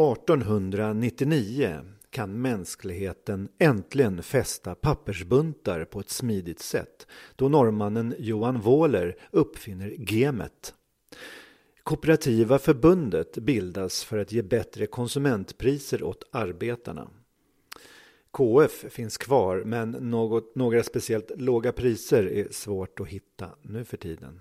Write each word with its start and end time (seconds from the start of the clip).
1899 0.00 1.80
kan 2.10 2.42
mänskligheten 2.42 3.48
äntligen 3.58 4.22
fästa 4.22 4.74
pappersbuntar 4.74 5.84
på 5.84 6.00
ett 6.00 6.10
smidigt 6.10 6.60
sätt 6.60 7.06
då 7.36 7.48
norrmannen 7.48 8.14
Johan 8.18 8.60
Wåhler 8.60 9.16
uppfinner 9.30 9.94
gemet. 9.98 10.74
Kooperativa 11.82 12.58
förbundet 12.58 13.38
bildas 13.38 14.04
för 14.04 14.18
att 14.18 14.32
ge 14.32 14.42
bättre 14.42 14.86
konsumentpriser 14.86 16.02
åt 16.02 16.24
arbetarna. 16.30 17.10
KF 18.30 18.84
finns 18.88 19.18
kvar 19.18 19.62
men 19.64 19.90
något, 19.90 20.54
några 20.54 20.82
speciellt 20.82 21.30
låga 21.36 21.72
priser 21.72 22.32
är 22.32 22.48
svårt 22.50 23.00
att 23.00 23.08
hitta 23.08 23.50
nu 23.62 23.84
för 23.84 23.96
tiden. 23.96 24.40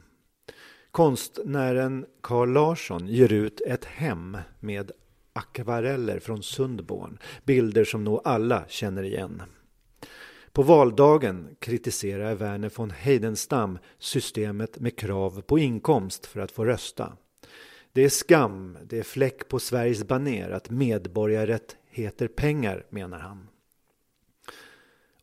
Konstnären 0.92 2.06
Carl 2.22 2.50
Larsson 2.50 3.08
ger 3.08 3.34
ut 3.34 3.62
ett 3.62 3.86
hem 3.86 4.38
med 4.60 4.92
akvareller 5.34 6.20
från 6.20 6.44
Sundborn, 6.44 7.18
bilder 7.44 7.84
som 7.84 8.04
nog 8.04 8.22
alla 8.24 8.66
känner 8.68 9.04
igen. 9.04 9.42
På 10.52 10.64
valdagen 10.64 11.56
kritiserar 11.60 12.36
Verner 12.36 12.72
von 12.76 12.92
Heidenstam 12.92 13.80
systemet 14.00 14.80
med 14.80 14.98
krav 14.98 15.42
på 15.42 15.60
inkomst 15.60 16.26
för 16.26 16.40
att 16.40 16.52
få 16.52 16.66
rösta. 16.66 17.18
Det 17.94 18.02
är 18.02 18.10
skam, 18.10 18.78
det 18.84 19.00
är 19.00 19.04
fläck 19.04 19.48
på 19.48 19.60
Sveriges 19.60 20.08
baner 20.08 20.50
att 20.50 20.70
medborgarrätt 20.70 21.78
heter 21.90 22.28
pengar, 22.28 22.86
menar 22.90 23.20
han. 23.20 23.49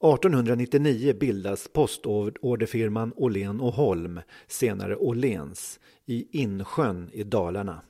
1899 0.01 1.15
bildas 1.15 1.69
postorderfirman 1.69 3.13
Åhlén 3.17 3.61
och 3.61 3.73
Holm, 3.73 4.21
senare 4.47 4.97
Åhléns, 4.97 5.81
i 6.07 6.43
Insjön 6.43 7.11
i 7.13 7.23
Dalarna. 7.23 7.83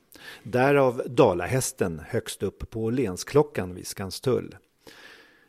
Därav 0.43 1.01
Dalahästen 1.05 2.01
högst 2.07 2.43
upp 2.43 2.69
på 2.69 2.83
Åhlénsklockan 2.83 3.75
vid 3.75 3.87
Skanstull. 3.87 4.55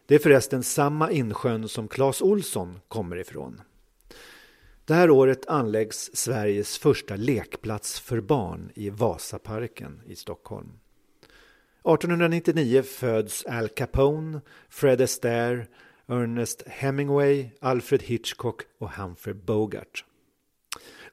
Det 0.07 0.15
är 0.15 0.19
förresten 0.19 0.63
samma 0.63 1.11
insjön 1.11 1.69
som 1.69 1.89
Clas 1.89 2.23
Olsson 2.23 2.81
kommer 2.89 3.17
ifrån. 3.17 3.61
Det 4.85 4.95
här 4.95 5.11
året 5.11 5.47
anläggs 5.47 6.11
Sveriges 6.15 6.79
första 6.79 7.17
lekplats 7.17 8.01
för 8.01 8.21
barn 8.21 8.71
i 8.75 8.91
Vasaparken 8.91 10.03
i 10.07 10.17
Stockholm. 10.17 10.69
1899 11.85 12.83
föds 12.83 13.45
Al 13.45 13.69
Capone, 13.69 14.41
Fred 14.69 15.01
Astaire, 15.01 15.67
Ernest 16.09 16.63
Hemingway, 16.67 17.51
Alfred 17.61 18.03
Hitchcock 18.03 18.63
och 18.79 18.91
Humphrey 18.91 19.35
Bogart. 19.35 20.05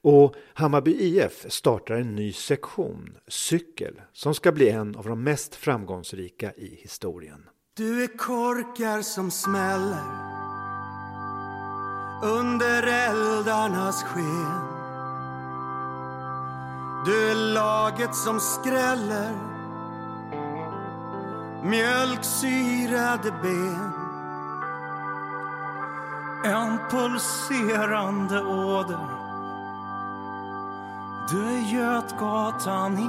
Och 0.02 0.36
Hammarby 0.54 0.92
IF 0.92 1.46
startar 1.52 1.96
en 1.96 2.16
ny 2.16 2.34
sektion, 2.34 3.18
cykel, 3.28 4.02
som 4.14 4.36
ska 4.36 4.52
bli 4.52 4.70
en 4.70 4.96
av 4.96 5.06
de 5.06 5.24
mest 5.24 5.56
framgångsrika 5.56 6.54
i 6.54 6.76
historien. 6.82 7.50
Du 7.78 8.04
är 8.04 8.18
korkar 8.18 9.02
som 9.02 9.32
smäller 9.32 10.04
under 12.24 12.84
eldarnas 12.84 14.04
sken. 14.04 14.76
Du 17.06 17.30
är 17.30 17.54
laget 17.54 18.16
som 18.16 18.40
skräller 18.40 19.36
mjölksyrade 21.64 23.32
ben. 23.44 24.05
En 26.46 26.78
pulserande 26.92 28.42
åder 28.42 29.08
du 31.32 31.38
är 31.38 31.74
Götgatan 31.74 32.94
i 32.94 33.08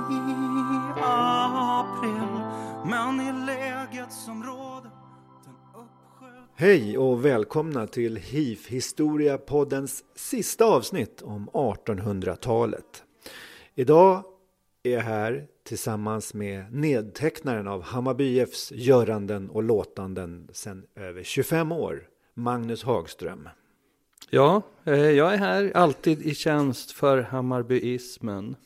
april 1.02 2.40
men 2.84 3.20
i 3.20 3.46
läget 3.46 4.12
som 4.12 4.44
råder 4.44 4.90
Hej 6.54 6.98
och 6.98 7.24
välkomna 7.24 7.86
till 7.86 8.16
HIF 8.16 8.68
Historia 8.68 9.38
poddens 9.38 10.04
sista 10.14 10.64
avsnitt 10.64 11.22
om 11.22 11.50
1800-talet. 11.50 13.04
Idag 13.74 14.24
är 14.82 14.90
jag 14.90 15.00
här 15.00 15.46
tillsammans 15.64 16.34
med 16.34 16.72
nedtecknaren 16.72 17.68
av 17.68 17.82
Hammarby 17.82 18.24
IFs 18.24 18.72
göranden 18.72 19.50
och 19.50 19.62
låtanden 19.62 20.48
sedan 20.52 20.86
över 20.94 21.22
25 21.22 21.72
år, 21.72 22.08
Magnus 22.38 22.82
Hagström. 22.82 23.48
Ja, 24.30 24.62
eh, 24.84 25.10
jag 25.10 25.34
är 25.34 25.38
här 25.38 25.72
alltid 25.74 26.22
i 26.22 26.34
tjänst 26.34 26.92
för 26.92 27.22
Hammarbyismen. 27.22 28.56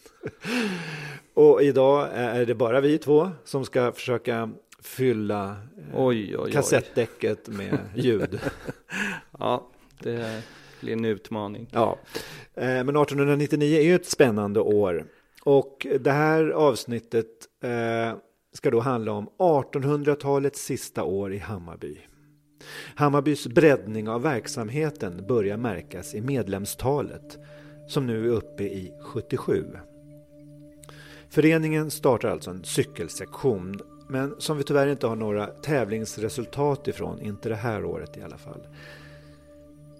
Och 1.35 1.63
idag 1.63 2.09
är 2.13 2.47
det 2.47 2.55
bara 2.55 2.81
vi 2.81 2.99
två 2.99 3.31
som 3.45 3.65
ska 3.65 3.93
försöka 3.93 4.51
fylla 4.83 5.49
eh, 5.51 6.05
oj, 6.05 6.39
oj, 6.39 6.53
kassettdäcket 6.53 7.49
med 7.49 7.79
ljud. 7.95 8.41
ja, 9.39 9.71
det 9.99 10.43
blir 10.81 10.93
en 10.93 11.05
utmaning. 11.05 11.69
Ja, 11.73 11.99
eh, 12.55 12.65
men 12.65 12.97
1899 12.97 13.79
är 13.79 13.83
ju 13.83 13.95
ett 13.95 14.07
spännande 14.07 14.61
år. 14.61 15.05
Och 15.43 15.87
det 16.01 16.13
här 16.13 16.51
avsnittet 16.51 17.27
ska 18.53 18.71
då 18.71 18.81
handla 18.81 19.13
om 19.13 19.29
1800-talets 19.39 20.65
sista 20.65 21.05
år 21.05 21.33
i 21.33 21.39
Hammarby. 21.39 21.99
Hammarbys 22.95 23.47
breddning 23.47 24.09
av 24.09 24.23
verksamheten 24.23 25.27
börjar 25.29 25.57
märkas 25.57 26.15
i 26.15 26.21
medlemstalet 26.21 27.39
som 27.89 28.07
nu 28.07 28.27
är 28.27 28.33
uppe 28.33 28.65
i 28.65 28.93
77. 29.01 29.65
Föreningen 31.29 31.91
startar 31.91 32.29
alltså 32.29 32.51
en 32.51 32.65
cykelsektion 32.65 33.81
men 34.09 34.35
som 34.39 34.57
vi 34.57 34.65
tyvärr 34.65 34.87
inte 34.87 35.07
har 35.07 35.17
några 35.17 35.47
tävlingsresultat 35.47 36.89
ifrån, 36.89 37.21
inte 37.21 37.49
det 37.49 37.55
här 37.55 37.85
året 37.85 38.17
i 38.17 38.23
alla 38.23 38.39
fall. 38.39 38.61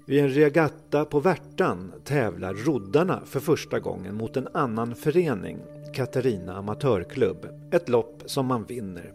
Vid 0.07 0.21
en 0.21 0.29
regatta 0.29 1.05
på 1.05 1.21
Värtan 1.21 1.93
tävlar 2.05 2.55
roddarna 2.55 3.23
för 3.27 3.41
första 3.41 3.79
gången 3.79 4.15
mot 4.15 4.37
en 4.37 4.49
annan 4.53 4.95
förening, 4.95 5.59
Katarina 5.95 6.57
Amatörklubb. 6.57 7.47
Ett 7.71 7.89
lopp 7.89 8.23
som 8.27 8.47
man 8.47 8.65
vinner. 8.65 9.13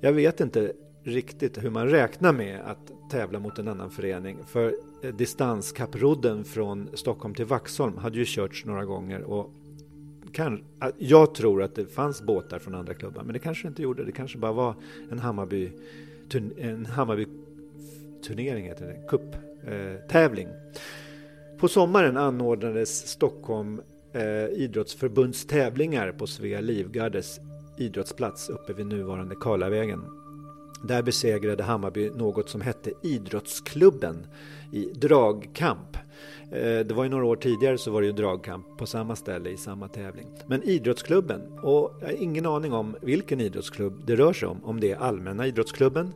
Jag 0.00 0.12
vet 0.12 0.40
inte 0.40 0.72
riktigt 1.10 1.64
hur 1.64 1.70
man 1.70 1.88
räknar 1.88 2.32
med 2.32 2.60
att 2.60 3.10
tävla 3.10 3.38
mot 3.38 3.58
en 3.58 3.68
annan 3.68 3.90
förening. 3.90 4.38
För 4.46 4.74
eh, 5.02 5.14
distanskapprodden 5.14 6.44
från 6.44 6.88
Stockholm 6.94 7.34
till 7.34 7.44
Vaxholm 7.44 7.96
hade 7.98 8.18
ju 8.18 8.24
körts 8.24 8.64
några 8.64 8.84
gånger 8.84 9.22
och 9.22 9.50
kan, 10.32 10.64
ah, 10.78 10.90
jag 10.98 11.34
tror 11.34 11.62
att 11.62 11.74
det 11.74 11.86
fanns 11.86 12.22
båtar 12.22 12.58
från 12.58 12.74
andra 12.74 12.94
klubbar 12.94 13.22
men 13.22 13.32
det 13.32 13.38
kanske 13.38 13.68
inte 13.68 13.82
gjorde. 13.82 14.04
Det 14.04 14.12
kanske 14.12 14.38
bara 14.38 14.52
var 14.52 14.74
en 15.10 15.18
Hammarby, 15.18 15.72
en 16.58 16.86
Hammarby 16.86 17.26
turnering, 18.26 18.64
heter 18.64 18.86
det, 18.86 19.08
cup, 19.08 19.34
eh, 19.66 20.08
tävling. 20.08 20.48
På 21.58 21.68
sommaren 21.68 22.16
anordnades 22.16 23.08
Stockholm 23.08 23.80
eh, 24.12 24.44
idrottsförbunds 24.44 25.46
tävlingar 25.46 26.12
på 26.12 26.26
Svea 26.26 26.60
Livgardes 26.60 27.40
idrottsplats 27.78 28.48
uppe 28.48 28.72
vid 28.72 28.86
nuvarande 28.86 29.34
Karlavägen. 29.40 30.19
Där 30.82 31.02
besegrade 31.02 31.62
Hammarby 31.62 32.10
något 32.10 32.48
som 32.48 32.60
hette 32.60 32.92
Idrottsklubben 33.02 34.26
i 34.72 34.84
dragkamp. 34.84 35.96
Eh, 36.52 36.78
det 36.86 36.92
var 36.94 37.04
ju 37.04 37.10
några 37.10 37.24
år 37.24 37.36
tidigare 37.36 37.78
så 37.78 37.90
var 37.90 38.00
det 38.00 38.06
ju 38.06 38.12
dragkamp 38.12 38.78
på 38.78 38.86
samma 38.86 39.16
ställe 39.16 39.50
i 39.50 39.56
samma 39.56 39.88
tävling. 39.88 40.26
Men 40.46 40.62
Idrottsklubben, 40.62 41.58
och 41.58 41.92
jag 42.00 42.06
har 42.06 42.22
ingen 42.22 42.46
aning 42.46 42.72
om 42.72 42.96
vilken 43.02 43.40
idrottsklubb 43.40 44.06
det 44.06 44.16
rör 44.16 44.32
sig 44.32 44.48
om. 44.48 44.64
Om 44.64 44.80
det 44.80 44.90
är 44.90 44.96
Allmänna 44.96 45.46
Idrottsklubben, 45.46 46.12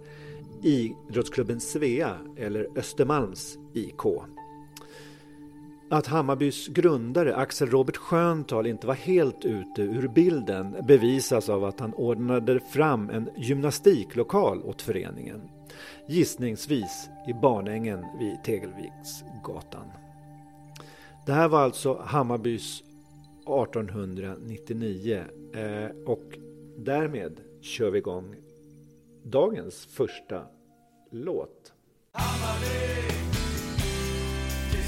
Idrottsklubben 0.62 1.60
Svea 1.60 2.16
eller 2.36 2.68
Östermalms 2.76 3.58
IK. 3.74 4.02
Att 5.94 6.06
Hammarbys 6.06 6.68
grundare 6.68 7.36
Axel 7.36 7.70
Robert 7.70 7.96
Sköntal 7.96 8.66
inte 8.66 8.86
var 8.86 8.94
helt 8.94 9.44
ute 9.44 9.82
ur 9.82 10.08
bilden 10.08 10.76
bevisas 10.86 11.48
av 11.48 11.64
att 11.64 11.80
han 11.80 11.94
ordnade 11.94 12.60
fram 12.60 13.10
en 13.10 13.30
gymnastiklokal 13.36 14.62
åt 14.62 14.82
föreningen. 14.82 15.40
Gissningsvis 16.08 17.08
i 17.28 17.32
Barnängen 17.32 18.04
vid 18.18 18.44
Tegelviksgatan. 18.44 19.86
Det 21.26 21.32
här 21.32 21.48
var 21.48 21.60
alltså 21.60 22.02
Hammarbys 22.04 22.80
1899 23.40 25.24
eh, 25.54 25.90
och 26.06 26.38
därmed 26.76 27.40
kör 27.60 27.90
vi 27.90 27.98
igång 27.98 28.36
dagens 29.22 29.86
första 29.86 30.42
låt. 31.10 31.72
Hammarby! 32.12 33.43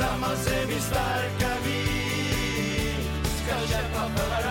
Tillsammans 0.00 0.46
är 0.46 0.66
vi 0.66 0.80
starka 0.80 1.56
vi 1.64 1.84
Ska 3.24 3.74
kämpa 3.74 4.08
för 4.16 4.30
varann 4.30 4.49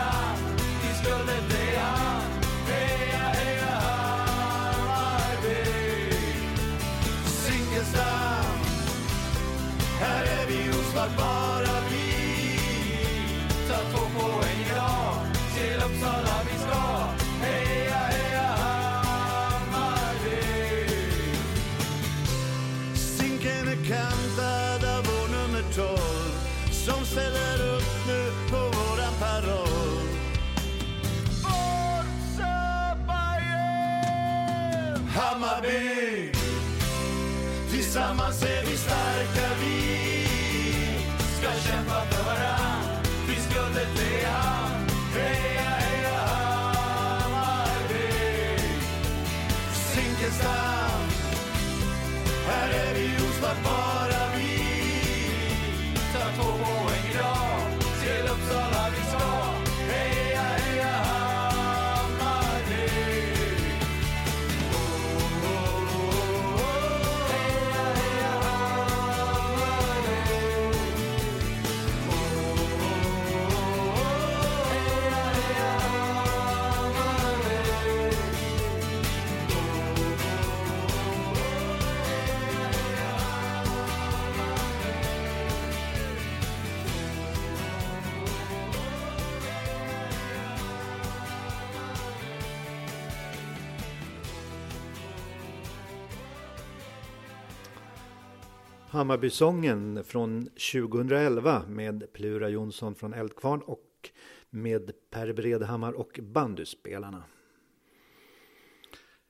Hammarbysången 98.99 100.03
från 100.03 100.45
2011 100.45 101.63
med 101.67 102.13
Plura 102.13 102.49
Jonsson 102.49 102.95
från 102.95 103.13
Eldkvarn 103.13 103.61
och 103.61 104.09
med 104.49 104.91
Per 105.09 105.33
Bredhammar 105.33 105.93
och 105.93 106.19
bandyspelarna. 106.21 107.23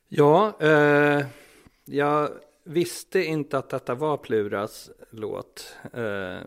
Ja, 0.07 0.57
eh, 0.59 1.25
jag 1.85 2.29
visste 2.63 3.23
inte 3.23 3.57
att 3.57 3.69
detta 3.69 3.95
var 3.95 4.17
Pluras 4.17 4.89
låt. 5.11 5.75
Eh, 5.93 6.39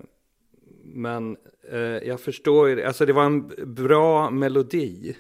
men 0.85 1.37
eh, 1.71 1.81
jag 1.81 2.21
förstår 2.21 2.69
ju, 2.69 2.75
det. 2.75 2.87
alltså 2.87 3.07
det 3.07 3.13
var 3.13 3.25
en 3.25 3.75
bra 3.75 4.31
melodi. 4.31 5.17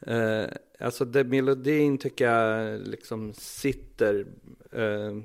Eh, 0.00 0.44
alltså 0.80 1.04
det, 1.04 1.24
melodin 1.24 1.98
tycker 1.98 2.30
jag 2.30 2.80
liksom 2.80 3.32
sitter. 3.32 4.26
Eh, 4.72 5.16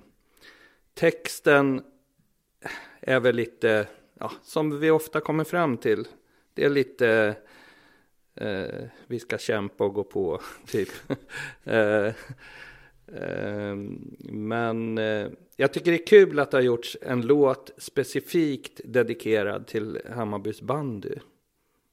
texten 0.93 1.81
är 3.07 3.19
väl 3.19 3.35
lite, 3.35 3.87
ja, 4.19 4.31
som 4.43 4.79
vi 4.79 4.91
ofta 4.91 5.19
kommer 5.19 5.43
fram 5.43 5.77
till. 5.77 6.07
Det 6.53 6.65
är 6.65 6.69
lite, 6.69 7.35
eh, 8.35 8.85
vi 9.07 9.19
ska 9.19 9.37
kämpa 9.37 9.83
och 9.83 9.93
gå 9.93 10.03
på, 10.03 10.41
typ. 10.67 10.89
eh, 11.63 12.13
eh, 13.07 13.75
men 14.31 14.97
jag 15.55 15.73
tycker 15.73 15.91
det 15.91 16.03
är 16.03 16.07
kul 16.07 16.39
att 16.39 16.51
det 16.51 16.57
har 16.57 16.61
gjorts 16.61 16.97
en 17.01 17.21
låt 17.21 17.71
specifikt 17.77 18.81
dedikerad 18.83 19.67
till 19.67 20.01
Hammarbys 20.09 20.61
bandy. 20.61 21.15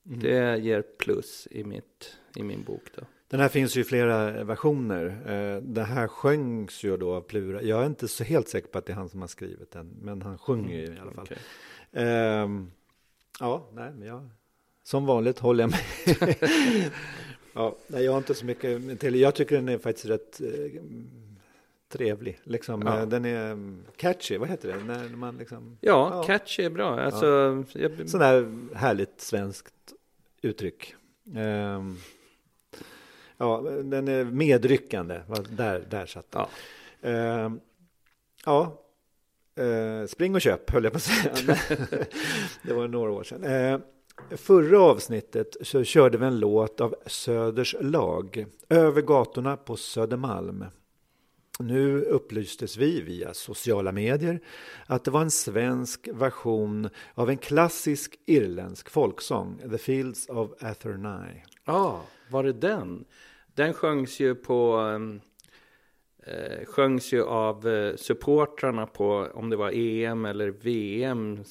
Det 0.02 0.58
ger 0.58 0.82
plus 0.82 1.48
i, 1.50 1.64
mitt, 1.64 2.16
i 2.36 2.42
min 2.42 2.62
bok 2.62 2.82
då. 2.94 3.02
Den 3.34 3.40
här 3.40 3.48
finns 3.48 3.76
ju 3.76 3.80
i 3.80 3.84
flera 3.84 4.44
versioner. 4.44 5.04
Eh, 5.26 5.62
Det 5.62 5.82
här 5.82 6.08
sjöngs 6.08 6.84
ju 6.84 6.96
då 6.96 7.14
av 7.14 7.20
Plura. 7.20 7.62
Jag 7.62 7.82
är 7.82 7.86
inte 7.86 8.08
så 8.08 8.24
helt 8.24 8.48
säker 8.48 8.68
på 8.68 8.78
att 8.78 8.86
det 8.86 8.92
är 8.92 8.96
han 8.96 9.08
som 9.08 9.20
har 9.20 9.28
skrivit 9.28 9.70
den, 9.70 9.96
men 10.02 10.22
han 10.22 10.38
sjunger 10.38 10.76
ju 10.78 10.84
i 10.84 10.98
alla 11.00 11.12
fall. 11.12 11.24
Okej. 11.24 11.38
Ehm, 11.92 12.70
ja, 13.40 13.68
nej, 13.72 13.90
men 13.98 14.08
jag, 14.08 14.28
som 14.82 15.06
vanligt 15.06 15.38
håller 15.38 15.64
jag 15.64 15.70
med. 15.70 16.36
ja, 17.54 17.76
nej, 17.86 18.04
jag 18.04 18.12
har 18.12 18.18
inte 18.18 18.34
så 18.34 18.44
mycket 18.46 19.00
till. 19.00 19.14
Jag 19.14 19.34
tycker 19.34 19.56
den 19.56 19.68
är 19.68 19.78
faktiskt 19.78 20.06
rätt 20.06 20.40
eh, 20.40 20.82
trevlig. 21.88 22.40
Liksom, 22.44 22.82
Ja. 22.82 22.98
eh, 23.00 23.06
Den 23.08 23.24
är 23.24 23.46
mm, 23.52 23.84
catchy, 23.96 24.38
vad 24.38 24.48
heter 24.48 24.68
det? 24.68 24.84
När 24.84 25.08
man 25.08 25.36
liksom, 25.36 25.78
Ja, 25.80 26.10
Ja. 26.12 26.22
catch 26.22 26.58
är 26.58 26.70
bra. 26.70 27.00
Alltså, 27.00 27.64
jag, 27.72 28.08
Sån 28.08 28.20
härligt 28.74 29.20
svenskt 29.20 29.74
uttryck. 30.42 30.94
Ehm, 31.36 31.96
ja, 33.38 33.60
den 33.84 34.08
är 34.08 34.24
medryckande. 34.24 35.20
Där, 35.48 35.86
där 35.90 36.06
satt 36.06 36.30
den. 36.30 36.42
Ja. 37.00 37.08
Ehm, 37.08 37.60
ja. 38.44 38.80
Eh, 39.56 40.06
spring 40.06 40.34
och 40.34 40.40
köp 40.40 40.70
höll 40.70 40.84
jag 40.84 40.92
på 40.92 40.96
att 40.96 41.02
säga. 41.02 41.32
det 42.62 42.72
var 42.72 42.88
några 42.88 43.10
år 43.10 43.24
sedan. 43.24 43.44
Eh, 43.44 43.78
förra 44.36 44.80
avsnittet 44.80 45.56
så 45.60 45.84
körde 45.84 46.18
vi 46.18 46.26
en 46.26 46.38
låt 46.38 46.80
av 46.80 46.94
Söders 47.06 47.76
lag. 47.80 48.46
Över 48.68 49.02
gatorna 49.02 49.56
på 49.56 49.76
Södermalm. 49.76 50.64
Nu 51.58 52.00
upplystes 52.00 52.76
vi 52.76 53.00
via 53.00 53.34
sociala 53.34 53.92
medier 53.92 54.40
att 54.86 55.04
det 55.04 55.10
var 55.10 55.20
en 55.20 55.30
svensk 55.30 56.08
version 56.12 56.88
av 57.14 57.30
en 57.30 57.38
klassisk 57.38 58.18
irländsk 58.26 58.90
folksång, 58.90 59.60
The 59.70 59.78
Fields 59.78 60.28
of 60.28 60.50
Athenry. 60.60 61.42
Ja, 61.64 62.02
var 62.30 62.42
det 62.42 62.52
den? 62.52 63.04
Den 63.54 63.74
sjöngs 63.74 64.20
ju 64.20 64.34
på 64.34 64.88
eh, 66.26 66.64
sjöngs 66.64 67.12
ju 67.12 67.24
av 67.24 67.68
eh, 67.68 67.96
supportrarna 67.96 68.86
på 68.86 69.28
om 69.34 69.50
det 69.50 69.56
var 69.56 69.70
EM 69.74 70.24
eller 70.24 70.48
VM 70.48 71.44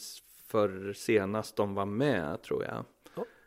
för 0.47 0.93
senast 0.93 1.55
de 1.55 1.75
var 1.75 1.85
med 1.85 2.41
tror 2.41 2.63
jag. 2.63 2.85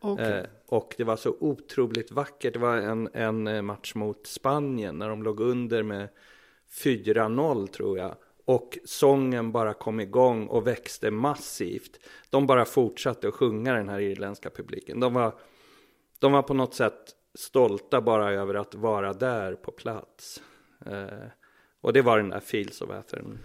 Okay. 0.01 0.39
Eh, 0.39 0.45
och 0.67 0.95
det 0.97 1.05
var 1.05 1.17
så 1.17 1.37
otroligt 1.41 2.11
vackert. 2.11 2.53
Det 2.53 2.59
var 2.59 2.77
en, 2.77 3.09
en 3.13 3.47
eh, 3.47 3.63
match 3.63 3.95
mot 3.95 4.27
Spanien 4.27 4.99
när 4.99 5.09
de 5.09 5.23
låg 5.23 5.41
under 5.41 5.83
med 5.83 6.09
4-0 6.71 7.67
tror 7.67 7.99
jag. 7.99 8.15
Och 8.45 8.79
sången 8.85 9.53
bara 9.53 9.75
kom 9.75 10.01
igång 10.01 10.47
och 10.47 10.67
växte 10.67 11.11
massivt. 11.11 12.01
De 12.31 12.47
bara 12.47 12.65
fortsatte 12.65 13.29
att 13.29 13.35
sjunga 13.35 13.75
den 13.75 13.89
här 13.89 14.01
irländska 14.01 14.51
publiken. 14.51 15.01
De 15.01 15.15
var, 15.15 15.35
de 16.19 16.33
var 16.33 16.43
på 16.43 16.55
något 16.55 16.75
sätt 16.75 17.13
stolta 17.39 18.01
bara 18.01 18.33
över 18.33 18.55
att 18.55 18.75
vara 18.75 19.13
där 19.13 19.55
på 19.55 19.71
plats. 19.71 20.43
Eh, 20.87 21.29
och 21.81 21.93
det 21.93 22.03
var 22.03 22.17
den 22.17 22.29
där 22.29 22.41
Fields 22.41 22.81
of 22.81 22.91
Athens. 22.91 23.39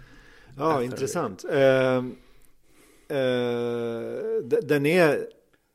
Ja, 0.58 0.82
intressant. 0.82 1.44
Eh, 1.44 1.96
eh, 3.18 4.02
den 4.62 4.86
är 4.86 5.26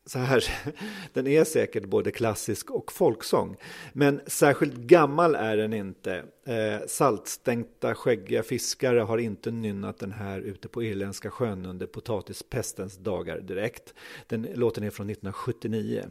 så 0.07 0.19
här, 0.19 0.43
den 1.13 1.27
är 1.27 1.43
säkert 1.43 1.85
både 1.85 2.11
klassisk 2.11 2.71
och 2.71 2.91
folksång. 2.91 3.57
Men 3.93 4.21
särskilt 4.27 4.75
gammal 4.75 5.35
är 5.35 5.57
den 5.57 5.73
inte. 5.73 6.23
Eh, 6.45 6.87
saltstänkta 6.87 7.95
skäggiga 7.95 8.43
fiskare 8.43 8.99
har 8.99 9.17
inte 9.17 9.51
nynnat 9.51 9.99
den 9.99 10.11
här 10.11 10.39
ute 10.39 10.67
på 10.67 10.83
Irländska 10.83 11.31
sjön 11.31 11.65
under 11.65 11.85
potatispestens 11.85 12.97
dagar 12.97 13.39
direkt. 13.39 13.93
Den 14.27 14.47
låten 14.53 14.83
är 14.83 14.89
från 14.89 15.09
1979. 15.09 16.03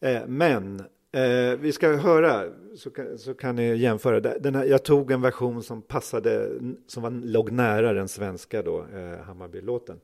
Eh, 0.00 0.26
men 0.26 0.82
Eh, 1.12 1.58
vi 1.58 1.72
ska 1.72 1.96
höra, 1.96 2.44
så 2.76 2.90
kan, 2.90 3.18
så 3.18 3.34
kan 3.34 3.56
ni 3.56 3.76
jämföra. 3.76 4.20
Den 4.20 4.54
här, 4.54 4.64
jag 4.64 4.82
tog 4.82 5.10
en 5.10 5.20
version 5.20 5.62
som 5.62 5.82
passade, 5.82 6.50
som 6.86 7.02
var, 7.02 7.10
låg 7.10 7.50
nära 7.50 7.92
den 7.92 8.08
svenska 8.08 8.62
då, 8.62 8.84
eh, 8.94 9.24
Hammarby-låten. 9.24 10.00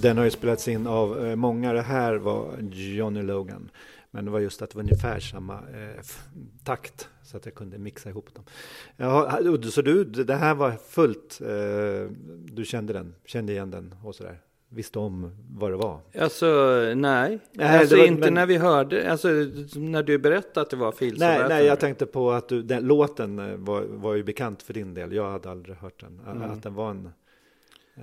Den 0.00 0.16
har 0.18 0.24
ju 0.24 0.30
spelats 0.30 0.68
in 0.68 0.86
av 0.86 1.26
eh, 1.26 1.36
många. 1.36 1.72
Det 1.72 1.82
här 1.82 2.14
var 2.14 2.46
Johnny 2.72 3.22
Logan. 3.22 3.70
Men 4.10 4.24
det 4.24 4.30
var 4.30 4.40
just 4.40 4.62
att 4.62 4.70
det 4.70 4.76
var 4.76 4.82
ungefär 4.82 5.20
samma 5.20 5.54
eh, 5.54 6.04
takt 6.64 7.08
så 7.22 7.36
att 7.36 7.44
jag 7.44 7.54
kunde 7.54 7.78
mixa 7.78 8.08
ihop 8.08 8.34
dem. 8.34 8.44
Udde, 9.46 9.70
så 9.70 9.82
du, 9.82 10.04
det 10.04 10.34
här 10.34 10.54
var 10.54 10.72
fullt, 10.88 11.40
eh, 11.40 12.10
du 12.52 12.64
kände 12.64 12.92
den, 12.92 13.14
kände 13.24 13.52
igen 13.52 13.70
den 13.70 13.94
och 14.04 14.14
sådär, 14.14 14.40
visste 14.68 14.98
om 14.98 15.30
vad 15.50 15.70
det 15.70 15.76
var? 15.76 16.00
Alltså 16.18 16.46
nej, 16.96 17.38
Nej, 17.52 17.78
alltså 17.78 17.96
var- 17.96 18.04
inte 18.04 18.20
men- 18.20 18.34
när 18.34 18.46
vi 18.46 18.56
hörde, 18.56 19.10
alltså 19.10 19.28
när 19.74 20.02
du 20.02 20.18
berättade 20.18 20.60
att 20.60 20.70
det 20.70 20.76
var 20.76 20.92
Fields 20.92 21.16
of 21.16 21.20
Nej, 21.20 21.44
nej, 21.48 21.66
jag 21.66 21.80
tänkte 21.80 22.06
på 22.06 22.30
att 22.30 22.48
du, 22.48 22.62
den, 22.62 22.86
låten 22.86 23.38
eh, 23.38 23.56
var, 23.56 23.82
var 23.82 24.14
ju 24.14 24.22
bekant 24.22 24.62
för 24.62 24.74
din 24.74 24.94
del. 24.94 25.12
Jag 25.12 25.30
hade 25.30 25.50
aldrig 25.50 25.76
hört 25.76 26.00
den. 26.00 26.20
Mm. 26.30 26.50
Att 26.50 26.62
den 26.62 26.74
var 26.74 26.90
en, 26.90 27.10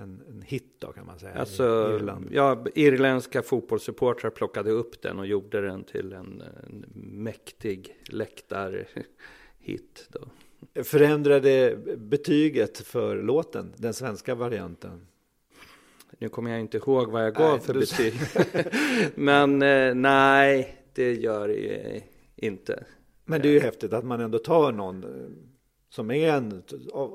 en, 0.02 0.22
en 0.28 0.42
hit 0.42 0.74
då 0.78 0.92
kan 0.92 1.06
man 1.06 1.18
säga. 1.18 1.34
i 1.34 1.38
Alltså, 1.38 1.92
Irland. 1.96 2.28
ja, 2.32 2.64
irländska 2.74 3.42
fotbollssupportrar 3.42 4.30
plockade 4.30 4.70
upp 4.70 5.02
den 5.02 5.18
och 5.18 5.26
gjorde 5.26 5.60
den 5.60 5.84
till 5.84 6.12
en, 6.12 6.42
en 6.66 6.84
mäktig 6.94 7.96
läktarhit. 8.08 10.08
Då. 10.08 10.20
Förändrade 10.84 11.76
betyget 11.96 12.78
för 12.78 13.22
låten, 13.22 13.72
den 13.76 13.94
svenska 13.94 14.34
varianten? 14.34 15.06
Nu 16.18 16.28
kommer 16.28 16.50
jag 16.50 16.60
inte 16.60 16.76
ihåg 16.76 17.10
vad 17.10 17.24
jag 17.24 17.34
gav 17.34 17.50
Nej, 17.56 17.60
för 17.60 17.74
du- 17.74 17.80
betyg. 17.80 18.14
Men 19.14 19.62
eh, 19.62 19.94
nej, 19.94 20.76
det 20.92 21.14
gör 21.14 21.48
det 21.48 22.02
inte. 22.36 22.84
Men 23.24 23.40
det 23.42 23.48
är 23.48 23.52
ju 23.52 23.60
häftigt 23.60 23.92
att 23.92 24.04
man 24.04 24.20
ändå 24.20 24.38
tar 24.38 24.72
någon 24.72 25.04
eh, 25.04 25.10
som 25.88 26.10
är 26.10 26.28
en, 26.32 26.62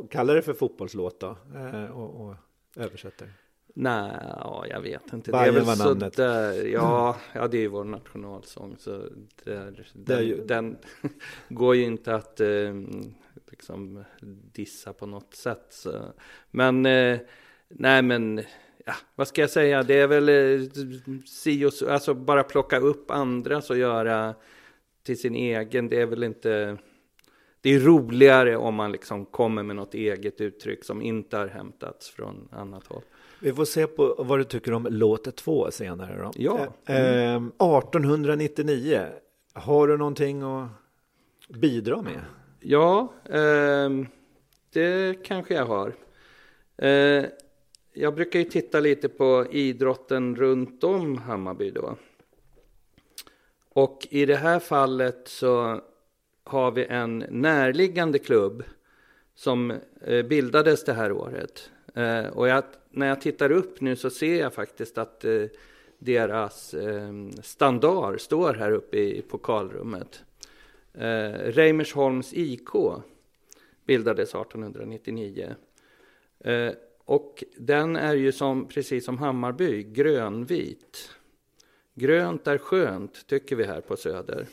kallar 0.10 0.36
det 0.36 0.42
för 0.42 0.54
fotbollslåt 0.54 1.20
då, 1.20 1.38
eh, 1.56 1.86
och, 1.86 2.28
och 2.28 2.36
översätter. 2.76 3.34
Nej, 3.74 4.12
ja, 4.22 4.66
jag 4.70 4.82
vet 4.82 5.14
inte. 5.14 5.32
Bajen 5.32 5.54
det 5.54 5.60
är 5.62 5.66
väl 5.66 5.78
var 5.78 5.86
namnet. 5.86 6.14
där, 6.18 6.66
ja, 6.66 7.18
ja, 7.34 7.48
det 7.48 7.58
är 7.58 7.62
ju 7.62 7.68
vår 7.68 7.84
nationalsång. 7.84 8.76
Så 8.80 9.10
där, 9.44 9.88
den, 9.94 10.26
ju- 10.28 10.46
den 10.46 10.78
går 11.50 11.76
ju 11.76 11.84
inte 11.84 12.16
att 12.16 12.40
eh, 12.40 12.74
liksom 13.50 14.04
dissa 14.54 14.94
på 14.94 15.06
något 15.06 15.34
sätt. 15.36 15.66
Så. 15.70 16.14
Men, 16.52 16.86
eh, 16.86 17.20
nej 17.70 18.02
men, 18.02 18.44
ja, 18.86 18.94
vad 19.16 19.28
ska 19.28 19.42
jag 19.42 19.50
säga? 19.50 19.84
Det 19.84 20.00
är 20.00 20.08
väl 20.08 20.30
eh, 20.30 20.70
si 21.26 21.66
och 21.66 21.74
så, 21.74 21.90
alltså 21.90 22.14
bara 22.14 22.44
plocka 22.44 22.80
upp 22.80 23.12
andras 23.12 23.70
och 23.70 23.78
göra 23.78 24.36
till 25.04 25.20
sin 25.20 25.36
egen. 25.36 25.90
Det 25.90 26.02
är 26.02 26.06
väl 26.06 26.24
inte, 26.24 26.78
det 27.62 27.70
är 27.70 27.80
roligare 27.80 28.58
om 28.58 28.76
man 28.76 28.92
liksom 28.92 29.26
kommer 29.26 29.64
med 29.64 29.76
något 29.76 29.94
eget 29.94 30.42
uttryck 30.42 30.84
som 30.84 31.02
inte 31.02 31.38
har 31.38 31.48
hämtats 31.48 32.10
från 32.10 32.50
annat 32.52 32.88
håll. 32.88 33.02
Vi 33.40 33.54
får 33.54 33.66
se 33.66 33.88
på 33.88 34.16
vad 34.20 34.40
du 34.40 34.44
tycker 34.44 34.74
om 34.74 34.88
låt 34.90 35.36
två 35.36 35.72
senare 35.72 36.22
då. 36.22 36.32
Ja. 36.36 36.68
Eh, 36.86 37.36
eh, 37.36 37.36
1899, 37.36 39.06
har 39.54 39.88
du 39.88 39.98
någonting 39.98 40.42
att 40.42 40.70
bidra 41.50 42.02
med? 42.02 42.22
Ja, 42.60 43.14
ehm, 43.30 44.08
det 44.74 45.24
kanske 45.24 45.54
jag 45.54 45.66
har. 45.66 45.94
Eh, 46.78 47.26
jag 47.94 48.16
brukar 48.16 48.40
ju 48.40 48.46
titta 48.46 48.80
lite 48.80 49.10
på 49.10 49.46
idrotten 49.52 50.36
runt 50.36 50.84
om 50.84 51.18
Hammarby 51.18 51.72
då. 51.72 51.96
Och 53.74 54.08
i 54.10 54.26
det 54.26 54.36
här 54.36 54.60
fallet 54.60 55.28
så 55.28 55.82
har 56.52 56.72
vi 56.72 56.86
en 56.86 57.26
närliggande 57.30 58.20
klubb 58.20 58.64
som 59.36 59.72
eh, 60.02 60.26
bildades 60.26 60.84
det 60.84 60.94
här 60.94 61.12
året. 61.12 61.72
Eh, 61.96 62.26
och 62.26 62.48
jag, 62.48 62.64
när 62.90 63.08
jag 63.08 63.22
tittar 63.22 63.52
upp 63.52 63.82
nu 63.82 63.96
så 63.96 64.10
ser 64.10 64.40
jag 64.40 64.54
faktiskt 64.54 64.98
att 64.98 65.26
eh, 65.26 65.44
deras 66.00 66.76
standard 67.42 68.22
står 68.22 68.54
här 68.54 68.72
uppe 68.72 68.98
i, 68.98 69.22
pokalrummet. 69.22 70.24
Reimersholms 71.34 72.34
IK 72.34 72.70
bildades 73.86 74.30
1899. 74.30 75.56
Och 77.06 77.44
den 77.58 77.96
är 77.96 78.14
ju 78.14 78.32
som, 78.32 78.68
precis 78.68 79.06
som 79.06 79.18
Hammarby, 79.18 79.84
grönvit. 79.84 81.10
Grönt 81.94 82.48
är 82.48 82.58
skönt, 82.58 83.28
tycker 83.28 83.56
vi 83.56 83.64
här 83.64 83.82
på 83.82 83.98
Söder. 83.98 84.48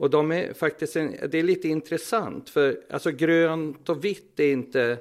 Och 0.00 0.10
de 0.10 0.32
är 0.32 0.52
faktiskt, 0.52 0.96
en, 0.96 1.16
det 1.30 1.38
är 1.38 1.42
lite 1.42 1.68
intressant, 1.68 2.50
för 2.50 2.80
alltså 2.90 3.10
grönt 3.10 3.88
och 3.88 4.04
vitt 4.04 4.40
är 4.40 4.52
inte 4.52 4.98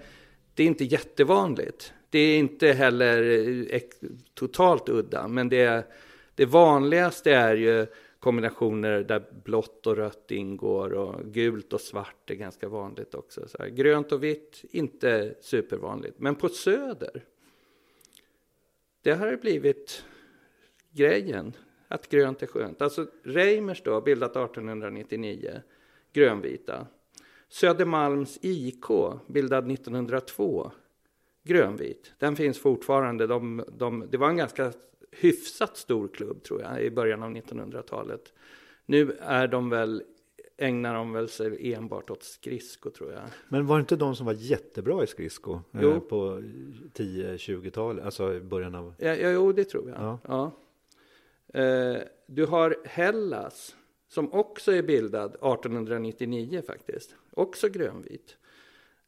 det 0.54 0.63
är 0.63 0.68
inte 0.68 0.86
jättevanligt. 0.86 1.94
Det 2.10 2.20
är 2.20 2.38
inte 2.38 2.68
heller 2.68 3.48
eh, 3.74 3.82
totalt 4.34 4.90
udda, 4.90 5.28
men 5.28 5.50
det, 5.50 5.62
är, 5.62 5.84
det 6.36 6.46
vanligaste 6.46 7.32
är 7.32 7.56
ju 7.56 7.88
kombinationer 8.22 9.04
där 9.04 9.24
blått 9.44 9.88
och 9.88 9.96
rött 9.96 10.32
ingår 10.32 10.94
och 10.94 11.25
gult 11.25 11.74
och 11.74 11.82
svart 11.82 12.30
är 12.30 12.36
ganska 12.36 12.70
vanligt 12.70 13.16
också. 13.16 13.48
Så 13.48 13.58
här, 13.60 13.70
grönt 13.70 14.12
och 14.12 14.24
vitt, 14.24 14.66
inte 14.72 15.36
supervanligt. 15.42 16.20
Men 16.20 16.36
på 16.36 16.50
Söder, 16.50 17.25
det 19.01 19.12
har 19.12 19.38
blivit 19.38 20.06
grejen, 20.92 21.54
att 21.88 22.10
grönt 22.10 22.44
är 22.44 22.48
skönt. 22.48 22.82
Alltså 22.82 23.08
Reimers 23.24 23.84
då, 23.84 24.01
bildat 24.01 24.32
1899, 24.32 25.62
grönvita. 26.13 26.88
Södermalms 27.50 28.40
IK, 28.42 28.86
bildad 29.28 29.72
1902, 29.72 30.72
grönvit. 31.44 32.13
Den 32.20 32.36
finns 32.36 32.60
fortfarande. 32.60 33.28
De, 33.28 33.63
de, 33.78 34.08
det 34.12 34.18
var 34.18 34.30
en 34.30 34.38
ganska 34.38 34.74
hyfsat 35.12 35.77
stor 35.77 36.08
klubb 36.08 36.44
tror 36.44 36.62
jag 36.62 36.84
i 36.84 36.91
början 36.91 37.24
av 37.24 37.32
1900-talet. 37.32 38.34
Nu 38.86 39.18
är 39.20 39.48
de 39.48 39.70
väl, 39.70 40.03
ägnar 40.58 40.96
de 40.96 41.13
väl 41.13 41.30
sig 41.30 41.74
enbart 41.74 42.10
åt 42.10 42.24
skridsko 42.24 42.89
tror 42.89 43.12
jag. 43.12 43.22
Men 43.50 43.68
var 43.68 43.77
det 43.77 43.80
inte 43.80 43.96
de 43.96 44.15
som 44.15 44.25
var 44.25 44.34
jättebra 44.34 45.03
i 45.03 45.08
skridsko 45.08 45.60
eh, 45.74 46.00
på 46.00 46.41
10-20-talet, 46.94 48.06
alltså 48.06 48.34
i 48.34 48.39
början 48.39 48.75
av... 48.75 48.94
Ja, 48.98 49.15
ja, 49.15 49.30
jo, 49.30 49.51
det 49.51 49.63
tror 49.63 49.89
jag. 49.89 49.98
Ja. 49.98 50.20
Ja. 50.27 50.51
Eh, 51.62 52.01
du 52.25 52.46
har 52.46 52.75
Hellas, 52.86 53.75
som 54.08 54.34
också 54.34 54.72
är 54.72 54.84
bildad 54.84 55.30
1899 55.30 56.62
faktiskt. 56.68 57.15
Också 57.32 57.70
grönvit. 57.70 58.38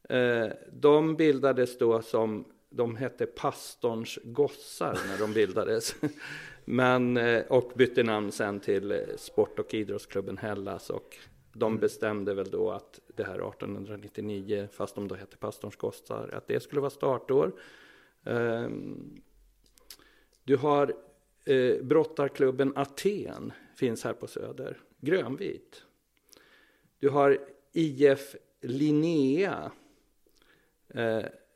Eh, 0.08 0.46
de 0.72 1.16
bildades 1.16 1.78
då 1.78 2.02
som, 2.02 2.44
de 2.76 2.96
hette 2.96 3.26
pastorns 3.26 4.18
gossar 4.24 4.98
när 5.08 5.18
de 5.18 5.32
bildades. 5.32 5.96
Men, 6.64 7.16
eh, 7.16 7.44
och 7.46 7.72
bytte 7.74 8.02
namn 8.02 8.32
sen 8.32 8.60
till 8.60 8.92
eh, 8.92 8.98
Sport 9.16 9.58
och 9.58 9.74
idrottsklubben 9.74 10.38
Hellas. 10.38 10.90
Och 10.90 11.16
de 11.52 11.78
bestämde 11.78 12.34
väl 12.34 12.50
då 12.50 12.70
att 12.70 13.00
det 13.14 13.24
här 13.24 13.48
1899, 13.48 14.68
fast 14.72 14.94
de 14.94 15.08
då 15.08 15.14
hette 15.14 15.36
pastorns 15.36 15.76
gossar, 15.76 16.30
att 16.32 16.48
det 16.48 16.60
skulle 16.60 16.80
vara 16.80 16.90
startår. 16.90 17.52
Ehm, 18.24 19.22
du 20.44 20.56
har 20.56 20.94
eh, 21.44 21.82
brottarklubben 21.82 22.72
Aten, 22.76 23.52
finns 23.76 24.04
här 24.04 24.12
på 24.12 24.26
Söder, 24.26 24.78
grönvit. 25.00 25.82
Du 26.98 27.08
har 27.08 27.38
IF 27.72 28.36
Linnea, 28.60 29.72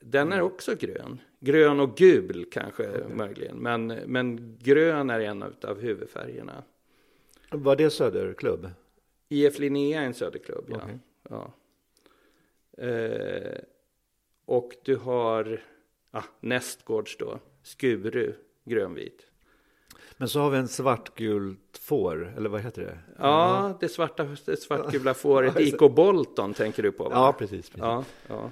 den 0.00 0.32
är 0.32 0.40
också 0.40 0.74
grön. 0.74 1.20
Grön 1.40 1.80
och 1.80 1.96
gul 1.96 2.46
kanske 2.50 3.04
möjligen, 3.14 3.56
men, 3.56 3.86
men 3.86 4.56
grön 4.58 5.10
är 5.10 5.20
en 5.20 5.42
av 5.42 5.80
huvudfärgerna. 5.80 6.62
Var 7.50 7.76
det 7.76 7.90
Söderklubb? 7.90 8.70
IF 9.28 9.58
Linnea 9.58 10.02
är 10.02 10.06
en 10.06 10.14
söderklubb, 10.14 10.64
ja. 10.68 10.76
Okej. 10.76 10.98
ja. 11.28 11.52
Eh, 12.84 13.58
och 14.44 14.72
du 14.84 14.96
har 14.96 15.60
ah, 16.10 16.22
Nästgårds 16.40 17.16
då, 17.16 17.38
Skuru, 17.62 18.32
grönvit. 18.64 19.26
Men 20.16 20.28
så 20.28 20.40
har 20.40 20.50
vi 20.50 20.58
en 20.58 20.68
svartgult 20.68 21.78
får, 21.80 22.34
eller 22.36 22.48
vad 22.48 22.60
heter 22.60 22.82
det? 22.82 22.98
Ja, 23.18 23.76
det 23.80 23.88
svarta, 23.88 24.36
det 24.46 24.56
svartgula 24.56 25.14
fåret 25.14 25.56
IK 25.60 25.78
Bolton 25.78 26.54
tänker 26.54 26.82
du 26.82 26.92
på 26.92 27.04
va? 27.04 27.10
Ja, 27.12 27.32
precis. 27.32 27.70
precis. 27.70 27.80
ja, 27.80 28.04
ja. 28.26 28.50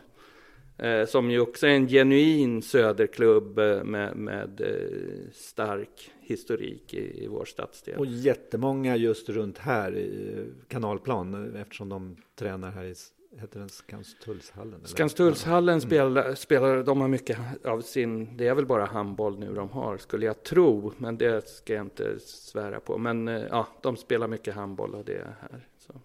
Eh, 0.78 1.06
som 1.06 1.30
ju 1.30 1.40
också 1.40 1.66
är 1.66 1.70
en 1.70 1.88
genuin 1.88 2.62
söderklubb 2.62 3.58
eh, 3.58 3.84
med, 3.84 4.16
med 4.16 4.60
eh, 4.60 5.30
stark 5.32 6.10
historik 6.20 6.94
i, 6.94 7.24
i 7.24 7.26
vår 7.26 7.44
stadsdel. 7.44 7.98
Och 7.98 8.06
jättemånga 8.06 8.96
just 8.96 9.28
runt 9.28 9.58
här 9.58 9.96
i 9.96 10.44
Kanalplan 10.68 11.56
eftersom 11.56 11.88
de 11.88 12.16
tränar 12.34 12.70
här 12.70 12.84
i, 12.84 12.94
heter 13.40 13.60
den 13.60 13.68
Skanstullshallen? 13.68 14.74
eller? 14.74 14.86
Skanstullshallen 14.86 15.80
spelar, 15.80 16.34
spelar, 16.34 16.82
de 16.82 17.00
har 17.00 17.08
mycket 17.08 17.38
av 17.64 17.80
sin, 17.80 18.36
det 18.36 18.46
är 18.46 18.54
väl 18.54 18.66
bara 18.66 18.84
handboll 18.84 19.38
nu 19.38 19.54
de 19.54 19.70
har 19.70 19.96
skulle 19.96 20.26
jag 20.26 20.42
tro, 20.42 20.92
men 20.98 21.18
det 21.18 21.48
ska 21.48 21.74
jag 21.74 21.86
inte 21.86 22.18
svära 22.20 22.80
på. 22.80 22.98
Men 22.98 23.26
ja, 23.26 23.66
de 23.82 23.96
spelar 23.96 24.28
mycket 24.28 24.54
handboll 24.54 24.94
och 24.94 25.04
det 25.04 25.14
är 25.14 25.36
här. 25.40 25.68
Så. 25.78 26.00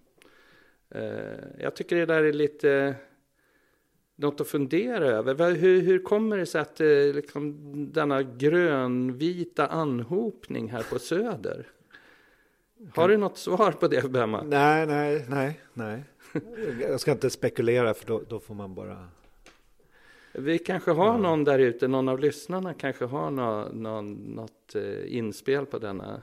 Jag 1.60 1.76
tycker 1.76 1.96
det 1.96 2.06
där 2.06 2.24
är 2.24 2.34
lite 2.34 2.96
något 4.22 4.42
att 4.42 4.48
fundera 4.48 5.06
över. 5.06 5.52
Hur, 5.52 5.82
hur 5.82 6.04
kommer 6.04 6.38
det 6.38 6.46
sig 6.46 6.62
att 6.62 6.82
eh, 6.82 6.88
liksom, 6.88 7.56
denna 7.94 8.24
grönvita 8.24 9.68
anhopning 9.68 10.72
här 10.72 10.84
på 10.90 11.00
Söder? 11.00 11.68
Har 12.94 13.10
du 13.10 13.18
något 13.18 13.38
svar 13.38 13.72
på 13.72 13.88
det, 13.88 14.12
Bemma? 14.12 14.44
Nej, 14.44 14.88
nej, 14.88 15.26
nej, 15.30 15.60
nej. 15.74 16.04
Jag 16.82 17.00
ska 17.00 17.12
inte 17.12 17.30
spekulera 17.30 17.94
för 17.94 18.08
då, 18.08 18.22
då 18.30 18.40
får 18.40 18.56
man 18.56 18.76
bara... 18.76 19.08
Vi 20.34 20.60
kanske 20.60 20.92
har 20.92 21.18
någon 21.18 21.44
där 21.44 21.60
ute, 21.60 21.88
någon 21.88 22.10
av 22.10 22.20
lyssnarna 22.20 22.74
kanske 22.74 23.06
har 23.06 23.32
nå, 23.32 23.68
nå, 23.74 24.02
något 24.02 24.76
eh, 24.76 25.18
inspel 25.18 25.66
på 25.66 25.80
denna. 25.80 26.22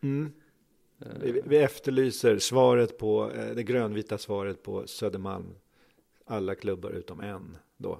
Mm. 0.00 0.32
Eh, 1.00 1.06
Vi, 1.22 1.42
vi 1.44 1.58
efterlyser 1.58 2.38
svaret 2.38 2.98
på, 2.98 3.30
det 3.54 3.62
grönvita 3.62 4.18
svaret 4.18 4.62
på 4.62 4.86
Södermalm. 4.86 5.54
Alla 6.24 6.54
klubbar 6.54 6.90
utom 6.90 7.20
en 7.20 7.56
då. 7.76 7.98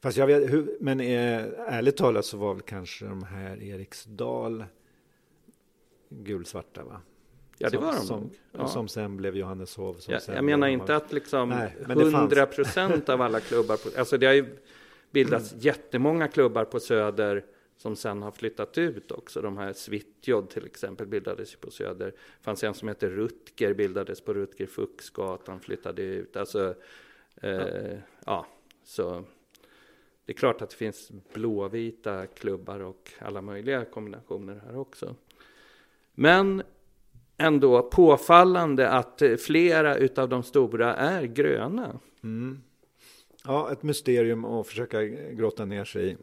Fast 0.00 0.16
jag 0.16 0.26
vet, 0.26 0.52
hur, 0.52 0.76
men 0.80 1.00
eh, 1.00 1.44
ärligt 1.66 1.96
talat 1.96 2.24
så 2.24 2.36
var 2.36 2.54
väl 2.54 2.62
kanske 2.62 3.04
de 3.04 3.22
här 3.22 3.62
Eriksdal 3.62 4.64
gulsvarta 6.08 6.84
va? 6.84 7.00
ja, 7.58 7.70
det 7.70 7.78
var 7.78 7.92
de 7.92 8.00
som. 8.00 8.30
Ja. 8.52 8.68
som 8.68 8.88
sen 8.88 9.16
blev 9.16 9.36
Johanneshov. 9.36 9.94
Som 9.94 10.14
Ja, 10.14 10.20
sen 10.20 10.34
jag 10.34 10.44
menar 10.44 10.68
inte 10.68 10.96
att 10.96 11.12
liksom 11.12 11.48
Nej. 11.48 11.76
100 11.88 12.46
procent 12.46 13.08
av 13.08 13.22
alla 13.22 13.40
klubbar, 13.40 13.76
på, 13.76 13.98
alltså 13.98 14.18
det 14.18 14.26
har 14.26 14.34
ju 14.34 14.56
bildats 15.10 15.52
Mm. 15.52 15.60
jättemånga 15.62 16.28
klubbar 16.28 16.64
på 16.64 16.80
Söder 16.80 17.44
som 17.76 17.96
sen 17.96 18.22
har 18.22 18.30
flyttat 18.30 18.78
ut 18.78 19.12
också. 19.12 19.40
De 19.42 19.58
här 19.58 19.72
Svitjod 19.72 20.50
till 20.50 20.66
exempel 20.66 21.06
bildades 21.06 21.52
ju 21.52 21.56
på 21.56 21.70
Söder. 21.70 22.06
Det 22.06 22.44
fanns 22.44 22.64
en 22.64 22.74
som 22.74 22.88
heter 22.88 23.10
Rutger, 23.10 23.74
bildades 23.74 24.20
på 24.20 24.34
Rutger 24.34 24.66
Fuchsgatan, 24.66 25.60
flyttade 25.60 26.02
ut. 26.02 26.36
Alltså, 26.36 26.74
eh, 27.42 27.98
ja. 28.26 28.46
så 28.84 29.24
det 30.24 30.32
är 30.32 30.36
klart 30.36 30.62
att 30.62 30.70
det 30.70 30.76
finns 30.76 31.12
blåvita 31.34 32.26
klubbar 32.26 32.80
och 32.80 33.12
alla 33.18 33.42
möjliga 33.42 33.84
kombinationer 33.84 34.62
här 34.66 34.76
också. 34.76 35.14
Men 36.14 36.62
ändå 37.36 37.82
påfallande 37.82 38.90
att 38.90 39.22
eh, 39.22 39.36
flera 39.36 39.96
utav 39.96 40.28
de 40.28 40.42
stora 40.42 40.94
är 40.94 41.22
gröna. 41.22 42.00
Mm. 42.22 42.62
Ja, 43.44 43.72
ett 43.72 43.82
mysterium 43.82 44.44
att 44.44 44.66
försöka 44.66 45.04
grotta 45.04 45.64
ner 45.64 45.84
sig 45.84 46.10
i. 46.10 46.16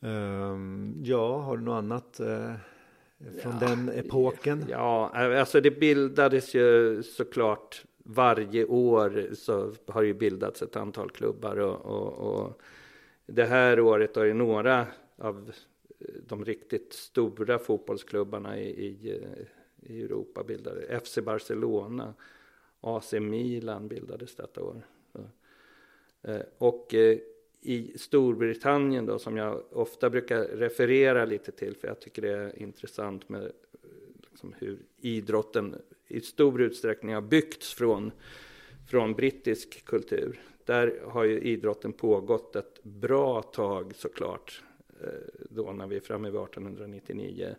Ehm, 0.00 0.94
ja, 1.04 1.38
har 1.38 1.56
du 1.56 1.62
något 1.62 1.78
annat 1.78 2.20
eh, 2.20 2.52
från 3.42 3.58
den 3.58 3.88
epoken? 3.88 4.64
Ja, 4.68 5.10
alltså 5.14 5.60
det 5.60 5.70
bildades 5.70 6.54
ju 6.54 7.02
såklart 7.02 7.84
varje 8.06 8.64
år 8.64 9.34
så 9.34 9.72
har 9.86 10.02
det 10.02 10.08
ju 10.08 10.14
bildats 10.14 10.62
ett 10.62 10.76
antal 10.76 11.10
klubbar 11.10 11.56
och, 11.56 11.84
och, 11.84 12.12
och 12.12 12.60
det 13.26 13.44
här 13.44 13.80
året 13.80 14.16
har 14.16 14.24
ju 14.24 14.34
några 14.34 14.86
av 15.16 15.52
de 16.26 16.44
riktigt 16.44 16.92
stora 16.92 17.58
fotbollsklubbarna 17.58 18.58
i, 18.58 18.68
i, 18.68 19.20
i 19.82 20.02
Europa 20.02 20.44
bildade. 20.44 21.00
FC 21.00 21.18
Barcelona, 21.18 22.14
AC 22.80 23.12
Milan 23.12 23.88
bildades 23.88 24.34
detta 24.34 24.62
år. 24.62 24.82
Eh, 26.22 26.40
och 26.58 26.94
eh, 26.94 27.18
i 27.60 27.98
Storbritannien 27.98 29.06
då, 29.06 29.18
som 29.18 29.36
jag 29.36 29.62
ofta 29.72 30.10
brukar 30.10 30.42
referera 30.42 31.24
lite 31.24 31.52
till, 31.52 31.76
för 31.76 31.88
jag 31.88 32.00
tycker 32.00 32.22
det 32.22 32.32
är 32.32 32.62
intressant 32.62 33.28
med 33.28 33.52
liksom 34.30 34.54
hur 34.58 34.78
idrotten 34.96 35.76
i 36.08 36.20
stor 36.20 36.62
utsträckning 36.62 37.14
har 37.14 37.22
byggts 37.22 37.74
från, 37.74 38.12
från 38.88 39.14
brittisk 39.14 39.84
kultur. 39.84 40.40
Där 40.64 41.00
har 41.04 41.24
ju 41.24 41.40
idrotten 41.40 41.92
pågått 41.92 42.56
ett 42.56 42.82
bra 42.82 43.42
tag 43.42 43.92
såklart, 43.94 44.62
eh, 45.00 45.08
då 45.50 45.72
när 45.72 45.86
vi 45.86 45.96
är 45.96 46.00
framme 46.00 46.30
vid 46.30 46.40
1899. 46.40 47.56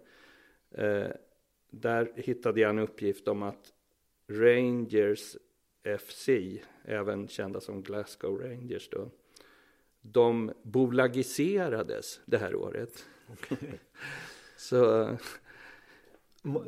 Eh, 0.71 1.07
Där 1.69 2.11
hittade 2.15 2.59
jag 2.59 2.69
en 2.69 2.79
uppgift 2.79 3.27
om 3.27 3.43
att 3.43 3.73
Rangers 4.27 5.37
FC, 5.99 6.29
även 6.83 7.27
kända 7.27 7.61
som 7.61 7.81
Glasgow 7.81 8.41
Rangers 8.41 8.89
då, 8.89 9.09
de 10.01 10.53
bolagiserades 10.63 12.19
det 12.25 12.37
här 12.37 12.55
året. 12.55 13.05
Så 14.57 15.09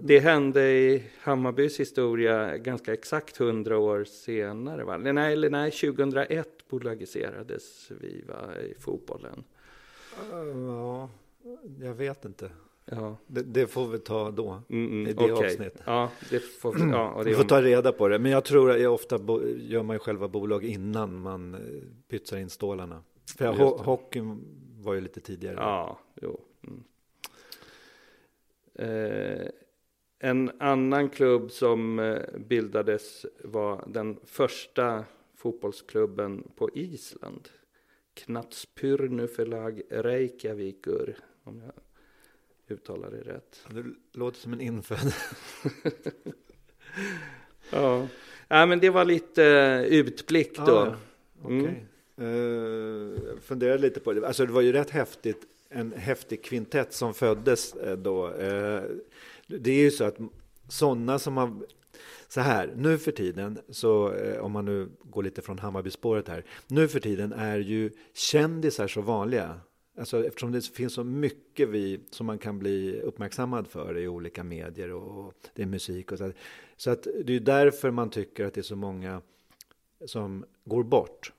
det 0.02 0.20
hände 0.20 0.72
i 0.72 1.04
Hammarbys 1.22 1.80
historia 1.80 2.58
ganska 2.58 2.94
exakt 2.94 3.40
100 3.40 3.78
år 3.78 4.04
senare. 4.04 4.84
Va? 4.84 4.98
Nej, 4.98 5.34
eller 5.34 5.50
nej, 5.50 5.72
2001 5.72 6.70
bolagiserades 6.70 7.92
vi 8.02 8.22
va, 8.28 8.56
i 8.62 8.74
fotbollen. 8.80 9.44
Ja, 10.68 11.10
jag 11.82 11.94
vet 11.94 12.26
inte. 12.26 12.52
Ja, 12.86 13.18
Det, 13.28 13.42
det 13.44 13.68
får 13.68 13.88
vi 13.88 14.00
ta 14.00 14.32
då. 14.32 14.62
mm, 14.70 14.92
I 15.08 15.12
mm, 15.12 15.16
det 15.26 15.34
okej. 15.34 15.46
avsnittet. 15.48 15.82
Ja, 15.86 16.12
det 16.30 16.40
får 16.40 16.74
vi. 16.74 16.92
Ja, 16.92 17.22
Vi 17.26 17.34
får 17.34 17.44
ta 17.44 17.62
reda 17.62 17.92
på 17.92 18.08
det. 18.08 18.20
Men 18.20 18.32
jag 18.32 18.46
tror 18.46 18.72
att 18.72 18.82
jag 18.82 18.94
ofta 18.94 19.20
bo, 19.20 19.42
gör 19.48 19.84
man 19.84 19.96
ju 19.96 20.00
själva 20.00 20.28
bolag 20.28 20.64
innan 20.66 21.22
man 21.22 21.54
eh, 21.56 21.60
pytsar 22.10 22.38
in 22.38 22.50
stålarna. 22.50 23.04
För 23.38 23.46
ho- 23.46 23.78
det. 23.78 23.84
hockeyn 23.84 24.42
var 24.82 24.94
ju 24.94 25.02
lite 25.02 25.20
tidigare. 25.22 25.56
Ja, 25.58 26.00
jo. 26.22 26.40
Mm. 26.68 26.84
Eh, 28.76 29.48
en 30.20 30.52
annan 30.60 31.10
klubb 31.10 31.52
som 31.52 32.00
eh, 32.00 32.22
bildades 32.38 33.26
var 33.44 33.84
den 33.88 34.20
första 34.26 35.06
fotbollsklubben 35.36 36.52
på 36.56 36.70
Island. 36.74 37.50
Knatspyrnuförlag 38.14 39.82
Reykjavíkur, 39.90 41.18
om 41.44 41.62
jag 41.62 41.74
uttalar 42.78 43.12
det 43.12 43.22
rätt. 43.22 43.66
Du 43.70 43.96
låter 44.14 44.40
som 44.40 44.54
en 44.54 44.62
infödd. 44.62 45.14
Ja, 47.72 48.08
ja 48.48 48.66
men 48.66 48.80
det 48.80 48.90
var 48.90 49.06
lite 49.06 49.46
eh, 49.46 49.82
utblick 49.82 50.58
då. 50.58 50.78
Ah, 50.78 50.86
ja. 50.86 50.96
Okej. 51.44 51.58
Mm. 51.58 51.90
Eh, 52.20 53.24
jag 53.28 53.44
funderade 53.44 53.82
lite 53.82 54.00
på 54.00 54.14
det. 54.14 54.28
Alltså 54.28 54.46
det 54.46 54.52
var 54.52 54.62
ju 54.62 54.72
rätt 54.72 54.90
häftigt. 54.90 55.42
En 55.70 55.94
häftig 55.94 56.44
kvintett 56.44 56.94
som 56.94 57.14
föddes 57.14 57.74
eh, 57.74 57.98
då. 57.98 58.34
Eh, 58.34 58.84
det 59.50 59.72
är 59.72 59.82
ju 59.82 59.92
så 59.92 60.04
att 60.04 60.18
sådana 60.68 61.20
som 61.20 61.38
har 61.38 61.66
så 62.28 62.42
här, 62.42 62.74
nu 62.76 62.98
för 62.98 63.12
tiden, 63.12 63.60
så 63.70 64.14
eh, 64.14 64.40
om 64.40 64.52
man 64.52 64.66
nu 64.66 64.90
går 65.04 65.24
lite 65.24 65.42
från 65.42 65.60
Hammarbyspåret 65.60 66.28
här. 66.28 66.46
Nu 66.68 66.88
för 66.88 67.00
tiden 67.00 67.34
är 67.34 67.60
ju 67.60 67.92
kändisar 68.14 68.88
så 68.88 69.02
vanliga. 69.02 69.62
Alltså 69.98 70.26
eftersom 70.26 70.52
det 70.52 70.66
finns 70.66 70.94
så 70.94 71.04
mycket 71.04 71.70
vi, 71.70 72.00
som 72.12 72.26
man 72.26 72.38
kan 72.38 72.60
bli 72.60 73.02
uppmärksammad 73.02 73.68
för 73.68 73.98
i 73.98 74.08
olika 74.08 74.44
medier 74.44 74.92
och, 74.92 75.26
och 75.26 75.34
det 75.54 75.62
är 75.62 75.66
musik 75.66 76.12
och 76.12 76.18
så. 76.18 76.32
Så 76.78 76.92
att 76.92 77.08
det 77.26 77.36
är 77.36 77.40
därför 77.40 77.92
man 77.92 78.10
tycker 78.10 78.46
att 78.46 78.54
det 78.54 78.62
är 78.62 78.64
så 78.64 78.76
många 78.76 79.22
som 80.06 80.46
går 80.66 80.84
bort. 80.84 81.34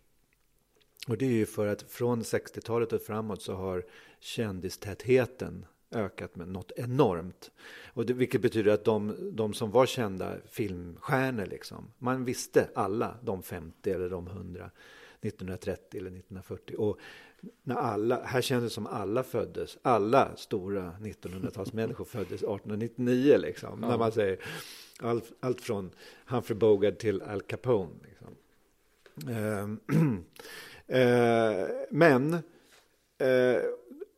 Och 1.08 1.18
det 1.18 1.26
är 1.26 1.30
ju 1.30 1.46
för 1.46 1.66
att 1.66 1.82
från 1.82 2.22
60-talet 2.22 2.92
och 2.92 3.02
framåt 3.02 3.42
så 3.42 3.54
har 3.54 3.84
kändistätheten 4.20 5.66
ökat 5.92 6.36
med 6.36 6.48
något 6.48 6.72
enormt. 6.76 7.50
Och 7.94 8.06
det, 8.06 8.12
vilket 8.12 8.40
betyder 8.40 8.72
att 8.72 8.84
de, 8.84 9.16
de 9.32 9.54
som 9.54 9.70
var 9.70 9.86
kända 9.86 10.36
filmstjärnor, 10.46 11.46
liksom, 11.46 11.90
man 11.98 12.24
visste 12.24 12.68
alla 12.74 13.16
de 13.22 13.42
50 13.42 13.90
eller 13.90 14.10
de 14.10 14.26
100, 14.26 14.70
1930 15.20 15.98
eller 15.98 16.10
1940. 16.10 16.76
Och 16.76 16.98
när 17.62 17.76
alla, 17.76 18.22
här 18.22 18.40
kändes 18.40 18.70
det 18.70 18.74
som 18.74 18.86
alla 18.86 19.22
föddes, 19.22 19.78
alla 19.82 20.36
stora 20.36 20.94
1900-talsmänniskor 21.00 22.04
föddes 22.04 22.42
1899 22.42 23.36
liksom. 23.38 23.80
När 23.80 23.98
man 23.98 24.12
säger 24.12 24.38
allt, 25.00 25.32
allt 25.40 25.60
från 25.60 25.90
Humphrey 26.26 26.58
Bogart 26.58 26.98
till 26.98 27.22
Al 27.22 27.40
Capone. 27.40 27.90
Liksom. 28.02 28.36
Ehm, 29.28 29.80
eh, 30.86 31.68
men 31.90 32.34
eh, 33.18 33.62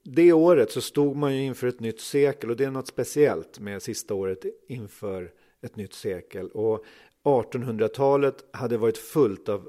det 0.03 0.33
året 0.33 0.71
så 0.71 0.81
stod 0.81 1.17
man 1.17 1.37
ju 1.37 1.43
inför 1.43 1.67
ett 1.67 1.81
nytt 1.81 2.01
sekel 2.01 2.51
och 2.51 2.57
det 2.57 2.65
är 2.65 2.71
något 2.71 2.87
speciellt 2.87 3.59
med 3.61 3.83
sista 3.83 4.15
året 4.15 4.45
inför 4.69 5.33
ett 5.63 5.77
nytt 5.77 5.95
sekel. 5.95 6.49
Och 6.49 6.85
1800-talet 7.25 8.45
hade 8.53 8.77
varit 8.77 8.99
fullt 8.99 9.49
av 9.49 9.69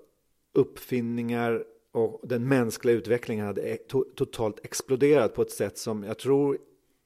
uppfinningar 0.53 1.63
och 1.91 2.21
den 2.23 2.47
mänskliga 2.47 2.95
utvecklingen 2.95 3.45
hade 3.45 3.61
e- 3.61 3.77
to- 3.89 4.15
totalt 4.15 4.65
exploderat 4.65 5.33
på 5.33 5.41
ett 5.41 5.51
sätt 5.51 5.77
som 5.77 6.03
jag 6.03 6.19
tror 6.19 6.57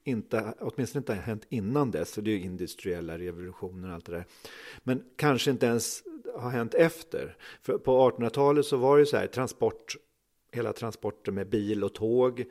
inte, 0.04 0.54
åtminstone 0.60 1.00
inte 1.00 1.12
har 1.14 1.20
hänt 1.20 1.46
innan 1.48 1.90
dess. 1.90 2.14
för 2.14 2.22
det 2.22 2.30
är 2.30 2.36
ju 2.36 2.44
industriella 2.44 3.18
revolutioner 3.18 3.88
och 3.88 3.94
allt 3.94 4.06
det 4.06 4.12
där. 4.12 4.24
Men 4.82 5.04
kanske 5.16 5.50
inte 5.50 5.66
ens 5.66 6.02
har 6.34 6.50
hänt 6.50 6.74
efter. 6.74 7.36
För 7.62 7.78
på 7.78 8.10
1800-talet 8.10 8.66
så 8.66 8.76
var 8.76 8.98
det 8.98 9.06
så 9.06 9.16
här 9.16 9.26
transport, 9.26 9.96
hela 10.52 10.72
transporter 10.72 11.32
med 11.32 11.48
bil 11.48 11.84
och 11.84 11.94
tåg 11.94 12.44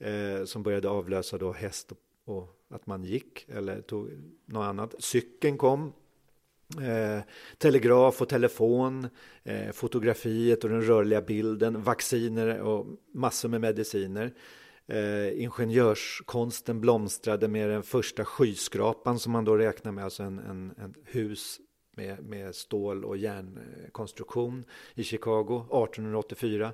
eh, 0.00 0.44
som 0.44 0.62
började 0.62 0.88
avlösa 0.88 1.38
då 1.38 1.52
häst 1.52 1.92
och, 1.92 2.34
och 2.34 2.56
att 2.68 2.86
man 2.86 3.04
gick 3.04 3.46
eller 3.48 3.80
tog 3.80 4.10
något 4.46 4.64
annat. 4.64 4.94
Cykeln 4.98 5.58
kom. 5.58 5.92
Eh, 6.78 7.22
telegraf 7.58 8.22
och 8.22 8.28
telefon, 8.28 9.08
eh, 9.44 9.72
fotografiet 9.72 10.64
och 10.64 10.70
den 10.70 10.82
rörliga 10.82 11.22
bilden, 11.22 11.82
vacciner 11.82 12.60
och 12.60 12.86
massor 13.12 13.48
med 13.48 13.60
mediciner. 13.60 14.34
Eh, 14.86 15.42
ingenjörskonsten 15.42 16.80
blomstrade 16.80 17.48
med 17.48 17.70
den 17.70 17.82
första 17.82 18.24
skyskrapan 18.24 19.18
som 19.18 19.32
man 19.32 19.44
då 19.44 19.56
räknar 19.56 19.92
med, 19.92 20.04
alltså 20.04 20.22
en, 20.22 20.38
en, 20.38 20.74
en 20.76 20.94
hus 21.04 21.60
med, 21.96 22.24
med 22.24 22.54
stål 22.54 23.04
och 23.04 23.16
järnkonstruktion 23.16 24.64
i 24.94 25.04
Chicago 25.04 25.66
1884. 25.70 26.72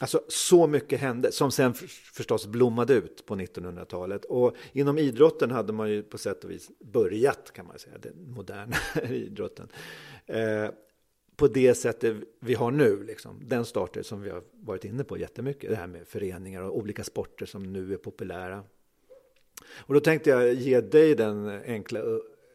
Alltså 0.00 0.22
så 0.28 0.66
mycket 0.66 1.00
hände 1.00 1.32
som 1.32 1.50
sen 1.50 1.74
förstås 2.14 2.46
blommade 2.46 2.94
ut 2.94 3.26
på 3.26 3.36
1900-talet. 3.36 4.24
Och 4.24 4.56
inom 4.72 4.98
idrotten 4.98 5.50
hade 5.50 5.72
man 5.72 5.90
ju 5.90 6.02
på 6.02 6.18
sätt 6.18 6.44
och 6.44 6.50
vis 6.50 6.70
börjat 6.78 7.52
kan 7.52 7.66
man 7.66 7.78
säga, 7.78 7.98
den 7.98 8.30
moderna 8.30 8.76
idrotten. 9.10 9.68
Eh, 10.26 10.70
på 11.36 11.48
det 11.48 11.74
sättet 11.74 12.16
vi 12.40 12.54
har 12.54 12.70
nu, 12.70 13.02
liksom. 13.02 13.40
den 13.44 13.64
starten 13.64 14.04
som 14.04 14.22
vi 14.22 14.30
har 14.30 14.42
varit 14.52 14.84
inne 14.84 15.04
på 15.04 15.18
jättemycket. 15.18 15.70
Det 15.70 15.76
här 15.76 15.86
med 15.86 16.08
föreningar 16.08 16.62
och 16.62 16.76
olika 16.76 17.04
sporter 17.04 17.46
som 17.46 17.72
nu 17.72 17.92
är 17.92 17.96
populära. 17.96 18.64
Och 19.76 19.94
då 19.94 20.00
tänkte 20.00 20.30
jag 20.30 20.54
ge 20.54 20.80
dig 20.80 21.14
den 21.14 21.48
enkla 21.48 22.00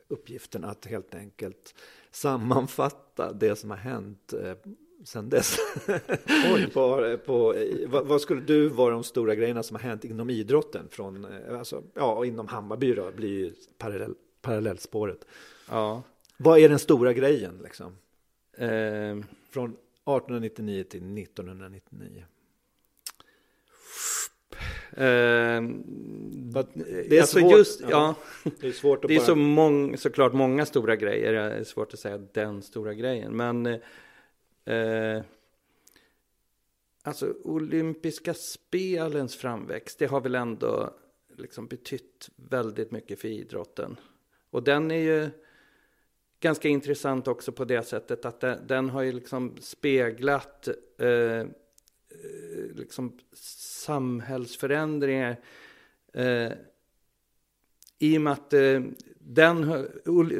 uppgiften 0.07 0.63
att 0.63 0.85
helt 0.85 1.15
enkelt 1.15 1.75
sammanfatta 2.11 3.33
det 3.33 3.55
som 3.55 3.69
har 3.69 3.77
hänt 3.77 4.33
eh, 4.33 4.53
sen 5.05 5.29
dess. 5.29 5.57
på, 6.73 7.17
på, 7.25 7.55
vad, 7.87 8.07
vad 8.07 8.21
skulle 8.21 8.41
du 8.41 8.67
vara 8.69 8.93
de 8.93 9.03
stora 9.03 9.35
grejerna 9.35 9.63
som 9.63 9.75
har 9.75 9.81
hänt 9.81 10.05
inom 10.05 10.29
idrotten? 10.29 10.87
Från, 10.89 11.25
eh, 11.25 11.59
alltså, 11.59 11.83
ja, 11.93 12.25
inom 12.25 12.47
Hammarby 12.47 12.93
då, 12.93 13.11
blir 13.11 13.29
ju 13.29 13.53
parallell, 13.77 14.13
parallellspåret. 14.41 15.25
Ja. 15.69 16.03
Vad 16.37 16.59
är 16.59 16.69
den 16.69 16.79
stora 16.79 17.13
grejen 17.13 17.59
liksom? 17.63 17.97
Eh, 18.57 19.17
Från 19.49 19.69
1899 20.05 20.83
till 20.83 21.17
1999. 21.17 22.25
eh, 24.91 25.61
Det 27.09 27.17
är 27.17 27.21
alltså 27.21 27.39
svårt. 27.39 27.57
just, 27.57 27.81
ja. 27.89 28.15
Det 28.61 28.67
är 28.67 28.71
svårt 28.71 29.05
att 29.05 29.07
Det 29.07 29.15
är 29.15 29.19
bara... 29.19 29.25
så 29.25 29.35
mång, 29.35 29.97
såklart 29.97 30.33
många 30.33 30.65
stora 30.65 30.95
grejer. 30.95 31.33
Det 31.33 31.39
är 31.39 31.63
svårt 31.63 31.93
att 31.93 31.99
säga 31.99 32.17
den 32.17 32.61
stora 32.61 32.93
grejen. 32.93 33.35
Men 33.37 33.79
eh, 34.65 35.23
alltså 37.03 37.33
olympiska 37.43 38.33
spelens 38.33 39.35
framväxt, 39.35 39.99
det 39.99 40.05
har 40.05 40.21
väl 40.21 40.35
ändå 40.35 40.93
liksom 41.37 41.67
betytt 41.67 42.29
väldigt 42.35 42.91
mycket 42.91 43.19
för 43.19 43.27
idrotten. 43.27 43.99
Och 44.49 44.63
den 44.63 44.91
är 44.91 44.95
ju 44.95 45.29
ganska 46.39 46.67
intressant 46.67 47.27
också 47.27 47.51
på 47.51 47.65
det 47.65 47.83
sättet 47.83 48.25
att 48.25 48.39
den, 48.39 48.67
den 48.67 48.89
har 48.89 49.01
ju 49.01 49.11
liksom 49.11 49.57
speglat 49.59 50.67
eh, 50.97 51.07
eh 51.07 51.45
liksom 52.75 53.17
samhällsförändringar 53.33 55.39
eh, 56.13 56.51
i 57.99 58.17
och 58.17 58.21
med 58.21 58.33
att 58.33 58.53
eh, 58.53 58.81
den, 59.19 59.87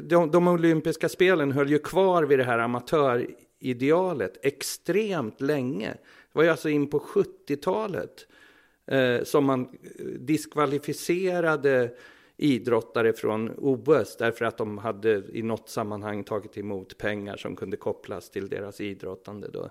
de, 0.04 0.32
de 0.32 0.48
olympiska 0.48 1.10
spelen 1.10 1.52
höll 1.52 1.70
ju 1.70 1.80
kvar 1.80 2.24
vid 2.24 2.40
det 2.40 2.46
här 2.46 2.60
amatör 2.60 3.28
idealet 3.62 4.46
extremt 4.46 5.42
länge. 5.42 5.90
Det 5.92 6.34
var 6.34 6.44
ju 6.44 6.50
alltså 6.50 6.70
in 6.70 6.88
på 6.88 7.00
70-talet 7.00 8.28
eh, 8.86 9.24
som 9.24 9.46
man 9.46 9.62
eh, 10.00 10.06
diskvalificerade 10.06 11.96
idrottare 12.38 13.14
från 13.14 13.52
OS 13.58 14.18
därför 14.18 14.46
att 14.46 14.58
de 14.58 14.78
hade 14.78 15.24
i 15.34 15.42
något 15.42 15.70
sammanhang 15.70 16.24
tagit 16.24 16.58
emot 16.58 16.98
pengar 16.98 17.38
som 17.38 17.56
kunde 17.56 17.78
kopplas 17.78 18.30
till 18.30 18.50
deras 18.50 18.82
idrottande. 18.82 19.50
Då. 19.52 19.70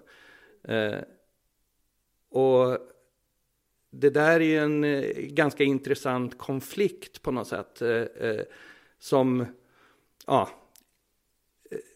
Eh, 0.73 0.99
och 2.31 2.79
det 3.91 4.11
där 4.11 4.41
är 4.41 4.45
ju 4.45 4.59
en 4.59 4.85
eh, 4.85 5.03
ganska 5.17 5.65
intressant 5.65 6.39
konflikt 6.39 7.23
på 7.23 7.31
något 7.31 7.49
sätt. 7.49 7.83
Eh, 7.83 7.89
eh, 7.91 8.41
som, 8.99 9.47
ja, 10.27 10.49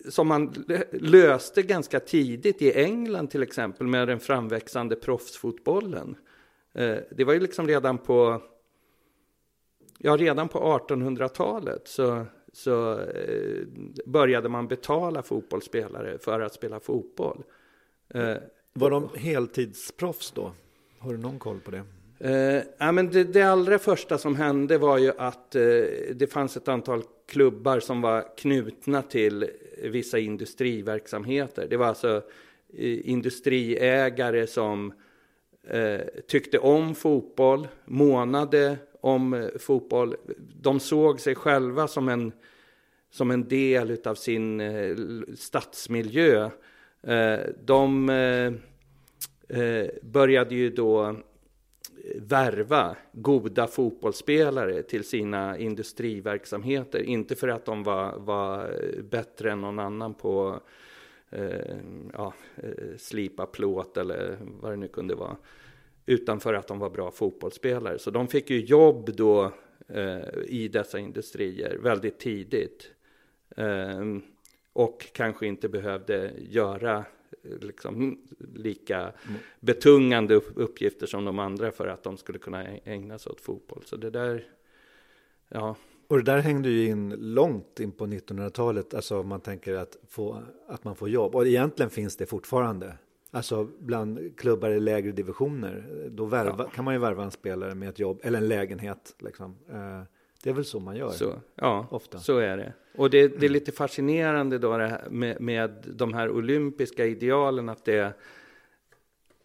som 0.09 0.29
man 0.29 0.51
lö- 0.51 0.85
löste 0.93 1.63
ganska 1.63 2.01
tidigt 2.01 2.63
i 2.63 2.73
England 2.73 3.29
till 3.31 3.43
exempel 3.43 3.87
med 3.87 4.09
den 4.09 4.21
framväxande 4.21 4.97
proffsfotbollen. 4.97 6.17
Eh, 6.75 6.97
det 7.11 7.25
var 7.25 7.33
ju 7.35 7.41
liksom 7.41 7.69
redan 7.69 7.99
på, 7.99 8.43
ja 9.99 10.17
redan 10.17 10.49
på 10.49 10.59
1800-talet 10.89 11.89
så, 11.89 12.27
så 12.53 13.01
eh, 13.01 13.63
började 14.07 14.49
man 14.49 14.69
betala 14.69 15.23
fotbollsspelare 15.23 16.19
för 16.19 16.41
att 16.41 16.55
spela 16.55 16.81
fotboll. 16.81 17.43
Eh, 18.15 18.37
Var 18.73 18.91
de 18.91 19.09
heltidsproffs 19.17 20.31
då? 20.31 20.53
Har 20.99 21.13
du 21.13 21.19
någon 21.19 21.39
koll 21.39 21.61
på 21.61 21.71
det? 21.71 21.83
Eh, 22.19 22.63
ja, 22.79 22.93
men 22.93 23.11
det, 23.11 23.25
det 23.25 23.43
allra 23.43 23.79
första 23.79 24.19
som 24.19 24.37
hände 24.37 24.79
var 24.79 24.99
ju 24.99 25.13
att 25.19 25.55
eh, 25.55 25.63
det 26.15 26.33
fanns 26.33 26.57
ett 26.57 26.69
antal 26.69 27.03
klubbar 27.27 27.81
som 27.81 28.01
var 28.01 28.37
knutna 28.37 29.03
till 29.03 29.51
vissa 29.83 30.19
industriverksamheter. 30.19 31.67
Det 31.71 31.77
var 31.77 31.87
alltså 31.87 32.23
eh, 32.77 33.11
industriägare 33.11 34.47
som 34.47 34.93
eh, 35.69 36.01
tyckte 36.27 36.59
om 36.59 36.95
fotboll, 36.95 37.69
månade 37.85 38.77
om 39.01 39.35
eh, 39.35 39.49
fotboll. 39.59 40.17
De 40.61 40.81
såg 40.81 41.21
sig 41.21 41.35
själva 41.35 41.89
som 41.89 42.09
en, 42.09 42.33
som 43.11 43.31
en 43.31 43.49
del 43.49 43.99
av 44.05 44.15
sin 44.15 44.61
eh, 44.61 44.97
stadsmiljö. 45.37 46.51
Eh, 47.03 47.41
de 47.65 48.09
eh, 48.09 48.53
eh, 49.59 49.87
började 50.03 50.55
ju 50.55 50.71
då 50.71 51.17
värva 52.15 52.97
goda 53.13 53.67
fotbollsspelare 53.67 54.83
till 54.83 55.05
sina 55.05 55.59
industriverksamheter. 55.59 57.03
Inte 57.03 57.35
för 57.35 57.49
att 57.49 57.65
de 57.65 57.83
var, 57.83 58.19
var 58.19 58.77
bättre 59.03 59.53
än 59.53 59.61
någon 59.61 59.79
annan 59.79 60.15
på 60.15 60.61
eh, 61.31 61.77
ja, 62.13 62.35
eh, 62.57 62.97
slipa 62.99 63.47
plåt 63.47 63.97
eller 63.97 64.37
vad 64.61 64.73
det 64.73 64.77
nu 64.77 64.89
kunde 64.89 65.15
vara. 65.15 65.37
Utan 66.07 66.41
för 66.41 66.55
att 66.55 66.69
de 66.69 66.79
var 66.79 66.91
bra 66.91 67.11
fotbollsspelare. 67.11 67.99
Så 67.99 68.11
de 68.11 68.29
fick 68.29 68.51
ju 68.51 68.61
jobb 68.61 69.11
då 69.17 69.53
eh, 69.89 70.19
i 70.47 70.69
dessa 70.73 70.99
industrier 70.99 71.79
väldigt 71.83 72.19
tidigt. 72.19 72.91
Eh, 73.57 74.01
och 74.73 75.07
kanske 75.13 75.47
inte 75.47 75.69
behövde 75.69 76.33
göra 76.39 77.05
liksom, 77.61 78.19
lika 78.55 79.13
betungande 79.61 80.35
upp- 80.35 80.53
uppgifter 80.57 81.07
som 81.07 81.25
de 81.25 81.39
andra 81.39 81.73
för 81.73 81.87
att 81.87 82.03
de 82.03 82.17
skulle 82.17 82.39
kunna 82.39 82.65
ägna 82.85 83.19
sig 83.19 83.31
åt 83.31 83.41
fotboll. 83.41 83.83
Så 83.85 83.97
det 83.97 84.11
där, 84.11 84.45
ja, 85.49 85.77
Och 86.09 86.17
det 86.17 86.23
där 86.23 86.39
hängde 86.39 86.69
ju 86.69 86.87
in 86.87 87.11
långt 87.19 87.81
in 87.81 87.93
på 87.93 88.07
1900-talet, 88.07 88.95
alltså 88.95 89.21
om 89.21 89.29
man 89.29 89.41
tänker 89.41 89.75
att, 89.75 89.97
få, 90.09 90.43
att 90.69 90.85
man 90.85 90.97
får 90.97 91.09
jobb. 91.09 91.35
Och 91.35 91.47
egentligen 91.47 91.91
finns 91.91 92.17
det 92.17 92.27
fortfarande. 92.27 92.99
Alltså 93.31 93.69
bland 93.79 94.37
klubbar 94.39 94.71
i 94.71 94.81
lägre 94.81 95.13
divisioner, 95.13 95.85
då 96.11 96.25
värva, 96.25 96.71
kan 96.71 96.85
man 96.85 96.95
ju 96.95 97.01
värva 97.01 97.25
en 97.25 97.31
spelare 97.31 97.75
med 97.75 97.89
ett 97.89 97.99
jobb 97.99 98.21
eller 98.23 98.39
en 98.39 98.49
lägenhet. 98.49 99.15
Liksom. 99.19 99.57
Det 100.45 100.51
är 100.51 100.55
väl 100.55 100.65
så 100.65 100.81
man 100.81 100.97
gör. 100.97 101.11
så, 101.11 101.35
ja 101.55 101.87
Ofta. 101.91 102.19
så 102.19 102.39
är 102.39 102.57
det. 102.57 102.73
Och 102.97 103.11
det, 103.11 103.29
det 103.29 103.47
är 103.47 103.51
lite 103.51 103.73
fascinerande 103.73 104.59
då 104.59 104.79
med, 105.11 105.41
med 105.41 105.85
de 105.95 106.15
här 106.15 106.31
olympiska 106.31 107.07
idealen 107.07 107.69
att 107.69 107.85
det, 107.85 108.13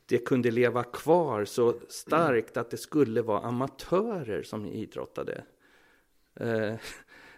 det 0.06 0.18
kunde 0.18 0.52
leva 0.52 0.84
kvar 0.84 1.46
så 1.46 1.74
starkt 1.90 2.58
att 2.58 2.70
det 2.72 2.78
skulle 2.78 3.22
vara 3.22 3.40
amatörer 3.40 4.44
som 4.44 4.66
idrottade. 4.66 5.44
Eh, 6.36 6.74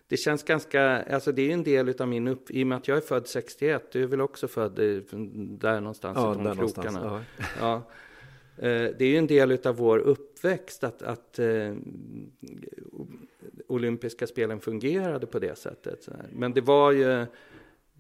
det 0.08 0.18
känns 0.18 0.44
ganska, 0.44 1.04
alltså 1.04 1.32
det 1.32 1.50
är 1.50 1.54
en 1.54 1.64
del 1.64 2.02
av 2.02 2.08
min 2.08 2.28
upp, 2.28 2.52
i 2.52 2.64
och 2.64 2.68
med 2.68 2.78
att 2.78 2.88
jag 2.88 2.98
är 2.98 3.02
född 3.02 3.28
61, 3.28 3.92
du 3.92 4.04
är 4.04 4.08
väl 4.08 4.22
också 4.22 4.48
född 4.48 4.80
eh, 4.80 5.02
där 5.60 5.80
någonstans 5.80 6.18
Ja, 6.18 6.34
i 6.34 6.36
de 6.36 6.44
där 6.44 6.56
krokarna. 6.56 7.00
Ja. 7.04 7.22
Ja. 7.60 7.84
Eh, 8.58 8.92
det 8.98 9.02
är 9.02 9.10
ju 9.10 9.18
en 9.18 9.28
del 9.28 9.68
av 9.68 9.76
vår 9.76 10.00
uppväxt 10.00 10.84
att, 10.84 11.02
att 11.02 11.40
eh, 11.40 11.76
olympiska 13.68 14.28
spelen 14.28 14.60
fungerade 14.60 15.28
på 15.28 15.40
det 15.40 15.58
sättet. 15.58 16.10
Men 16.32 16.54
det 16.54 16.62
var 16.62 16.92
ju 16.92 17.26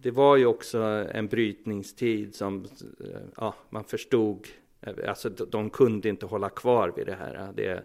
det 0.02 0.12
var 0.12 0.38
ju 0.38 0.46
också 0.46 0.78
en 1.12 1.28
brytningstid 1.28 2.36
som 2.36 2.66
eh, 3.00 3.22
ja, 3.38 3.56
man 3.70 3.84
förstod, 3.84 4.48
eh, 4.82 5.10
alltså 5.10 5.30
de- 5.30 5.70
kunde 5.70 6.10
inte 6.10 6.26
hålla 6.26 6.50
kvar 6.50 6.94
vid 6.96 7.06
det 7.06 7.16
här. 7.16 7.52
Det, 7.56 7.84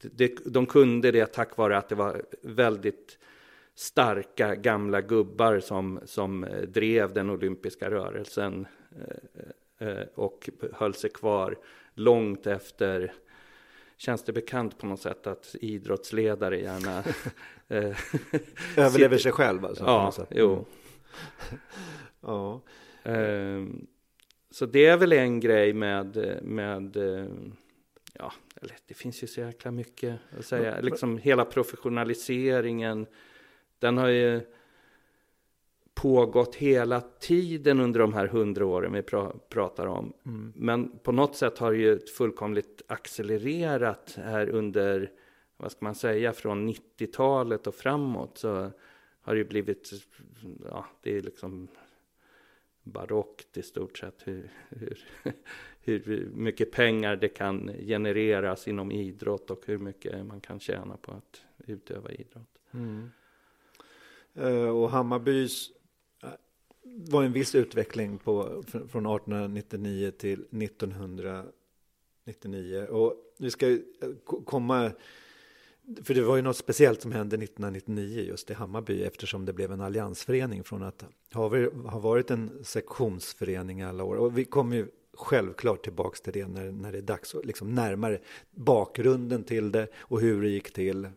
det, 0.00 0.32
de 0.44 0.66
kunde 0.66 1.10
det 1.10 1.26
tack 1.26 1.56
vare 1.56 1.78
att 1.78 1.88
det 1.88 1.94
var 1.94 2.22
väldigt 2.42 3.18
starka 3.74 4.54
gamla 4.54 5.00
gubbar 5.00 5.60
som, 5.60 6.00
som 6.04 6.46
drev 6.68 7.12
den 7.12 7.30
olympiska 7.30 7.90
rörelsen 7.90 8.66
och 10.14 10.50
höll 10.72 10.94
sig 10.94 11.10
kvar 11.10 11.56
långt 11.98 12.46
efter 12.46 13.12
Känns 13.96 14.22
det 14.24 14.32
bekant 14.32 14.78
på 14.78 14.86
något 14.86 15.00
sätt 15.00 15.26
att 15.26 15.56
idrottsledare 15.60 16.60
gärna 16.60 16.98
eh, 17.68 17.98
Överlever 18.76 19.18
sig 19.18 19.32
själv 19.32 19.64
alltså. 19.64 19.84
på 19.84 19.90
Ja, 19.90 20.12
sätt. 20.12 20.28
jo. 20.30 20.66
Ja. 22.20 22.62
Ehm, 23.02 23.86
så 24.50 24.66
det 24.66 24.86
är 24.86 24.96
väl 24.96 25.12
en 25.12 25.40
grej 25.40 25.72
med, 25.72 26.38
med 26.42 26.96
ja, 28.12 28.32
det 28.86 28.94
finns 28.94 29.22
ju 29.22 29.26
så 29.26 29.40
jäkla 29.40 29.70
mycket 29.70 30.18
att 30.38 30.46
säga. 30.46 30.80
Liksom 30.80 31.18
hela 31.18 31.44
professionaliseringen, 31.44 33.06
den 33.78 33.98
har 33.98 34.08
ju 34.08 34.40
pågått 36.02 36.54
hela 36.54 37.00
tiden 37.00 37.80
under 37.80 38.00
de 38.00 38.12
här 38.12 38.26
hundra 38.26 38.66
åren 38.66 38.92
vi 38.92 39.02
pra, 39.02 39.32
pratar 39.48 39.86
om. 39.86 40.12
Men 40.54 40.98
på 40.98 41.12
något 41.12 41.36
sätt 41.36 41.58
har 41.58 41.72
det 41.72 41.78
ju 41.78 41.98
fullkomligt 41.98 42.82
accelererat 42.86 44.18
här 44.24 44.48
under, 44.48 45.10
vad 45.56 45.72
ska 45.72 45.84
man 45.84 45.94
säga, 45.94 46.32
från 46.32 46.68
90-talet 46.68 47.66
och 47.66 47.74
framåt 47.74 48.38
så 48.38 48.70
har 49.20 49.34
det 49.34 49.38
ju 49.38 49.44
blivit, 49.44 49.90
ja, 50.70 50.86
det 51.02 51.16
är 51.16 51.20
liksom 51.20 51.68
barockt 52.82 53.56
i 53.56 53.62
stort 53.62 53.98
sett 53.98 54.22
hur, 54.24 54.50
hur, 54.68 54.98
hur 55.80 56.30
mycket 56.34 56.70
pengar 56.72 57.16
det 57.16 57.28
kan 57.28 57.70
genereras 57.86 58.68
inom 58.68 58.92
idrott 58.92 59.50
och 59.50 59.62
hur 59.66 59.78
mycket 59.78 60.26
man 60.26 60.40
kan 60.40 60.60
tjäna 60.60 60.96
på 60.96 61.12
att 61.12 61.42
utöva 61.66 62.12
idrott. 62.12 62.58
Eh, 64.34 64.68
Och 64.68 64.90
Hammarbys 64.90 65.72
var 66.96 67.22
en 67.22 67.32
viss 67.32 67.54
utveckling 67.54 68.18
på, 68.18 68.62
från 68.66 68.82
1899 68.82 70.10
till 70.10 70.44
1999. 70.62 72.86
Och 72.90 73.14
vi 73.38 73.50
ska 73.50 73.70
eh, 73.70 73.78
komma, 74.44 74.90
för 76.02 76.14
det 76.14 76.22
var 76.22 76.36
ju 76.36 76.42
något 76.42 76.56
speciellt 76.56 77.02
som 77.02 77.12
hände 77.12 77.36
1999 77.36 78.20
just 78.20 78.50
i 78.50 78.54
Hammarby 78.54 79.02
eftersom 79.02 79.44
det 79.44 79.52
blev 79.52 79.72
en 79.72 79.80
alliansförening 79.80 80.64
från 80.64 80.82
att 80.82 81.04
ha 81.32 81.48
varit 81.98 82.30
en 82.30 82.64
sektionsförening 82.64 83.80
i 83.80 83.84
alla 83.84 84.04
år. 84.04 84.16
Och 84.16 84.38
vi 84.38 84.44
kommer 84.44 84.76
ju 84.76 84.86
självklart 85.12 85.84
tillbaks 85.84 86.20
till 86.20 86.32
det 86.32 86.46
när, 86.46 86.72
när 86.72 86.92
det 86.92 86.98
är 86.98 87.02
dags 87.02 87.34
liksom 87.44 87.74
närmare 87.74 88.20
bakgrunden 88.50 89.44
till 89.44 89.72
det 89.72 89.88
och 89.96 90.20
hur 90.20 90.42
det 90.42 90.48
gick 90.48 90.72
till 90.72 91.08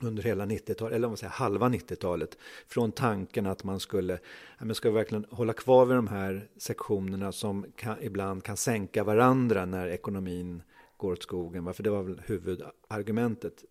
under 0.00 0.22
hela 0.22 0.46
90-talet, 0.46 0.96
eller 0.96 1.06
om 1.06 1.10
man 1.10 1.16
säger 1.16 1.32
halva 1.32 1.68
90-talet, 1.68 2.38
från 2.66 2.92
tanken 2.92 3.46
att 3.46 3.64
man 3.64 3.80
skulle, 3.80 4.12
ja, 4.58 4.64
men 4.64 4.74
ska 4.74 4.90
vi 4.90 4.94
verkligen 4.94 5.26
hålla 5.30 5.52
kvar 5.52 5.86
vid 5.86 5.96
de 5.96 6.08
här 6.08 6.48
sektionerna 6.56 7.32
som 7.32 7.66
kan, 7.76 7.96
ibland 8.00 8.44
kan 8.44 8.56
sänka 8.56 9.04
varandra 9.04 9.64
när 9.64 9.88
ekonomin 9.88 10.62
går 10.96 11.12
åt 11.12 11.22
skogen, 11.22 11.74
för 11.74 11.82
det 11.82 11.90
var 11.90 12.02
väl 12.02 12.22
huvudargumentet. 12.26 13.64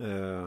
Eh, 0.00 0.46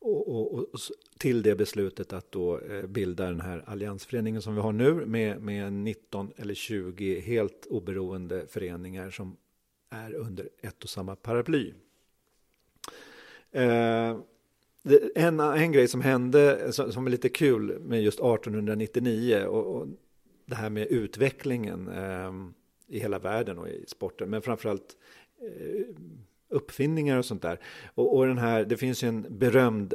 och, 0.00 0.28
och, 0.28 0.52
och 0.52 0.80
till 1.18 1.42
det 1.42 1.54
beslutet 1.54 2.12
att 2.12 2.32
då 2.32 2.58
eh, 2.58 2.86
bilda 2.86 3.26
den 3.26 3.40
här 3.40 3.64
alliansföreningen 3.66 4.42
som 4.42 4.54
vi 4.54 4.60
har 4.60 4.72
nu 4.72 5.06
med, 5.06 5.42
med 5.42 5.72
19 5.72 6.32
eller 6.36 6.54
20 6.54 7.20
helt 7.20 7.66
oberoende 7.66 8.46
föreningar 8.46 9.10
som 9.10 9.36
är 9.90 10.14
under 10.14 10.48
ett 10.60 10.82
och 10.84 10.90
samma 10.90 11.16
paraply. 11.16 11.72
Eh, 13.52 14.16
en, 15.14 15.40
en 15.40 15.72
grej 15.72 15.88
som 15.88 16.00
hände 16.00 16.72
som, 16.72 16.92
som 16.92 17.06
är 17.06 17.10
lite 17.10 17.28
kul 17.28 17.78
med 17.80 18.02
just 18.02 18.18
1899 18.18 19.44
och, 19.46 19.76
och 19.76 19.86
det 20.46 20.54
här 20.54 20.70
med 20.70 20.86
utvecklingen 20.86 21.88
eh, 21.88 22.32
i 22.88 22.98
hela 22.98 23.18
världen 23.18 23.58
och 23.58 23.68
i 23.68 23.84
sporten, 23.86 24.30
men 24.30 24.42
framförallt 24.42 24.96
eh, 25.40 25.86
uppfinningar 26.48 27.18
och 27.18 27.24
sånt 27.24 27.42
där. 27.42 27.60
Och, 27.94 28.16
och 28.16 28.26
den 28.26 28.38
här, 28.38 28.64
det 28.64 28.76
finns 28.76 29.04
ju 29.04 29.08
en 29.08 29.38
berömd 29.38 29.94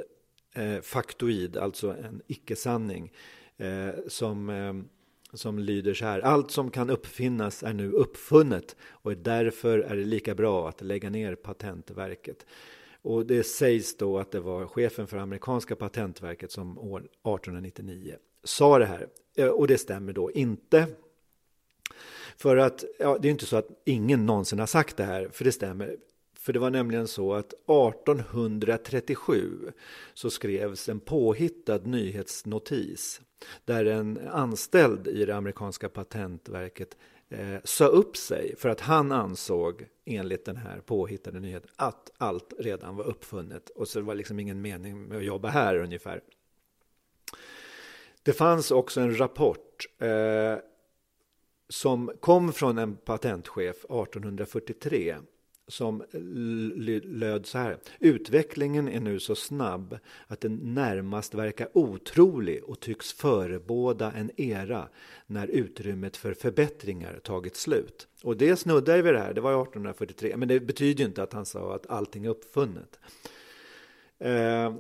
eh, 0.54 0.82
faktoid, 0.82 1.58
alltså 1.58 1.96
en 1.96 2.22
icke-sanning, 2.28 3.12
eh, 3.58 3.90
som, 4.08 4.50
eh, 4.50 4.74
som 5.34 5.60
lyder 5.60 5.94
så 5.94 6.06
här. 6.06 6.20
Allt 6.20 6.52
som 6.52 6.72
kan 6.72 6.90
uppfinnas 6.90 7.64
är 7.64 7.74
nu 7.74 7.92
uppfunnet 7.92 8.76
och 8.90 9.18
därför 9.18 9.80
är 9.80 9.96
det 9.96 10.06
lika 10.06 10.36
bra 10.36 10.70
att 10.70 10.82
lägga 10.82 11.10
ner 11.10 11.36
patentverket. 11.36 12.46
Och 13.04 13.26
det 13.26 13.44
sägs 13.44 13.98
då 13.98 14.20
att 14.20 14.32
det 14.32 14.40
var 14.40 14.66
chefen 14.66 15.08
för 15.08 15.18
amerikanska 15.18 15.76
patentverket 15.76 16.52
som 16.52 16.78
år 16.78 17.00
1899 17.00 18.16
sa 18.44 18.80
det 18.80 18.86
här. 18.86 19.08
Eh, 19.36 19.48
och 19.48 19.68
det 19.68 19.78
stämmer 19.78 20.14
då 20.14 20.32
inte. 20.32 20.88
För 22.38 22.58
att, 22.58 22.84
ja, 23.00 23.18
det 23.22 23.28
är 23.28 23.32
inte 23.32 23.46
så 23.46 23.58
att 23.58 23.68
ingen 23.86 24.26
någonsin 24.26 24.60
har 24.60 24.66
sagt 24.66 24.98
det 24.98 25.04
här, 25.04 25.30
för 25.32 25.46
det 25.46 25.52
stämmer. 25.52 25.98
För 26.40 26.54
det 26.54 26.60
var 26.60 26.70
nämligen 26.70 27.08
så 27.08 27.34
att 27.34 27.54
1837 27.54 29.72
så 30.14 30.30
skrevs 30.30 30.90
en 30.90 31.00
påhittad 31.00 31.80
nyhetsnotis 31.84 33.22
där 33.66 33.86
en 33.86 34.20
anställd 34.32 35.08
i 35.08 35.26
det 35.26 35.36
amerikanska 35.36 35.90
patentverket 35.90 36.98
eh, 37.34 37.60
sa 37.64 37.86
upp 37.86 38.18
sig 38.18 38.56
för 38.58 38.70
att 38.70 38.80
han 38.80 39.12
ansåg 39.12 39.88
enligt 40.06 40.46
den 40.46 40.58
här 40.58 40.80
påhittade 40.80 41.40
nyheten 41.40 41.72
att 41.76 42.12
allt 42.18 42.54
redan 42.60 42.96
var 42.96 43.06
uppfunnet 43.06 43.70
och 43.70 43.88
så 43.88 44.00
det 44.00 44.06
var 44.06 44.16
liksom 44.16 44.40
ingen 44.40 44.62
mening 44.62 45.04
med 45.04 45.18
att 45.18 45.26
jobba 45.26 45.50
här 45.50 45.76
ungefär. 45.76 46.22
Det 48.24 48.34
fanns 48.34 48.72
också 48.72 49.02
en 49.02 49.20
rapport 49.20 49.86
eh, 50.00 50.58
som 51.70 52.12
kom 52.20 52.54
från 52.54 52.78
en 52.78 52.96
patentchef 52.96 53.86
1843 53.86 55.16
som 55.68 56.04
löd 57.04 57.46
så 57.46 57.58
här. 57.58 57.78
Utvecklingen 58.00 58.88
är 58.88 59.00
nu 59.00 59.20
så 59.20 59.36
snabb 59.36 59.98
att 60.28 60.42
den 60.42 60.74
närmast 60.74 61.34
verkar 61.34 61.68
otrolig 61.74 62.64
och 62.64 62.80
tycks 62.80 63.14
förebåda 63.14 64.12
en 64.12 64.32
era 64.38 64.90
när 65.28 65.48
utrymmet 65.48 66.18
för 66.18 66.34
förbättringar 66.34 67.20
tagit 67.24 67.56
slut. 67.56 68.08
Och 68.24 68.38
det 68.38 68.56
snuddar 68.56 69.02
vi 69.02 69.12
det 69.12 69.20
här, 69.20 69.34
det 69.34 69.42
var 69.42 69.52
1843, 69.52 70.38
men 70.38 70.48
det 70.48 70.60
betyder 70.60 71.04
ju 71.04 71.08
inte 71.08 71.24
att 71.24 71.34
han 71.34 71.46
sa 71.46 71.76
att 71.76 71.90
allting 71.90 72.26
är 72.26 72.30
uppfunnet. 72.30 73.00
Eh, 74.20 74.76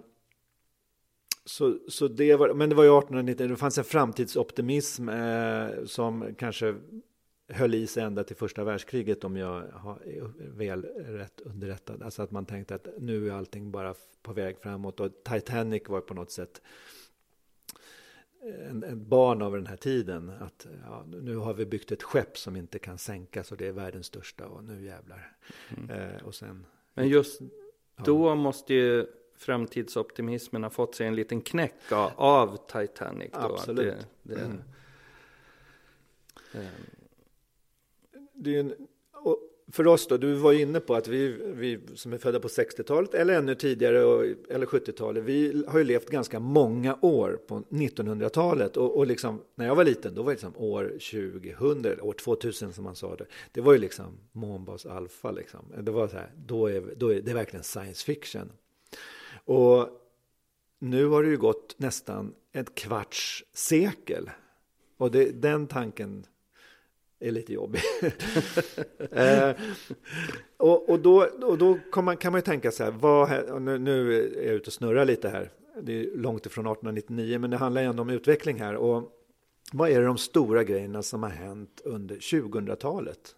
så, 1.45 1.79
så 1.87 2.07
det 2.07 2.35
var, 2.35 2.53
men 2.53 2.69
det 2.69 2.75
var 2.75 2.83
ju 2.83 2.97
1890, 2.97 3.47
det 3.47 3.55
fanns 3.55 3.77
en 3.77 3.83
framtidsoptimism 3.83 5.09
eh, 5.09 5.67
som 5.85 6.35
kanske 6.37 6.75
höll 7.53 7.75
i 7.75 7.87
sig 7.87 8.03
ända 8.03 8.23
till 8.23 8.35
första 8.35 8.63
världskriget 8.63 9.23
om 9.23 9.37
jag 9.37 9.57
är 10.05 10.31
väl 10.57 10.83
rätt 10.95 11.41
underrättad. 11.41 12.03
Alltså 12.03 12.21
att 12.21 12.31
man 12.31 12.45
tänkte 12.45 12.75
att 12.75 12.87
nu 12.97 13.29
är 13.29 13.33
allting 13.33 13.71
bara 13.71 13.95
på 14.21 14.33
väg 14.33 14.57
framåt 14.59 14.99
och 14.99 15.11
Titanic 15.23 15.83
var 15.87 16.01
på 16.01 16.13
något 16.13 16.31
sätt 16.31 16.61
en, 18.69 18.83
en 18.83 19.09
barn 19.09 19.41
av 19.41 19.53
den 19.53 19.67
här 19.67 19.75
tiden. 19.75 20.29
Att 20.39 20.67
ja, 20.83 21.05
nu 21.07 21.35
har 21.35 21.53
vi 21.53 21.65
byggt 21.65 21.91
ett 21.91 22.03
skepp 22.03 22.37
som 22.37 22.55
inte 22.55 22.79
kan 22.79 22.97
sänkas 22.97 23.51
och 23.51 23.57
det 23.57 23.67
är 23.67 23.71
världens 23.71 24.05
största 24.05 24.47
och 24.47 24.63
nu 24.63 24.85
jävlar. 24.85 25.35
Mm. 25.77 25.89
Eh, 25.89 26.23
och 26.23 26.35
sen, 26.35 26.65
Men 26.93 27.07
just 27.07 27.41
då 27.95 28.27
ja. 28.27 28.35
måste 28.35 28.73
ju 28.73 29.05
framtidsoptimismen 29.37 30.63
ha 30.63 30.69
fått 30.69 30.95
sig 30.95 31.07
en 31.07 31.15
liten 31.15 31.41
knäck 31.41 31.91
av, 31.91 32.11
av 32.15 32.57
Titanic. 32.57 33.31
Då. 33.31 33.39
Absolut. 33.39 34.07
Det, 34.23 34.35
det, 34.35 34.41
mm. 34.41 34.61
eh, 36.53 36.61
det 38.33 38.55
är 38.55 38.59
en, 38.59 38.73
för 39.73 39.87
oss 39.87 40.07
då, 40.07 40.17
du 40.17 40.33
var 40.33 40.53
inne 40.53 40.79
på 40.79 40.95
att 40.95 41.07
vi, 41.07 41.27
vi 41.53 41.79
som 41.95 42.13
är 42.13 42.17
födda 42.17 42.39
på 42.39 42.47
60-talet 42.47 43.13
eller 43.13 43.33
ännu 43.33 43.55
tidigare, 43.55 44.03
och, 44.03 44.25
eller 44.49 44.65
70-talet, 44.65 45.23
vi 45.23 45.63
har 45.67 45.79
ju 45.79 45.85
levt 45.85 46.09
ganska 46.09 46.39
många 46.39 46.97
år 47.01 47.39
på 47.47 47.59
1900-talet. 47.59 48.77
Och, 48.77 48.97
och 48.97 49.07
liksom, 49.07 49.41
när 49.55 49.65
jag 49.65 49.75
var 49.75 49.83
liten, 49.83 50.15
då 50.15 50.21
var 50.21 50.29
det 50.29 50.33
liksom 50.33 50.57
år 50.57 50.83
2000, 50.83 51.85
eller 51.85 52.05
år 52.05 52.13
2000 52.13 52.73
som 52.73 52.83
man 52.83 52.95
sa 52.95 53.15
det. 53.15 53.25
Det 53.51 53.61
var 53.61 53.73
ju 53.73 53.79
liksom 53.79 54.17
Månbas 54.31 54.85
alfa 54.85 55.31
liksom. 55.31 55.65
Det 55.81 55.91
var 55.91 56.07
så 56.07 56.15
här, 56.15 56.31
då 56.45 56.67
är, 56.67 56.93
då 56.97 57.13
är 57.13 57.21
det 57.21 57.31
är 57.31 57.35
verkligen 57.35 57.63
science 57.63 58.05
fiction. 58.05 58.51
Och 59.45 59.89
nu 60.79 61.05
har 61.05 61.23
det 61.23 61.29
ju 61.29 61.37
gått 61.37 61.75
nästan 61.77 62.33
ett 62.51 62.75
kvarts 62.75 63.43
sekel. 63.53 64.29
Och 64.97 65.11
det, 65.11 65.41
den 65.41 65.67
tanken 65.67 66.25
är 67.23 67.31
lite 67.31 67.53
jobbig. 67.53 67.81
eh, 69.11 69.51
och, 70.57 70.89
och, 70.89 70.99
då, 70.99 71.27
och 71.41 71.57
då 71.57 71.77
kan 71.91 72.03
man, 72.03 72.17
kan 72.17 72.31
man 72.31 72.39
ju 72.39 72.43
tänka 72.43 72.71
så 72.71 72.83
här, 72.83 72.91
vad, 72.91 73.61
nu, 73.61 73.77
nu 73.79 74.13
är 74.15 74.45
jag 74.45 74.55
ute 74.55 74.67
och 74.67 74.73
snurrar 74.73 75.05
lite 75.05 75.29
här, 75.29 75.51
det 75.81 75.99
är 75.99 76.17
långt 76.17 76.45
ifrån 76.45 76.65
1899, 76.65 77.39
men 77.39 77.49
det 77.49 77.57
handlar 77.57 77.81
ju 77.81 77.87
ändå 77.87 78.01
om 78.01 78.09
utveckling 78.09 78.59
här. 78.59 78.75
Och 78.75 79.11
vad 79.73 79.89
är 79.89 79.99
det 79.99 80.05
de 80.05 80.17
stora 80.17 80.63
grejerna 80.63 81.03
som 81.03 81.23
har 81.23 81.29
hänt 81.29 81.81
under 81.83 82.15
2000-talet? 82.15 83.35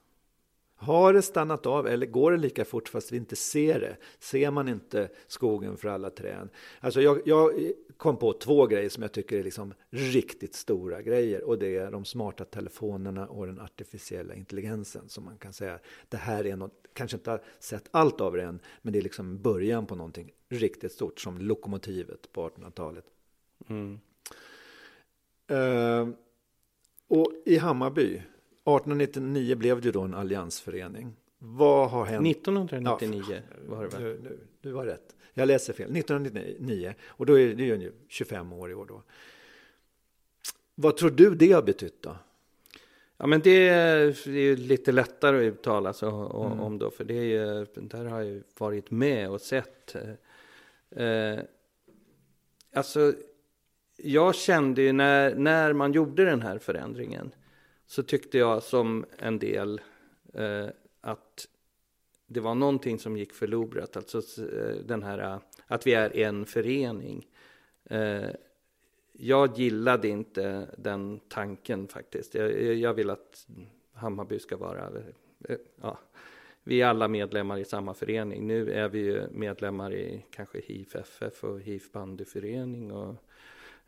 Har 0.85 1.13
det 1.13 1.21
stannat 1.21 1.65
av 1.65 1.87
eller 1.87 2.05
går 2.05 2.31
det 2.31 2.37
lika 2.37 2.65
fort 2.65 2.89
fast 2.89 3.11
vi 3.11 3.17
inte 3.17 3.35
ser 3.35 3.79
det? 3.79 3.97
Ser 4.19 4.51
man 4.51 4.67
inte 4.67 5.09
skogen 5.27 5.77
för 5.77 5.87
alla 5.87 6.09
träd? 6.09 6.49
Alltså 6.79 7.01
jag, 7.01 7.21
jag 7.25 7.51
kom 7.97 8.17
på 8.17 8.33
två 8.33 8.67
grejer 8.67 8.89
som 8.89 9.03
jag 9.03 9.11
tycker 9.11 9.39
är 9.39 9.43
liksom 9.43 9.73
riktigt 9.89 10.55
stora 10.55 11.01
grejer 11.01 11.43
och 11.43 11.59
det 11.59 11.77
är 11.77 11.91
de 11.91 12.05
smarta 12.05 12.45
telefonerna 12.45 13.27
och 13.27 13.45
den 13.45 13.59
artificiella 13.59 14.35
intelligensen 14.35 15.09
som 15.09 15.25
man 15.25 15.37
kan 15.37 15.53
säga 15.53 15.79
det 16.09 16.17
här 16.17 16.45
är 16.45 16.55
något, 16.55 16.85
kanske 16.93 17.17
inte 17.17 17.31
har 17.31 17.43
sett 17.59 17.87
allt 17.91 18.21
av 18.21 18.33
det 18.33 18.43
än, 18.43 18.59
men 18.81 18.93
det 18.93 18.99
är 18.99 19.03
liksom 19.03 19.41
början 19.41 19.85
på 19.85 19.95
någonting 19.95 20.31
riktigt 20.49 20.91
stort 20.91 21.19
som 21.19 21.37
lokomotivet 21.37 22.31
på 22.31 22.49
1800-talet. 22.49 23.05
Mm. 23.67 23.99
Uh, 25.51 26.09
och 27.07 27.31
i 27.45 27.57
Hammarby 27.57 28.21
1899 28.65 29.55
blev 29.55 29.81
det 29.81 29.85
ju 29.85 29.91
då 29.91 30.01
en 30.01 30.13
alliansförening. 30.13 31.15
Vad 31.37 31.89
har 31.89 32.05
hänt? 32.05 32.27
1999 32.27 33.23
ja, 33.29 33.75
var 33.75 33.83
det 33.83 33.97
väl? 33.97 34.17
Du, 34.61 34.71
var 34.71 34.85
rätt. 34.85 35.15
Jag 35.33 35.47
läser 35.47 35.73
fel. 35.73 35.95
1999. 35.97 36.93
Och 37.05 37.25
då 37.25 37.39
är 37.39 37.53
det 37.53 37.63
ju 37.63 37.91
25 38.07 38.53
år 38.53 38.71
i 38.71 38.73
år 38.73 38.85
då. 38.85 39.01
Vad 40.75 40.97
tror 40.97 41.09
du 41.09 41.35
det 41.35 41.51
har 41.51 41.61
betytt 41.61 42.01
då? 42.01 42.17
Ja 43.17 43.27
men 43.27 43.41
det 43.41 43.67
är 43.67 44.27
ju 44.29 44.55
lite 44.55 44.91
lättare 44.91 45.37
att 45.37 45.53
uttala 45.53 45.93
sig 45.93 46.09
mm. 46.09 46.59
om 46.59 46.77
då. 46.77 46.91
För 46.91 47.03
det 47.03 47.13
är 47.13 47.23
ju, 47.23 47.65
där 47.75 48.05
har 48.05 48.17
jag 48.17 48.25
ju 48.25 48.43
varit 48.57 48.91
med 48.91 49.29
och 49.29 49.41
sett. 49.41 49.95
Eh, 50.89 51.39
alltså, 52.73 53.13
jag 53.97 54.35
kände 54.35 54.81
ju 54.81 54.91
när, 54.91 55.35
när 55.35 55.73
man 55.73 55.93
gjorde 55.93 56.25
den 56.25 56.41
här 56.41 56.57
förändringen 56.57 57.31
så 57.85 58.03
tyckte 58.03 58.37
jag 58.37 58.63
som 58.63 59.05
en 59.17 59.39
del 59.39 59.81
eh, 60.33 60.67
att 61.01 61.47
det 62.27 62.39
var 62.39 62.55
någonting 62.55 62.99
som 62.99 63.17
gick 63.17 63.33
förlorat. 63.33 63.97
Alltså 63.97 64.17
eh, 64.17 64.75
den 64.85 65.03
här 65.03 65.19
eh, 65.19 65.39
att 65.67 65.87
vi 65.87 65.93
är 65.93 66.17
en 66.17 66.45
förening. 66.45 67.27
Eh, 67.83 68.29
jag 69.13 69.57
gillade 69.57 70.07
inte 70.07 70.67
den 70.77 71.19
tanken 71.27 71.87
faktiskt. 71.87 72.35
Jag, 72.35 72.73
jag 72.73 72.93
vill 72.93 73.09
att 73.09 73.47
Hammarby 73.93 74.39
ska 74.39 74.57
vara, 74.57 74.87
eh, 74.87 75.03
eh, 75.49 75.57
ja, 75.81 75.99
vi 76.63 76.81
är 76.81 76.87
alla 76.87 77.07
medlemmar 77.07 77.57
i 77.57 77.65
samma 77.65 77.93
förening. 77.93 78.47
Nu 78.47 78.71
är 78.71 78.89
vi 78.89 78.99
ju 78.99 79.27
medlemmar 79.31 79.93
i 79.93 80.25
kanske 80.31 80.59
HIF 80.59 80.95
FF 80.95 81.43
och 81.43 81.59
HIF 81.59 81.91
bandyförening 81.91 82.91
och 82.91 83.15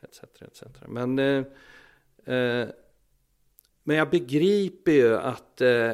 etc. 0.02 0.24
etc. 0.42 0.64
Men 0.88 1.20
eh, 1.20 1.44
eh, 2.36 2.68
men 3.88 3.96
jag 3.96 4.10
begriper 4.10 4.92
ju 4.92 5.18
att 5.18 5.62
eh, 5.62 5.92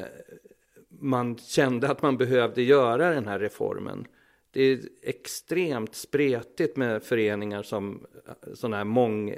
man 0.90 1.38
kände 1.38 1.90
att 1.90 2.02
man 2.02 2.18
behövde 2.18 2.62
göra 2.62 3.10
den 3.10 3.28
här 3.28 3.40
reformen. 3.40 4.08
Det 4.52 4.62
är 4.62 4.80
extremt 5.02 5.96
spretigt 5.96 6.78
med 6.78 7.04
föreningar 7.04 7.64
som 7.64 8.06
sådana 8.54 8.78
här 8.78 8.84
mång, 8.84 9.36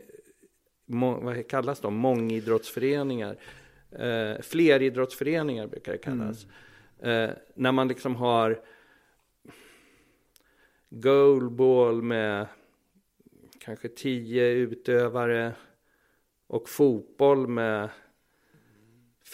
mång, 0.85 1.25
vad 1.25 1.47
kallas 1.47 1.79
de, 1.79 1.95
mångidrottsföreningar. 1.95 3.37
Eh, 3.91 4.41
fleridrottsföreningar 4.41 5.67
brukar 5.67 5.91
det 5.91 5.97
kallas. 5.97 6.47
Mm. 6.99 7.29
Eh, 7.29 7.35
när 7.55 7.71
man 7.71 7.87
liksom 7.87 8.15
har 8.15 8.61
goalball 10.89 12.01
med 12.01 12.47
kanske 13.59 13.89
tio 13.89 14.45
utövare 14.45 15.53
och 16.47 16.69
fotboll 16.69 17.47
med 17.47 17.89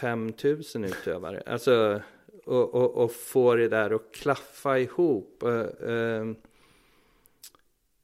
5000 0.01 0.83
utövare. 0.83 1.43
Alltså, 1.45 2.01
och, 2.45 2.73
och, 2.73 3.03
och 3.03 3.11
få 3.11 3.55
det 3.55 3.67
där 3.67 3.91
att 3.91 4.11
klaffa 4.11 4.79
ihop. 4.79 5.43
Eh, 5.43 5.89
ehm, 5.89 6.35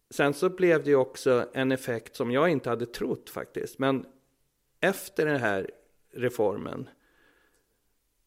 sen 0.10 0.34
så 0.34 0.50
blev 0.50 0.84
det 0.84 0.90
ju 0.90 0.96
också 0.96 1.46
en 1.54 1.72
effekt 1.72 2.16
som 2.16 2.32
jag 2.32 2.50
inte 2.50 2.70
hade 2.70 2.86
trott 2.86 3.30
faktiskt. 3.30 3.80
Men 3.80 4.06
efter 4.80 5.26
den 5.26 5.40
här 5.40 5.72
reformen 6.14 6.90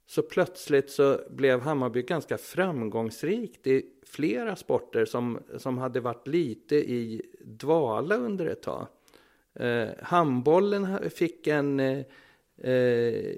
så 0.07 0.23
plötsligt 0.23 0.91
så 0.91 1.21
blev 1.31 1.61
Hammarby 1.61 2.03
ganska 2.03 2.39
framgångsrikt 2.39 3.67
i 3.67 3.87
flera 4.07 4.57
sporter 4.57 5.05
som, 5.05 5.39
som 5.59 5.79
hade 5.79 6.01
varit 6.01 6.27
lite 6.27 6.77
i 6.77 7.23
dvala 7.41 8.17
under 8.17 8.47
ett 8.47 8.63
tag. 8.63 8.87
Eh, 9.55 9.89
handbollen 10.03 11.11
fick 11.11 11.47
en 11.47 11.81
eh, 11.81 12.05
eh, 12.61 13.35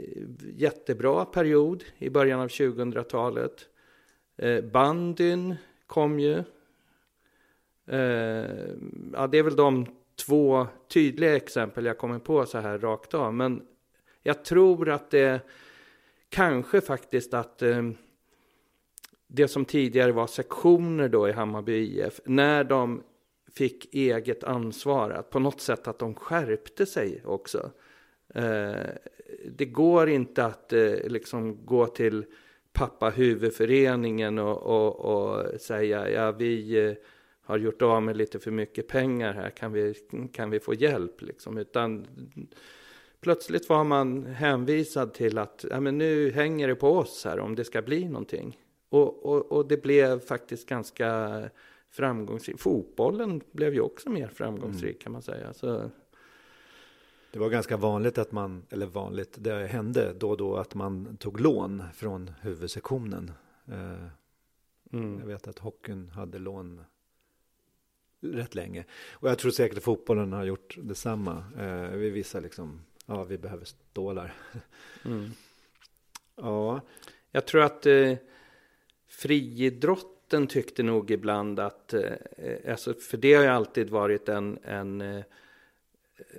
jättebra 0.57 1.25
period 1.25 1.85
i 1.99 2.11
början 2.11 2.41
av 2.41 2.49
2000-talet. 2.49 3.69
Eh, 4.37 4.65
bandyn 4.65 5.55
kom 5.87 6.21
ju. 6.21 6.39
Eh, 7.87 8.67
ja, 9.13 9.27
det 9.27 9.39
är 9.39 9.43
väl 9.43 9.57
de 9.57 9.87
två 10.27 10.67
tydliga 10.89 11.37
exempel 11.37 11.85
jag 11.85 11.99
kommer 11.99 12.19
på 12.19 12.47
så 12.47 12.59
här 12.59 12.79
rakt 12.79 13.15
av. 13.15 13.35
Men 13.35 13.63
jag 14.23 14.45
tror 14.45 14.91
att 14.91 15.11
det 15.11 15.41
kanske 16.29 16.81
faktiskt 16.81 17.35
att 17.35 17.63
eh, 17.63 17.83
det 19.27 19.49
som 19.49 19.65
tidigare 19.65 20.13
var 20.13 20.27
sektioner 20.27 21.09
då 21.09 21.29
i 21.29 21.33
Hammarby 21.33 21.73
IF, 21.73 22.21
när 22.25 22.65
de 22.65 23.03
fick 23.55 23.95
eget 23.95 24.45
ansvar, 24.45 25.11
att 25.11 25.31
på 25.31 25.39
något 25.39 25.61
sätt 25.61 25.89
att 25.89 25.99
de 25.99 26.15
skärpte 26.15 26.87
sig 26.87 27.23
också. 27.25 27.71
Eh, 28.35 28.87
det 29.47 29.65
går 29.65 30.09
inte 30.09 30.45
att 30.45 30.73
eh, 30.73 30.95
liksom 31.05 31.67
gå 31.67 31.87
till 31.87 32.25
pappa 32.73 33.11
huvudföreningen 33.11 34.39
och, 34.39 34.63
och, 34.63 35.01
och 35.01 35.61
säga 35.61 36.11
ja 36.11 36.33
vi 36.33 36.87
eh, 36.87 36.95
har 37.45 37.59
gjort 37.59 37.83
av 37.83 38.03
med 38.03 38.17
lite 38.17 38.39
för 38.39 38.51
mycket 38.51 38.89
pengar 38.89 39.33
här, 39.33 39.51
kan 39.51 39.73
vi, 39.73 39.95
kan 40.33 40.51
vi 40.51 40.61
få 40.61 40.75
hjälp? 40.75 41.23
Liksom. 41.23 41.59
Utan 41.59 42.07
plötsligt 43.21 43.69
var 43.69 43.85
man 43.85 44.27
hänvisad 44.27 45.15
till 45.15 45.39
att 45.39 45.65
ja, 45.71 45.81
men 45.81 45.99
nu 45.99 46.31
hänger 46.31 46.69
det 46.69 46.75
på 46.75 46.89
oss 46.89 47.25
här 47.25 47.41
om 47.41 47.55
det 47.55 47.65
ska 47.65 47.83
bli 47.83 48.05
någonting. 48.05 48.59
Och, 48.89 49.27
och, 49.27 49.53
och 49.53 49.69
det 49.69 49.83
blev 49.83 50.21
faktiskt 50.21 50.69
ganska 50.69 51.43
framgångsrikt. 51.91 52.61
Fotbollen 52.61 53.41
blev 53.53 53.75
ju 53.75 53.81
också 53.81 54.11
mer 54.11 54.29
framgångsrik 54.29 55.03
kan 55.03 55.13
man 55.13 55.23
säga. 55.23 55.53
Så, 55.53 55.91
Det 57.33 57.39
var 57.39 57.51
ganska 57.51 57.77
vanligt 57.77 58.19
att 58.19 58.33
man, 58.33 58.67
eller 58.71 58.87
vanligt, 58.87 59.37
det 59.39 59.67
hände 59.67 60.13
då 60.13 60.31
och 60.31 60.37
då 60.37 60.57
att 60.57 60.75
man 60.75 61.17
tog 61.17 61.41
lån 61.41 61.83
från 61.95 62.31
huvudsektionen. 62.41 63.33
Eh, 63.67 64.07
mm. 64.93 65.19
Jag 65.21 65.27
vet 65.27 65.49
att 65.49 65.59
hockeyn 65.59 66.09
hade 66.09 66.39
lån 66.39 66.85
rätt 68.21 68.55
länge. 68.55 68.85
Och 69.13 69.29
jag 69.29 69.39
tror 69.39 69.51
säkert 69.51 69.79
att 69.79 69.85
fotbollen 69.85 70.33
har 70.33 70.45
gjort 70.45 70.77
detsamma. 70.83 71.45
Eh, 71.59 71.97
vi 71.97 72.11
visar 72.11 72.41
liksom, 72.41 72.83
ja 73.07 73.25
vi 73.25 73.39
behöver 73.39 73.65
stålar. 73.65 74.35
Mm. 75.05 75.31
Ja, 76.37 76.81
Jag 77.31 77.47
tror 77.47 77.63
att 77.63 77.87
eh, 77.87 78.17
friidrotten 79.09 80.47
tyckte 80.47 80.83
nog 80.83 81.11
ibland 81.11 81.61
att, 81.61 81.95
eh, 81.95 82.71
alltså, 82.71 82.95
för 82.95 83.17
det 83.17 83.35
har 83.35 83.43
ju 83.43 83.49
alltid 83.49 83.91
varit 83.91 84.29
en, 84.29 84.59
en 84.65 85.23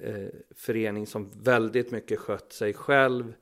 eh, 0.01 0.27
förening 0.55 1.07
som 1.07 1.31
väldigt 1.43 1.91
mycket 1.91 2.19
skött 2.19 2.53
sig 2.53 2.73
själv. 2.73 3.33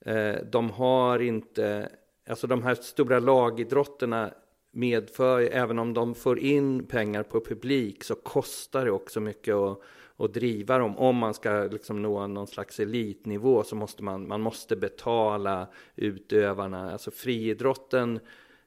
Eh, 0.00 0.34
de 0.52 0.70
har 0.70 1.18
inte, 1.18 1.88
alltså 2.28 2.46
de 2.46 2.62
här 2.62 2.74
stora 2.74 3.18
lagidrotterna 3.18 4.34
medför, 4.70 5.40
även 5.40 5.78
om 5.78 5.94
de 5.94 6.14
får 6.14 6.38
in 6.38 6.86
pengar 6.86 7.22
på 7.22 7.40
publik 7.40 8.04
så 8.04 8.14
kostar 8.14 8.84
det 8.84 8.90
också 8.90 9.20
mycket 9.20 9.54
att, 9.54 9.80
att 10.16 10.34
driva 10.34 10.78
dem. 10.78 10.98
Om 10.98 11.16
man 11.16 11.34
ska 11.34 11.68
liksom 11.72 12.02
nå 12.02 12.26
någon 12.26 12.46
slags 12.46 12.80
elitnivå 12.80 13.62
så 13.62 13.76
måste 13.76 14.04
man, 14.04 14.28
man 14.28 14.40
måste 14.40 14.76
betala 14.76 15.68
utövarna. 15.96 16.92
Alltså 16.92 17.10
friidrotten 17.10 18.20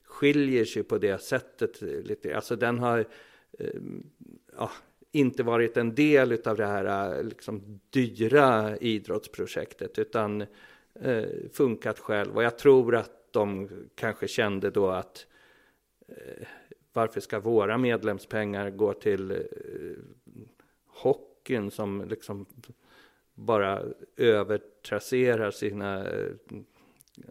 skiljer 0.03 0.65
sig 0.65 0.83
på 0.83 0.97
det 0.97 1.21
sättet 1.21 1.81
lite. 1.81 2.35
Alltså 2.35 2.55
den 2.55 2.79
har 2.79 2.99
eh, 3.59 3.81
ja, 4.57 4.71
inte 5.11 5.43
varit 5.43 5.77
en 5.77 5.95
del 5.95 6.41
av 6.45 6.57
det 6.57 6.65
här 6.65 7.23
liksom, 7.23 7.79
dyra 7.89 8.77
idrottsprojektet 8.77 9.99
utan 9.99 10.41
eh, 11.01 11.25
funkat 11.53 11.99
själv. 11.99 12.35
Och 12.35 12.43
jag 12.43 12.57
tror 12.57 12.95
att 12.95 13.33
de 13.33 13.69
kanske 13.95 14.27
kände 14.27 14.69
då 14.69 14.87
att 14.89 15.25
eh, 16.07 16.47
varför 16.93 17.19
ska 17.19 17.39
våra 17.39 17.77
medlemspengar 17.77 18.69
gå 18.69 18.93
till 18.93 19.31
eh, 19.31 19.37
hockeyn 20.87 21.71
som 21.71 22.05
liksom 22.09 22.45
bara 23.33 23.83
övertrasserar 24.17 25.51
sina, 25.51 26.07
eh, 26.09 26.31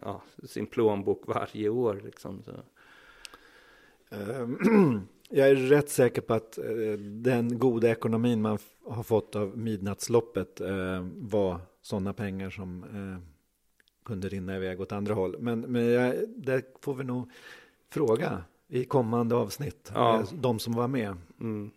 ja, 0.01 0.21
sin 0.43 0.67
plånbok 0.67 1.23
varje 1.27 1.69
år. 1.69 2.01
Liksom. 2.05 2.43
Ehm, 4.09 5.07
Jag 5.31 5.49
är 5.49 5.55
rätt 5.55 5.89
säker 5.89 6.21
på 6.21 6.33
att 6.33 6.57
eh, 6.57 6.63
den 6.99 7.59
goda 7.59 7.89
ekonomin 7.89 8.41
man 8.41 8.57
har 8.85 9.03
fått 9.03 9.35
av 9.35 9.57
midnattsloppet 9.57 10.61
eh, 10.61 11.07
var 11.15 11.59
sådana 11.81 12.13
pengar 12.13 12.49
som 12.49 12.83
eh, 12.83 13.23
kunde 14.05 14.29
rinna 14.29 14.55
iväg 14.55 14.81
åt 14.81 14.91
andra 14.91 15.13
håll. 15.13 15.35
Men, 15.39 15.59
men 15.61 15.85
jag, 15.85 16.15
det 16.35 16.63
får 16.81 16.93
vi 16.93 17.03
nog 17.03 17.31
fråga 17.89 18.43
i 18.67 18.85
kommande 18.85 19.35
avsnitt, 19.35 19.91
Ja. 19.93 20.25
de 20.33 20.59
som 20.59 20.73
var 20.73 20.87
med. 20.87 21.15
Mm. 21.39 21.71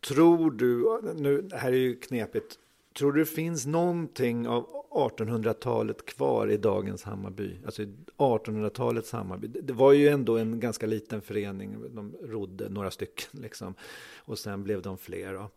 Tror 0.00 0.50
du, 0.50 1.00
nu, 1.14 1.42
det 1.42 1.56
här 1.56 1.72
är 1.72 1.76
ju 1.76 1.96
knepigt, 1.96 2.58
tror 2.92 3.12
du 3.12 3.20
det 3.20 3.26
finns 3.26 3.66
någonting 3.66 4.48
av 4.48 4.66
1800-talet 4.90 6.06
kvar 6.06 6.50
i 6.50 6.56
dagens 6.56 7.02
Hammarby? 7.02 7.58
Alltså 7.64 7.82
i 7.82 7.94
1800-talets 8.16 9.12
Hammarby. 9.12 9.48
Det, 9.48 9.72
var 9.72 9.92
ju 9.92 10.08
ändå 10.08 10.38
en 10.38 10.60
ganska 10.60 10.86
liten 10.86 11.22
förening, 11.22 11.94
de 11.94 12.14
rodde 12.22 12.68
några 12.68 12.90
stycken 12.90 13.40
liksom. 13.42 13.74
Och 14.16 14.38
sen 14.38 14.64
blev 14.64 14.82
de 14.82 14.98
fler 14.98 15.34
då, 15.34 15.50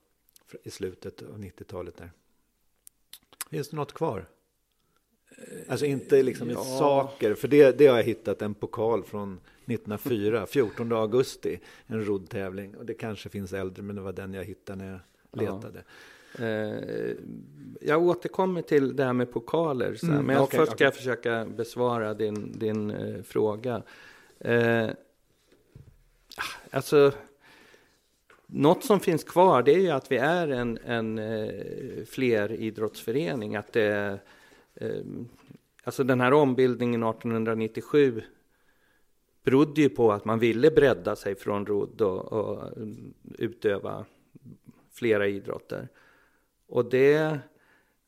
i 0.63 0.69
slutet 0.69 1.21
av 1.21 1.39
90-talet 1.39 1.97
där. 1.97 2.11
Finns 3.49 3.69
det 3.69 3.75
något 3.75 3.93
kvar? 3.93 4.25
Alltså 5.67 5.85
inte 5.85 6.23
liksom 6.23 6.49
i 6.49 6.53
ja. 6.53 6.63
saker, 6.63 7.33
för 7.33 7.47
det, 7.47 7.77
det 7.77 7.87
har 7.87 7.97
jag 7.97 8.03
hittat 8.03 8.41
en 8.41 8.53
pokal 8.53 9.03
från 9.03 9.33
1904, 9.33 10.45
14 10.47 10.91
augusti, 10.91 11.59
en 11.85 12.05
roddtävling. 12.05 12.75
Och 12.75 12.85
det 12.85 12.93
kanske 12.93 13.29
finns 13.29 13.53
äldre, 13.53 13.83
men 13.83 13.95
det 13.95 14.01
var 14.01 14.13
den 14.13 14.33
jag 14.33 14.43
hittade 14.43 14.83
när 14.83 14.91
jag 14.91 14.99
Ja. 15.31 15.55
letade. 15.55 15.79
Eh, 15.79 15.85
jag 17.81 18.03
återkommer 18.03 18.61
till 18.61 18.95
det 18.95 19.03
här 19.03 19.13
med 19.13 19.31
pokaler 19.31 19.95
sen, 19.95 20.09
Mm, 20.09 20.25
men 20.25 20.35
jag, 20.35 20.43
okej, 20.43 20.59
först 20.59 20.71
ska 20.71 20.75
okej. 20.75 20.85
jag 20.85 20.95
försöka 20.95 21.45
besvara 21.45 22.13
din, 22.13 22.59
din 22.59 22.91
eh, 22.91 23.23
fråga. 23.23 23.83
Eh, 24.39 24.89
alltså, 26.69 27.11
något 28.47 28.83
som 28.83 28.99
finns 28.99 29.23
kvar 29.23 29.63
det 29.63 29.73
är 29.73 29.79
ju 29.79 29.89
att 29.89 30.11
vi 30.11 30.17
är 30.17 30.47
en, 30.47 30.79
en 30.85 31.17
eh, 31.17 32.05
fleridrottsförening. 32.05 33.55
Att 33.55 33.73
det, 33.73 34.19
eh, 34.75 34.89
alltså 35.83 36.03
den 36.03 36.21
här 36.21 36.33
ombildningen 36.33 37.03
1897 37.03 38.21
berodde 39.43 39.81
ju 39.81 39.89
på 39.89 40.11
att 40.11 40.25
man 40.25 40.39
ville 40.39 40.71
bredda 40.71 41.15
sig 41.15 41.35
från 41.35 41.65
rodd 41.65 42.01
och, 42.01 42.33
och 42.33 42.77
mm, 42.77 43.13
utöva 43.37 44.05
flera 44.93 45.27
idrotter. 45.27 45.87
Och 46.67 46.89
det 46.89 47.39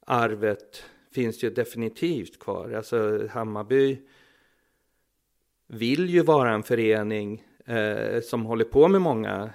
arvet 0.05 0.83
finns 1.11 1.43
ju 1.43 1.49
definitivt 1.49 2.39
kvar. 2.39 2.71
Alltså 2.71 3.27
Hammarby 3.27 3.97
vill 5.67 6.09
ju 6.09 6.21
vara 6.21 6.51
en 6.51 6.63
förening 6.63 7.43
eh, 7.65 8.21
som 8.21 8.45
håller 8.45 8.65
på 8.65 8.87
med 8.87 9.01
många, 9.01 9.49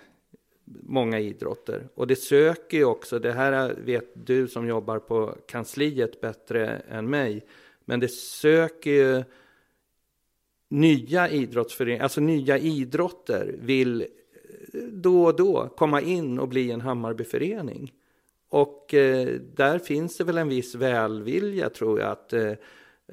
många 0.65 1.21
idrotter. 1.21 1.89
Och 1.95 2.07
det 2.07 2.17
söker 2.17 2.77
ju 2.77 2.85
också, 2.85 3.19
det 3.19 3.33
här 3.33 3.75
vet 3.75 4.27
du 4.27 4.49
som 4.49 4.69
jobbar 4.69 4.99
på 4.99 5.35
kansliet 5.47 6.21
bättre 6.21 6.67
än 6.69 7.11
mig, 7.11 7.47
men 7.85 8.01
det 8.01 8.09
söker 8.09 8.91
ju 8.91 9.25
nya 10.69 11.29
idrottsföreningar, 11.29 12.03
alltså 12.03 12.21
nya 12.21 12.59
idrotter 12.59 13.55
vill 13.59 14.07
då 14.93 15.25
och 15.25 15.37
då 15.37 15.69
komma 15.77 16.01
in 16.01 16.39
och 16.39 16.49
bli 16.49 16.71
en 16.71 16.81
Hammarbyförening. 16.81 17.93
Och 18.53 18.95
eh, 18.95 19.29
där 19.55 19.79
finns 19.79 20.17
det 20.17 20.25
väl 20.25 20.39
en 20.39 20.49
viss 20.49 20.75
välvilja 20.75 21.71
tror 21.71 22.01
jag 22.01 22.11
att 22.11 22.33
eh, 22.33 22.53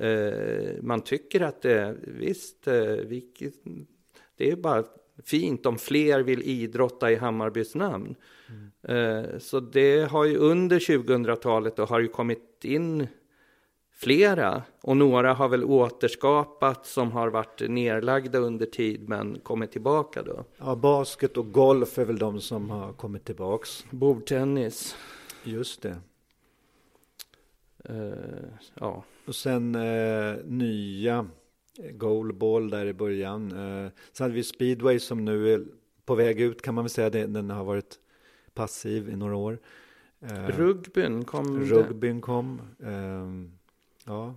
eh, 0.07 0.73
man 0.81 1.01
tycker 1.01 1.41
att 1.41 1.61
det, 1.61 1.95
visst, 2.01 2.67
eh, 2.67 2.73
vi, 2.83 3.25
det 4.37 4.51
är 4.51 4.55
bara 4.55 4.83
fint 5.25 5.65
om 5.65 5.77
fler 5.77 6.19
vill 6.19 6.41
idrotta 6.41 7.11
i 7.11 7.15
Hammarbys 7.15 7.75
namn. 7.75 8.15
Eh, 8.83 9.37
så 9.39 9.59
det 9.59 10.11
har 10.11 10.25
ju 10.25 10.37
under 10.37 10.79
2000-talet 10.79 11.75
då 11.75 11.85
har 11.85 11.99
ju 11.99 12.07
kommit 12.07 12.65
in 12.65 13.07
flera 13.95 14.63
och 14.81 14.97
några 14.97 15.33
har 15.33 15.49
väl 15.49 15.63
återskapats 15.63 16.91
som 16.91 17.11
har 17.11 17.27
varit 17.27 17.61
nerlagda 17.69 18.39
under 18.39 18.65
tid 18.65 19.09
men 19.09 19.39
kommit 19.39 19.71
tillbaka 19.71 20.23
då. 20.23 20.45
Ja, 20.57 20.75
basket 20.75 21.37
och 21.37 21.51
golf 21.51 21.97
är 21.97 22.05
väl 22.05 22.17
de 22.17 22.41
som 22.41 22.69
har 22.69 22.93
kommit 22.93 23.25
tillbaks. 23.25 23.85
Bordtennis. 23.89 24.95
Just 25.43 25.81
det. 25.81 25.97
Eh, 27.85 28.49
ja. 28.73 29.03
Och 29.25 29.35
sen 29.35 29.75
eh, 29.75 30.35
nya 30.45 31.27
goalball 31.91 32.69
där 32.69 32.85
i 32.85 32.93
början. 32.93 33.51
Eh, 33.51 33.91
sen 34.11 34.23
hade 34.23 34.33
vi 34.33 34.43
speedway 34.43 34.99
som 34.99 35.25
nu 35.25 35.53
är 35.53 35.65
på 36.05 36.15
väg 36.15 36.41
ut 36.41 36.61
kan 36.61 36.75
man 36.75 36.83
väl 36.83 36.89
säga. 36.89 37.09
Det, 37.09 37.25
den 37.25 37.49
har 37.49 37.63
varit 37.63 37.99
passiv 38.53 39.09
i 39.09 39.15
några 39.15 39.35
år. 39.35 39.59
Eh, 40.19 40.47
Rugbyn 40.47 41.25
kom... 41.25 41.59
rugbyn 41.59 42.21
kom. 42.21 42.61
Eh, 42.79 43.27
ja. 44.05 44.35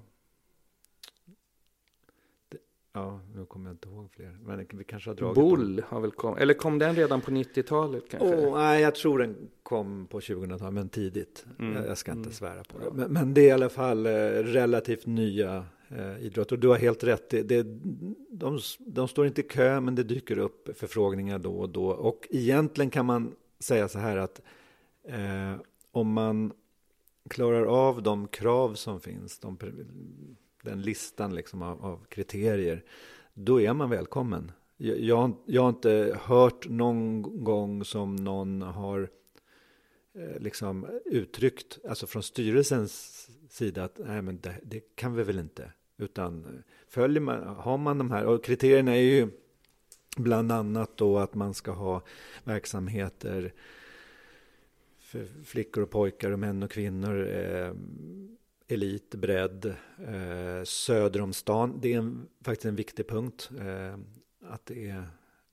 Ja, 2.95 3.21
nu 3.35 3.45
kommer 3.45 3.71
jag 3.71 3.75
inte 3.75 3.89
ihåg 3.89 4.11
fler. 4.11 4.39
Men 4.45 4.67
vi 4.73 4.85
kanske 4.85 5.11
har 5.11 5.15
dragit 5.15 5.35
Bull 5.35 5.83
har 5.89 6.01
väl 6.01 6.11
kommit. 6.11 6.41
Eller 6.41 6.55
kom 6.55 6.79
den 6.79 6.95
redan 6.95 7.21
på 7.21 7.31
90-talet 7.31 8.05
kanske? 8.11 8.47
Åh, 8.47 8.59
nej, 8.59 8.83
jag 8.83 8.95
tror 8.95 9.19
den 9.19 9.37
kom 9.63 10.07
på 10.07 10.21
2000-talet, 10.21 10.75
men 10.75 10.89
tidigt. 10.89 11.47
Mm. 11.59 11.85
Jag, 11.85 11.99
ska 11.99 12.11
inte 12.11 12.21
Mm. 12.21 12.33
svära 12.33 12.65
på 12.65 12.79
det. 12.79 12.91
Men, 12.93 13.13
men 13.13 13.35
det 13.35 13.41
är 13.41 13.49
i 13.49 13.51
alla 13.51 13.69
fall 13.69 14.07
eh, 14.07 14.11
relativt 14.43 15.07
nya 15.07 15.67
eh, 15.89 16.19
idrott. 16.27 16.53
Och 16.53 16.59
du 16.59 16.69
har 16.69 16.77
helt 16.77 17.05
rätt, 17.05 17.31
det, 17.31 17.43
det, 17.43 17.63
de, 18.31 18.59
de 18.79 19.09
står 19.09 19.27
inte 19.27 19.41
i 19.41 19.45
kö 19.45 19.81
men 19.81 19.95
det 19.95 20.03
dyker 20.03 20.39
upp 20.39 20.79
förfrågningar 20.79 21.39
då 21.39 21.53
och 21.53 21.69
då. 21.69 21.87
Och 21.87 22.29
egentligen 22.31 22.91
kan 22.91 23.07
man 23.07 23.35
säga 23.59 23.89
så 23.89 23.99
här 23.99 24.17
att 24.17 24.41
eh, 25.05 25.55
om 25.93 26.13
man 26.13 26.53
klarar 27.31 27.65
av 27.65 28.03
de 28.03 28.29
krav 28.29 28.75
som 28.75 29.01
finns, 29.01 29.39
de, 29.39 29.59
den 30.63 30.83
listan 30.83 31.35
liksom 31.35 31.63
av, 31.63 31.85
av, 31.85 32.05
kriterier, 32.09 32.85
då 33.35 33.61
är 33.61 33.73
man 33.73 33.91
välkommen. 33.91 34.53
Jag, 34.77 35.01
jag, 35.01 35.37
jag, 35.47 35.63
har 35.63 35.69
inte 35.69 36.19
hört 36.23 36.69
någon 36.69 37.45
gång 37.45 37.85
som 37.85 38.17
någon 38.17 38.63
har 38.63 39.09
eh, 40.15 40.41
liksom 40.41 40.87
uttryckt, 41.05 41.79
alltså 41.89 42.07
från 42.07 42.23
styrelsens 42.23 43.29
sida, 43.49 43.85
att 43.85 43.99
nej 43.99 44.23
men 44.23 44.41
det, 44.41 44.55
det 44.63 44.81
kan 44.95 45.15
vi 45.15 45.23
väl 45.23 45.39
inte. 45.39 45.73
Utan 45.99 46.45
eh, 46.45 46.51
följer 46.89 47.21
man, 47.21 47.57
har 47.57 47.79
man 47.79 47.99
de 47.99 48.11
här, 48.11 48.25
och 48.25 48.45
kriterierna 48.45 48.97
är 48.97 49.01
ju 49.01 49.29
bland 50.17 50.53
annat 50.53 50.97
då 50.97 51.19
att 51.19 51.35
man 51.35 51.55
ska 51.55 51.71
ha 51.71 52.03
verksamheter 52.45 53.53
för 54.99 55.27
flickor 55.45 55.83
och 55.83 55.91
pojkar 55.91 56.31
och 56.31 56.39
män 56.39 56.63
och 56.63 56.71
kvinnor. 56.71 57.27
Eh, 57.27 57.73
elit, 58.69 59.15
bredd, 59.15 59.75
eh, 59.99 60.65
söder 60.65 61.21
om 61.21 61.33
stan. 61.33 61.79
Det 61.81 61.93
är 61.93 61.99
en, 61.99 62.29
faktiskt 62.41 62.65
en 62.65 62.77
viktig 62.77 63.09
punkt. 63.09 63.51
Eh, 63.61 63.99
att, 64.53 64.67
det 64.67 64.91
är, 64.91 65.05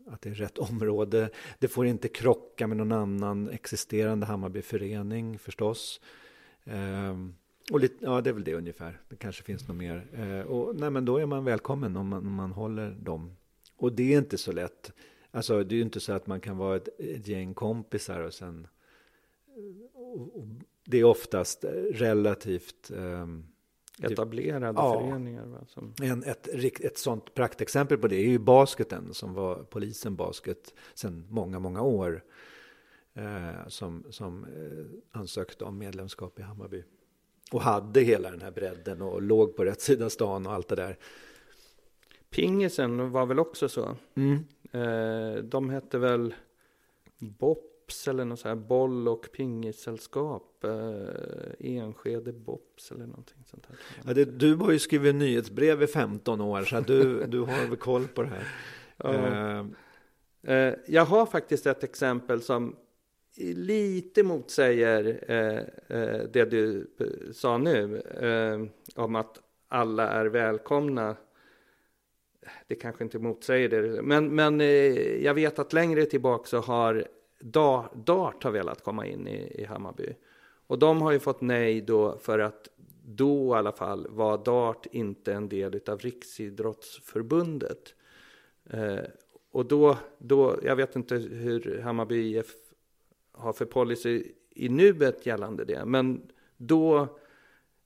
att 0.07 0.21
det 0.21 0.29
är 0.29 0.33
rätt 0.33 0.57
område. 0.69 1.29
Det 1.59 1.67
får 1.67 1.85
inte 1.85 2.07
krocka 2.07 2.67
med 2.67 2.77
någon 2.77 2.91
annan 2.91 3.49
existerande 3.49 4.25
Hammarbyförening 4.25 5.39
förstås. 5.39 6.01
Eh, 6.63 7.17
och 7.71 7.79
lite, 7.79 8.05
ja, 8.05 8.21
det 8.21 8.29
är 8.29 8.33
väl 8.33 8.43
det 8.43 8.55
ungefär. 8.55 9.01
Det 9.09 9.15
kanske 9.15 9.43
finns 9.43 9.67
något 9.67 9.77
mer. 9.77 10.07
Eh, 10.13 10.51
och, 10.51 10.75
nej, 10.75 10.89
men 10.89 11.05
då 11.05 11.17
är 11.17 11.25
man 11.25 11.43
välkommen 11.45 11.97
om 11.97 12.07
man, 12.07 12.27
om 12.27 12.33
man 12.33 12.51
håller 12.51 12.91
dem. 12.91 13.35
Och 13.77 13.93
det 13.93 14.13
är 14.13 14.17
inte 14.17 14.37
så 14.37 14.51
lätt. 14.51 14.91
Alltså, 15.31 15.63
det 15.63 15.75
är 15.75 15.77
ju 15.77 15.83
inte 15.83 15.99
så 15.99 16.13
att 16.13 16.27
man 16.27 16.41
kan 16.41 16.57
vara 16.57 16.75
ett, 16.75 16.99
ett 16.99 17.27
gäng 17.27 17.53
kompisar 17.53 18.19
och 18.19 18.33
sen 18.33 18.67
det 20.89 20.99
är 20.99 21.03
oftast 21.03 21.65
relativt 21.91 22.91
um, 22.91 23.45
etablerade 24.01 24.81
ja, 24.81 24.99
föreningar. 24.99 25.45
Va, 25.45 25.65
som... 25.67 25.93
en, 26.01 26.23
ett, 26.23 26.47
ett 26.79 26.97
sånt 26.97 27.33
praktexempel 27.33 27.97
på 27.97 28.07
det 28.07 28.15
är 28.15 28.27
ju 28.27 28.39
basketen 28.39 29.13
som 29.13 29.33
var 29.33 29.55
polisen 29.55 30.15
basket 30.15 30.73
sedan 30.93 31.25
många, 31.29 31.59
många 31.59 31.81
år. 31.81 32.23
Eh, 33.13 33.67
som 33.67 34.03
som 34.09 34.43
eh, 34.43 35.19
ansökte 35.19 35.63
om 35.63 35.77
medlemskap 35.77 36.39
i 36.39 36.41
Hammarby. 36.41 36.83
Och 37.51 37.61
hade 37.61 38.01
hela 38.01 38.31
den 38.31 38.41
här 38.41 38.51
bredden 38.51 39.01
och 39.01 39.21
låg 39.21 39.55
på 39.55 39.65
rätt 39.65 39.81
sida 39.81 40.09
stan 40.09 40.47
och 40.47 40.53
allt 40.53 40.67
det 40.67 40.75
där. 40.75 40.97
Pingisen 42.29 43.11
var 43.11 43.25
väl 43.25 43.39
också 43.39 43.69
så. 43.69 43.95
Mm. 44.15 44.45
Eh, 44.71 45.43
de 45.43 45.69
hette 45.69 45.97
väl 45.97 46.33
Bopp 47.17 47.68
Bops 47.89 48.07
eller 48.07 48.25
något 48.25 48.39
så 48.39 48.47
här 48.47 48.55
boll 48.55 49.07
och 49.07 49.31
pingissällskap. 49.31 50.63
Eh, 50.63 51.77
Enskede 51.77 52.33
Bops 52.33 52.91
eller 52.91 53.05
någonting 53.05 53.43
sånt 53.45 53.65
här. 53.69 53.77
Ja, 54.05 54.13
det, 54.13 54.25
du 54.25 54.55
har 54.55 54.71
ju 54.71 54.79
skrivit 54.79 55.15
nyhetsbrev 55.15 55.83
i 55.83 55.87
15 55.87 56.41
år 56.41 56.63
så 56.63 56.79
du, 56.79 57.25
du 57.25 57.39
har 57.39 57.67
väl 57.67 57.77
koll 57.77 58.07
på 58.07 58.21
det 58.21 58.29
här. 58.29 58.47
Ja. 59.03 59.09
Uh. 59.09 59.65
Eh, 60.43 60.73
jag 60.87 61.05
har 61.05 61.25
faktiskt 61.25 61.65
ett 61.65 61.83
exempel 61.83 62.41
som 62.41 62.75
lite 63.55 64.23
motsäger 64.23 65.23
eh, 65.27 65.97
eh, 65.97 66.21
det 66.33 66.45
du 66.45 66.87
sa 67.33 67.57
nu 67.57 68.01
eh, 68.01 69.01
om 69.03 69.15
att 69.15 69.39
alla 69.67 70.09
är 70.09 70.25
välkomna. 70.25 71.15
Det 72.67 72.75
kanske 72.75 73.03
inte 73.03 73.19
motsäger 73.19 73.69
det, 73.69 74.01
men, 74.01 74.35
men 74.35 74.61
eh, 74.61 75.23
jag 75.23 75.33
vet 75.33 75.59
att 75.59 75.73
längre 75.73 76.05
tillbaka 76.05 76.47
så 76.47 76.57
har 76.59 77.07
Dart 77.39 78.43
har 78.43 78.51
velat 78.51 78.83
komma 78.83 79.05
in 79.05 79.27
i, 79.27 79.61
i 79.61 79.65
Hammarby. 79.65 80.15
Och 80.67 80.79
de 80.79 81.01
har 81.01 81.11
ju 81.11 81.19
fått 81.19 81.41
nej 81.41 81.81
då 81.81 82.17
för 82.17 82.39
att 82.39 82.69
då 83.05 83.55
i 83.55 83.57
alla 83.57 83.71
fall 83.71 84.07
var 84.09 84.37
Dart 84.37 84.85
inte 84.91 85.33
en 85.33 85.49
del 85.49 85.79
av 85.87 85.99
Riksidrottsförbundet. 85.99 87.95
Eh, 88.69 89.03
och 89.51 89.65
då, 89.65 89.97
då, 90.17 90.59
jag 90.63 90.75
vet 90.75 90.95
inte 90.95 91.15
hur 91.15 91.81
Hammarby 91.81 92.37
IF 92.37 92.55
har 93.31 93.53
för 93.53 93.65
policy 93.65 94.23
i 94.49 94.69
nuet 94.69 95.25
gällande 95.25 95.65
det, 95.65 95.85
men 95.85 96.31
då 96.57 97.07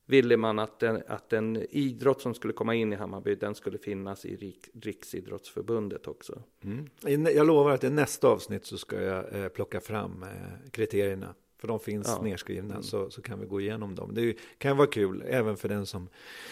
ville 0.05 0.37
man 0.37 0.59
att 0.59 0.79
den, 0.79 1.03
att 1.07 1.33
en 1.33 1.65
idrott 1.69 2.21
som 2.21 2.33
skulle 2.33 2.53
komma 2.53 2.75
in 2.75 2.93
i 2.93 2.95
Hammarby, 2.95 3.35
den 3.35 3.55
skulle 3.55 3.77
finnas 3.77 4.25
i 4.25 4.35
Rik, 4.35 4.69
Riksidrottsförbundet 4.81 6.07
också. 6.07 6.41
Mm. 6.63 7.25
Jag 7.35 7.47
lovar 7.47 7.71
att 7.71 7.83
i 7.83 7.89
nästa 7.89 8.27
avsnitt 8.27 8.65
så 8.65 8.77
ska 8.77 9.01
jag 9.01 9.43
eh, 9.43 9.47
plocka 9.47 9.81
fram 9.81 10.23
eh, 10.23 10.69
kriterierna. 10.71 11.35
För 11.57 11.67
de 11.67 11.79
finns 11.79 12.07
ja. 12.07 12.23
nedskrivna 12.23 12.73
mm. 12.73 12.83
så, 12.83 13.09
så 13.09 13.21
kan 13.21 13.39
vi 13.39 13.45
gå 13.45 13.61
igenom 13.61 13.95
dem. 13.95 14.13
Det 14.13 14.37
kan 14.57 14.77
vara 14.77 14.87
kul 14.87 15.23
även 15.27 15.57
för 15.57 15.69
den 15.69 15.85
som 15.85 16.09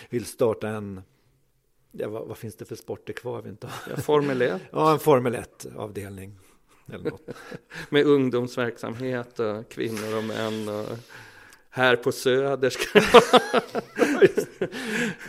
vill 0.10 0.26
starta 0.26 0.68
en 0.68 1.02
Ja, 1.91 2.10
vad, 2.10 2.28
vad 2.28 2.38
finns 2.38 2.56
det 2.56 2.66
för 2.66 2.76
sporter 2.76 3.14
kvar? 3.14 3.41
Vi 3.41 3.49
inte 3.49 3.70
ja, 3.89 3.95
Formel 3.95 4.41
1. 4.41 4.62
ja, 4.72 4.93
en 4.93 4.99
Formel 4.99 5.36
1-avdelning. 5.36 6.39
Med 7.89 8.06
ungdomsverksamhet 8.06 9.39
och 9.39 9.70
kvinnor 9.70 10.18
och 10.18 10.24
män. 10.24 10.70
Och 10.70 10.97
här 11.72 11.96
på 11.96 12.12
Söder 12.12 12.70
ska 12.70 13.00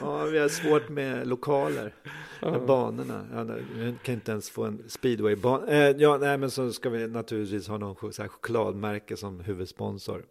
Ja, 0.01 0.24
vi 0.24 0.38
har 0.38 0.49
svårt 0.49 0.88
med 0.88 1.26
lokaler, 1.26 1.95
med 2.40 2.66
banorna. 2.66 3.47
Vi 3.74 3.95
kan 4.03 4.14
inte 4.14 4.32
ens 4.32 4.51
få 4.51 4.64
en 4.64 4.82
speedwaybana. 4.88 5.66
Eh, 5.66 5.97
ja, 5.99 6.18
nej, 6.18 6.38
men 6.38 6.51
så 6.51 6.72
ska 6.72 6.90
vi 6.90 7.09
naturligtvis 7.09 7.68
ha 7.68 7.78
någon 7.78 8.12
så 8.12 8.22
här 8.22 8.28
chokladmärke 8.28 9.16
som 9.16 9.40
huvudsponsor. 9.40 10.24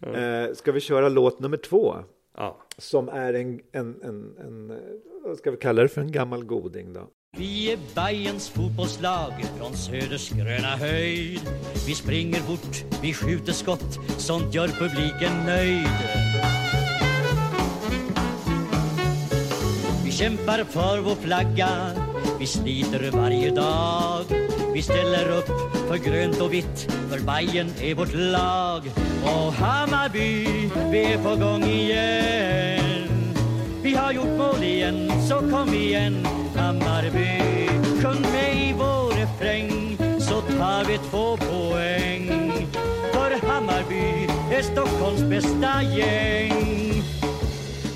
eh, 0.00 0.54
ska 0.54 0.72
vi 0.72 0.80
köra 0.80 1.08
låt 1.08 1.40
nummer 1.40 1.56
två? 1.56 1.96
Ja. 2.36 2.58
Som 2.78 3.08
är 3.08 3.34
en, 3.34 3.60
en, 3.72 4.02
en, 4.02 4.36
en, 4.38 4.80
vad 5.24 5.38
ska 5.38 5.50
vi 5.50 5.56
kalla 5.56 5.82
det 5.82 5.88
för 5.88 6.00
en 6.00 6.12
gammal 6.12 6.44
goding 6.44 6.92
då? 6.92 7.08
Vi 7.36 7.72
är 7.72 7.78
Bayerns 7.94 8.48
fotbollslag 8.48 9.32
från 9.58 9.76
Söders 9.76 10.30
gröna 10.30 10.76
höjd. 10.76 11.40
Vi 11.86 11.94
springer 11.94 12.40
fort, 12.40 12.84
vi 13.02 13.14
skjuter 13.14 13.52
skott, 13.52 13.98
sånt 14.18 14.54
gör 14.54 14.68
publiken 14.68 15.46
nöjd. 15.46 15.88
Vi 20.04 20.12
kämpar 20.12 20.64
för 20.64 21.00
vår 21.00 21.14
flagga, 21.14 21.68
vi 22.38 22.46
sliter 22.46 23.10
varje 23.10 23.50
dag. 23.50 24.24
Vi 24.74 24.82
ställer 24.82 25.28
upp 25.38 25.48
för 25.88 25.96
grönt 25.96 26.40
och 26.40 26.52
vitt, 26.52 26.92
för 27.10 27.18
Bayern 27.18 27.70
är 27.80 27.94
vårt 27.94 28.14
lag. 28.14 28.82
Och 29.24 29.52
Hammarby, 29.52 30.46
vi 30.90 31.04
är 31.04 31.22
på 31.22 31.36
gång 31.36 31.64
igen. 31.64 33.08
Vi 33.82 33.94
har 33.94 34.12
gjort 34.12 34.38
mål 34.38 34.62
igen, 34.62 35.12
så 35.28 35.34
kom 35.34 35.74
igen. 35.74 36.41
Hammarby 36.72 37.68
Sjung 38.02 38.22
med 38.32 38.56
i 38.56 38.72
vår 38.72 39.12
refräng 39.16 39.96
så 40.20 40.40
tar 40.40 40.84
vi 40.84 40.98
två 40.98 41.36
poäng. 41.36 42.28
För 43.12 43.46
Hammarby 43.46 44.26
är 44.52 44.62
Stockholms 44.62 45.20
bästa 45.20 45.82
gäng. 45.82 47.02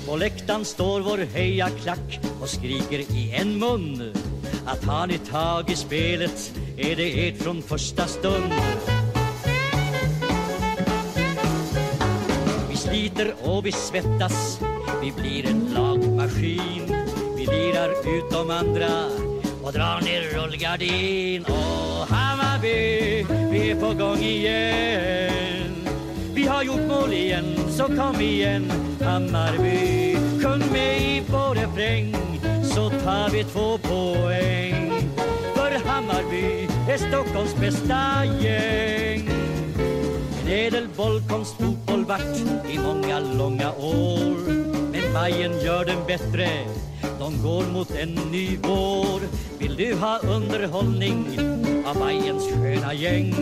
På 0.07 0.15
läktaren 0.15 0.65
står 0.65 1.01
vår 1.01 1.17
hejaklack 1.17 2.19
och 2.41 2.49
skriker 2.49 2.99
i 2.99 3.31
en 3.35 3.59
mun 3.59 4.13
Att 4.65 4.83
har 4.83 5.07
ni 5.07 5.17
tag 5.17 5.69
i 5.69 5.75
spelet 5.75 6.53
är 6.77 6.95
det 6.95 7.27
ert 7.27 7.37
från 7.37 7.61
första 7.61 8.07
stund. 8.07 8.53
Vi 12.69 12.77
sliter 12.77 13.33
och 13.43 13.65
vi 13.65 13.71
svettas, 13.71 14.59
vi 15.01 15.11
blir 15.11 15.49
en 15.49 15.73
lagmaskin 15.73 16.96
lirar 17.47 17.89
ut 17.89 18.29
de 18.31 18.51
andra 18.51 18.89
och 19.63 19.73
drar 19.73 20.01
ner 20.01 20.21
rullgardin. 20.21 21.43
Och 21.43 22.15
Hammarby, 22.15 23.25
vi 23.51 23.71
är 23.71 23.75
på 23.79 23.93
gång 23.93 24.17
igen. 24.17 25.87
Vi 26.33 26.47
har 26.47 26.63
gjort 26.63 26.87
mål 26.87 27.13
igen, 27.13 27.55
så 27.69 27.83
kom 27.83 28.21
igen 28.21 28.71
Hammarby. 29.01 30.15
Sjung 30.43 30.71
med 30.71 31.01
i 31.01 31.23
vår 31.27 31.55
refräng, 31.55 32.15
så 32.63 32.89
tar 32.89 33.29
vi 33.29 33.43
två 33.43 33.77
poäng. 33.77 34.91
För 35.55 35.87
Hammarby 35.87 36.67
är 36.89 36.97
Stockholms 36.97 37.55
bästa 37.55 38.25
gäng. 38.25 39.29
En 40.41 40.47
ädel 40.47 40.87
bollkonst 40.97 41.55
fotboll 41.57 42.05
vart 42.05 42.37
i 42.69 42.79
många 42.79 43.19
långa 43.19 43.71
år. 43.71 44.37
Men 44.91 45.13
Bajen 45.13 45.59
gör 45.61 45.85
den 45.85 46.05
bättre 46.07 46.47
som 47.27 47.43
går 47.43 47.63
mot 47.73 47.91
en 47.91 48.15
ny 48.31 48.57
vår 48.63 49.21
Vill 49.59 49.75
du 49.75 49.95
ha 49.95 50.19
underhållning 50.19 51.25
av 51.85 51.99
Bajens 51.99 52.43
sköna 52.43 52.93
gäng. 52.93 53.33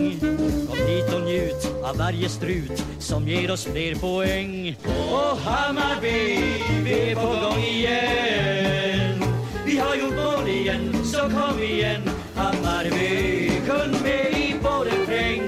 Kom 0.68 0.78
hit 0.86 1.14
och 1.14 1.20
njut 1.20 1.70
av 1.82 1.96
varje 1.96 2.28
strut 2.28 2.84
som 2.98 3.28
ger 3.28 3.50
oss 3.50 3.64
fler 3.64 3.94
poäng. 3.94 4.76
Och 5.10 5.38
Hammarby, 5.38 6.40
vi 6.84 7.10
är 7.10 7.14
på 7.14 7.26
gång 7.26 7.62
igen. 7.62 9.22
Vi 9.66 9.78
har 9.78 9.94
gjort 9.94 10.16
mål 10.16 10.48
igen, 10.48 11.04
så 11.04 11.18
kom 11.18 11.62
igen. 11.62 12.02
Hammarby, 12.34 13.50
kun 13.66 13.90
med 14.02 14.32
i 14.32 14.54
vår 14.62 14.84
refräng. 14.84 15.42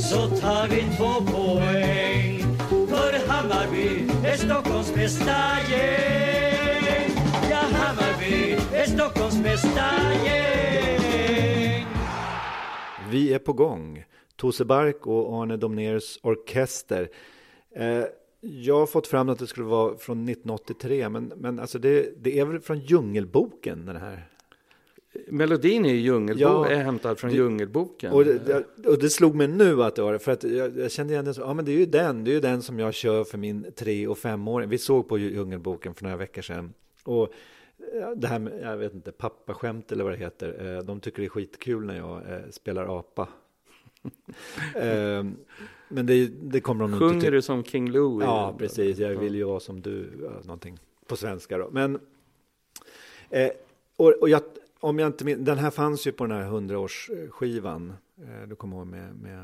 Så 0.00 0.36
tar 0.36 0.68
vi 0.68 0.96
två 0.96 1.32
poäng. 1.32 2.56
För 2.68 3.28
Hammarby 3.28 4.08
är 4.24 4.36
Stockholms 4.36 4.94
bästa 4.94 5.36
gäng. 5.70 6.53
Hammarby 8.24 8.76
är 8.76 8.84
Stockholms 8.86 9.42
bästa 9.42 9.80
gäng. 10.24 11.86
Vi 13.10 13.34
är 13.34 13.38
på 13.38 13.52
gång. 13.52 14.04
Tose 14.36 14.64
Bark 14.64 15.06
och 15.06 15.42
Arne 15.42 15.56
Domners 15.56 16.18
orkester. 16.22 17.08
Eh, 17.76 18.04
jag 18.40 18.78
har 18.78 18.86
fått 18.86 19.06
fram 19.06 19.28
att 19.28 19.38
det 19.38 19.46
skulle 19.46 19.66
vara 19.66 19.96
från 19.98 20.24
1983, 20.28 21.08
men, 21.08 21.32
men 21.36 21.60
alltså 21.60 21.78
det, 21.78 22.24
det 22.24 22.38
är 22.38 22.44
väl 22.44 22.60
från 22.60 22.78
Djungelboken 22.78 23.86
den 23.86 23.96
här? 23.96 24.28
Melodin 25.28 25.84
är 25.86 25.94
ju 25.94 26.12
djungelbo- 26.12 26.36
Ja, 26.40 26.66
är 26.68 26.76
hämtad 26.82 27.18
från 27.18 27.30
det- 27.30 27.36
Djungelboken. 27.36 28.12
Och 28.12 28.24
det, 28.24 28.64
och 28.86 28.98
det 28.98 29.10
slog 29.10 29.34
mig 29.34 29.48
nu 29.48 29.82
att 29.82 29.96
det 29.96 30.02
var 30.02 30.12
det, 30.12 30.18
för 30.18 30.32
att 30.32 30.44
jag, 30.44 30.78
jag 30.78 30.90
kände 30.92 31.12
igen 31.12 31.24
den, 31.24 31.34
så, 31.34 31.40
ja 31.40 31.54
men 31.54 31.64
det 31.64 31.72
är 31.72 31.78
ju 31.78 31.86
den, 31.86 32.24
det 32.24 32.30
är 32.30 32.34
ju 32.34 32.40
den 32.40 32.62
som 32.62 32.78
jag 32.78 32.94
kör 32.94 33.24
för 33.24 33.38
min 33.38 33.66
tre 33.76 34.06
och 34.06 34.18
femåring. 34.18 34.68
Vi 34.68 34.78
såg 34.78 35.08
på 35.08 35.18
Djungelboken 35.18 35.94
för 35.94 36.04
några 36.04 36.16
veckor 36.16 36.42
sedan. 36.42 36.74
Och 37.04 37.28
det 38.16 38.26
här 38.26 38.38
med, 38.38 38.60
jag 38.62 38.76
vet 38.76 38.94
inte, 38.94 39.12
pappaskämt 39.12 39.92
eller 39.92 40.04
vad 40.04 40.12
det 40.12 40.16
heter, 40.16 40.76
eh, 40.76 40.82
de 40.84 41.00
tycker 41.00 41.18
det 41.22 41.26
är 41.26 41.30
skitkul 41.30 41.84
när 41.86 41.96
jag 41.96 42.16
eh, 42.32 42.50
spelar 42.50 42.98
apa. 42.98 43.28
Eh, 44.76 45.24
men 45.88 46.06
det, 46.06 46.26
det 46.26 46.60
kommer 46.60 46.84
de 46.84 46.90
nog 46.90 47.00
inte 47.00 47.08
Sjunger 47.08 47.20
till. 47.20 47.32
du 47.32 47.42
som 47.42 47.64
King 47.64 47.90
Louie? 47.90 48.26
Ja, 48.26 48.54
precis. 48.58 48.98
Jag 48.98 49.16
vill 49.16 49.34
ju 49.34 49.44
vara 49.44 49.60
som 49.60 49.80
du, 49.82 50.10
någonting 50.44 50.78
på 51.06 51.16
svenska 51.16 51.58
då. 51.58 51.68
Men, 51.72 52.00
eh, 53.30 53.50
och, 53.96 54.12
och 54.20 54.28
jag, 54.28 54.42
om 54.80 54.98
jag 54.98 55.06
inte 55.08 55.24
min, 55.24 55.44
den 55.44 55.58
här 55.58 55.70
fanns 55.70 56.06
ju 56.06 56.12
på 56.12 56.26
den 56.26 56.36
här 56.42 56.50
100-årsskivan. 56.50 57.92
Eh, 58.22 58.48
du 58.48 58.54
kommer 58.56 58.76
ihåg 58.76 58.86
med, 58.86 59.14
med, 59.16 59.38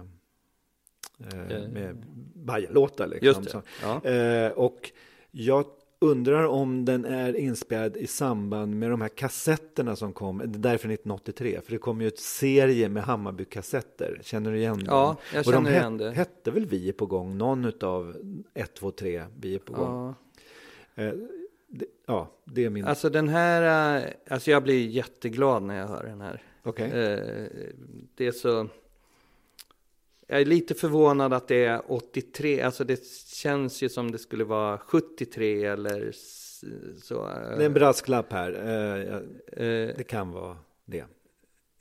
eh, 1.19 1.57
Eh. 1.63 1.69
med 1.69 2.05
Bajen-låtar 2.35 3.07
liksom. 3.07 3.27
Just 3.43 3.53
det. 3.53 3.63
Ja. 3.83 4.05
eh, 4.11 4.53
och 4.53 4.91
jag 5.31 5.65
undrar 6.01 6.45
om 6.47 6.85
den 6.85 7.05
är 7.05 7.37
inspelad 7.37 7.97
i 7.97 8.07
samband 8.07 8.79
med 8.79 8.91
de 8.91 9.01
här 9.01 9.09
kassetterna 9.09 9.97
som 9.97 10.13
kom, 10.13 10.39
det 10.39 10.45
är 10.45 10.47
därför 10.49 10.89
1983, 10.89 11.61
för 11.65 11.73
det 11.73 11.79
kom 11.79 12.01
ju 12.01 12.09
ett 12.09 12.19
serie 12.19 12.89
med 12.89 13.03
Hammarby-kassetter, 13.03 14.19
känner 14.23 14.53
du 14.53 14.59
igen 14.59 14.79
dem? 14.79 14.87
Ja, 14.89 15.17
jag 15.35 15.47
Och 15.47 15.53
de 15.53 15.65
känner 15.65 15.71
igen 15.71 15.97
det. 15.99 16.11
hette 16.11 16.51
väl 16.51 16.67
Vi 16.67 16.89
är 16.89 16.93
på 16.93 17.07
gång, 17.07 17.39
någon 17.39 17.65
utav 17.65 18.17
1, 18.55 18.75
2, 18.75 18.91
3, 18.91 19.25
Vi 19.41 19.55
är 19.55 19.59
på 19.59 19.73
gång. 19.73 20.15
Ja. 20.95 21.03
Eh, 21.05 21.13
det, 21.69 21.87
ja, 22.07 22.31
det 22.45 22.65
är 22.65 22.71
min... 22.71 22.85
Alltså 22.85 23.09
den 23.11 23.29
här, 23.29 23.97
eh, 23.99 24.05
alltså 24.31 24.51
jag 24.51 24.63
blir 24.63 24.87
jätteglad 24.89 25.63
när 25.63 25.79
jag 25.79 25.87
hör 25.89 26.03
den 26.05 26.21
här. 26.21 26.43
Okej. 26.63 26.87
Eh, 26.91 27.19
Det 28.15 28.27
är 28.27 28.33
så... 28.33 28.69
Jag 30.31 30.41
är 30.41 30.45
lite 30.45 30.75
förvånad 30.75 31.33
att 31.33 31.49
det 31.49 31.65
är 31.65 31.93
83, 31.93 32.61
alltså 32.61 32.85
det 32.85 33.07
känns 33.35 33.83
ju 33.83 33.89
som 33.89 34.11
det 34.11 34.19
skulle 34.19 34.45
vara 34.45 34.79
73 34.79 35.65
eller 35.65 36.13
så. 37.03 37.25
Det 37.25 37.63
är 37.63 37.67
en 37.67 37.73
brasklapp 37.73 38.33
här, 38.33 38.53
eh, 38.53 39.17
Eh, 39.67 39.97
det 39.97 40.07
kan 40.09 40.33
vara 40.33 40.57
det. 40.85 41.05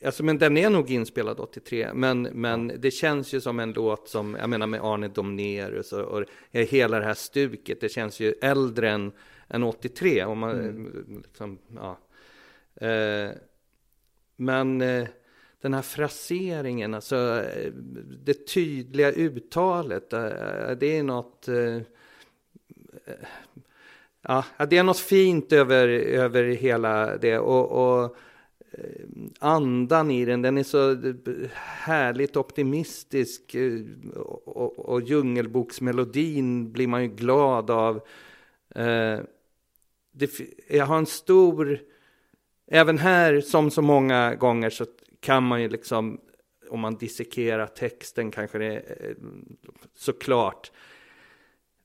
Alltså 0.05 0.23
men 0.23 0.37
den 0.37 0.57
är 0.57 0.69
nog 0.69 0.91
inspelad 0.91 1.39
83, 1.39 1.93
men, 1.93 2.21
men 2.21 2.71
det 2.77 2.91
känns 2.91 3.33
ju 3.33 3.41
som 3.41 3.59
en 3.59 3.73
låt 3.73 4.09
som, 4.09 4.37
jag 4.39 4.49
menar 4.49 4.67
med 4.67 4.81
Arne 4.83 5.07
Domnerus 5.07 5.93
och, 5.93 6.03
och 6.03 6.25
hela 6.51 6.99
det 6.99 7.05
här 7.05 7.13
stuket, 7.13 7.81
det 7.81 7.89
känns 7.89 8.19
ju 8.19 8.33
äldre 8.41 8.89
än, 8.89 9.11
än 9.47 9.63
83. 9.63 10.25
Om 10.25 10.39
man, 10.39 10.85
liksom, 11.23 11.57
ja. 11.75 11.97
eh, 12.87 13.31
men 14.35 14.81
eh, 14.81 15.07
den 15.61 15.73
här 15.73 15.81
fraseringen, 15.81 16.93
alltså 16.93 17.15
eh, 17.15 17.71
det 18.25 18.47
tydliga 18.47 19.11
uttalet, 19.11 20.13
eh, 20.13 20.21
det 20.79 20.97
är 20.97 21.03
något 21.03 21.47
eh, 21.47 21.81
Ja, 24.21 24.43
det 24.69 24.77
är 24.77 24.83
något 24.83 24.99
fint 24.99 25.51
över, 25.51 25.87
över 25.89 26.43
hela 26.43 27.17
det 27.17 27.39
och, 27.39 28.01
och 28.01 28.17
andan 29.39 30.11
i 30.11 30.25
den, 30.25 30.41
den 30.41 30.57
är 30.57 30.63
så 30.63 30.97
härligt 31.55 32.37
optimistisk 32.37 33.55
och, 34.15 34.47
och, 34.47 34.79
och 34.79 35.01
djungelboksmelodin 35.01 36.71
blir 36.71 36.87
man 36.87 37.03
ju 37.03 37.07
glad 37.07 37.71
av. 37.71 38.01
Det, 40.11 40.31
jag 40.69 40.85
har 40.85 40.97
en 40.97 41.05
stor, 41.05 41.79
även 42.67 42.97
här 42.97 43.41
som 43.41 43.71
så 43.71 43.81
många 43.81 44.35
gånger 44.35 44.69
så 44.69 44.85
kan 45.19 45.43
man 45.43 45.61
ju 45.61 45.69
liksom, 45.69 46.21
om 46.69 46.79
man 46.79 46.95
dissekerar 46.95 47.67
texten 47.67 48.31
kanske 48.31 48.57
det 48.57 48.65
är 48.65 49.15
såklart 49.95 50.71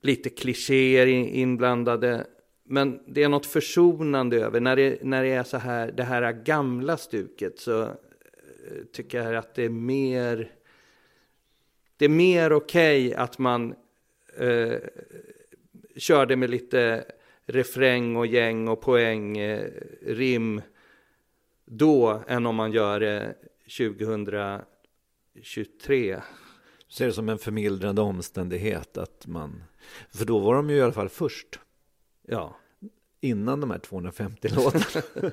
lite 0.01 0.31
klichéer 0.31 1.07
inblandade. 1.07 2.27
Men 2.65 3.01
det 3.07 3.23
är 3.23 3.29
något 3.29 3.47
försonande 3.47 4.37
över, 4.37 4.61
när 4.61 4.77
det, 4.77 4.99
när 5.03 5.23
det 5.23 5.29
är 5.29 5.43
så 5.43 5.57
här, 5.57 5.93
det 5.93 6.03
här 6.03 6.33
gamla 6.33 6.97
stuket 6.97 7.59
så 7.59 7.83
eh, 7.83 7.89
tycker 8.93 9.23
jag 9.23 9.35
att 9.35 9.55
det 9.55 9.65
är 9.65 9.69
mer, 9.69 10.51
det 11.97 12.05
är 12.05 12.09
mer 12.09 12.53
okej 12.53 13.15
att 13.15 13.39
man 13.39 13.75
eh, 14.39 14.79
körde 15.97 16.37
med 16.37 16.51
lite 16.51 17.05
refräng 17.47 18.17
och 18.17 18.27
gäng 18.27 18.69
och 18.69 18.81
poäng, 18.81 19.39
eh, 19.39 19.71
rim 20.07 20.63
då 21.77 22.23
än 22.27 22.47
om 22.47 22.57
man 22.57 22.73
gör 22.73 23.01
det 23.01 23.35
2023. 23.65 26.21
Ser 26.89 27.07
det 27.07 27.13
som 27.13 27.29
en 27.29 27.39
förmildrande 27.39 28.03
omständighet 28.03 28.99
att 28.99 29.27
man... 29.27 29.63
För 30.11 30.25
då 30.25 30.39
var 30.39 30.55
de 30.55 30.71
ju 30.71 30.77
i 30.77 30.83
alla 30.83 30.93
fall 30.93 31.09
först, 31.09 31.59
Ja, 32.29 32.57
innan 33.21 33.61
de 33.61 33.71
här 33.71 33.79
250 33.79 34.49
låtarna. 34.49 35.03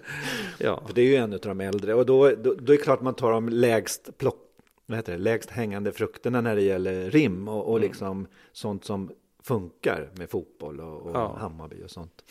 ja. 0.57 0.83
För 0.87 0.93
det 0.93 1.01
är 1.01 1.05
ju 1.05 1.15
en 1.15 1.33
av 1.33 1.39
de 1.39 1.61
äldre. 1.61 1.93
Och 1.93 2.05
då, 2.05 2.29
då, 2.29 2.35
då 2.35 2.73
är 2.73 2.77
det 2.77 2.83
klart 2.83 3.01
man 3.01 3.13
tar 3.13 3.31
de 3.31 3.49
lägst, 3.49 4.17
plock, 4.17 4.37
vad 4.85 4.97
heter 4.97 5.11
det, 5.11 5.17
lägst 5.17 5.49
hängande 5.49 5.91
frukterna 5.91 6.41
när 6.41 6.55
det 6.55 6.61
gäller 6.61 7.11
rim 7.11 7.47
och, 7.47 7.71
och 7.71 7.79
liksom 7.79 8.27
sånt 8.51 8.85
som 8.85 9.11
funkar 9.43 10.09
med 10.15 10.29
fotboll 10.29 10.79
och, 10.79 11.01
och 11.01 11.15
Ja. 11.15 11.37
Hammarby 11.39 11.83
och 11.83 11.91
sånt. 11.91 12.23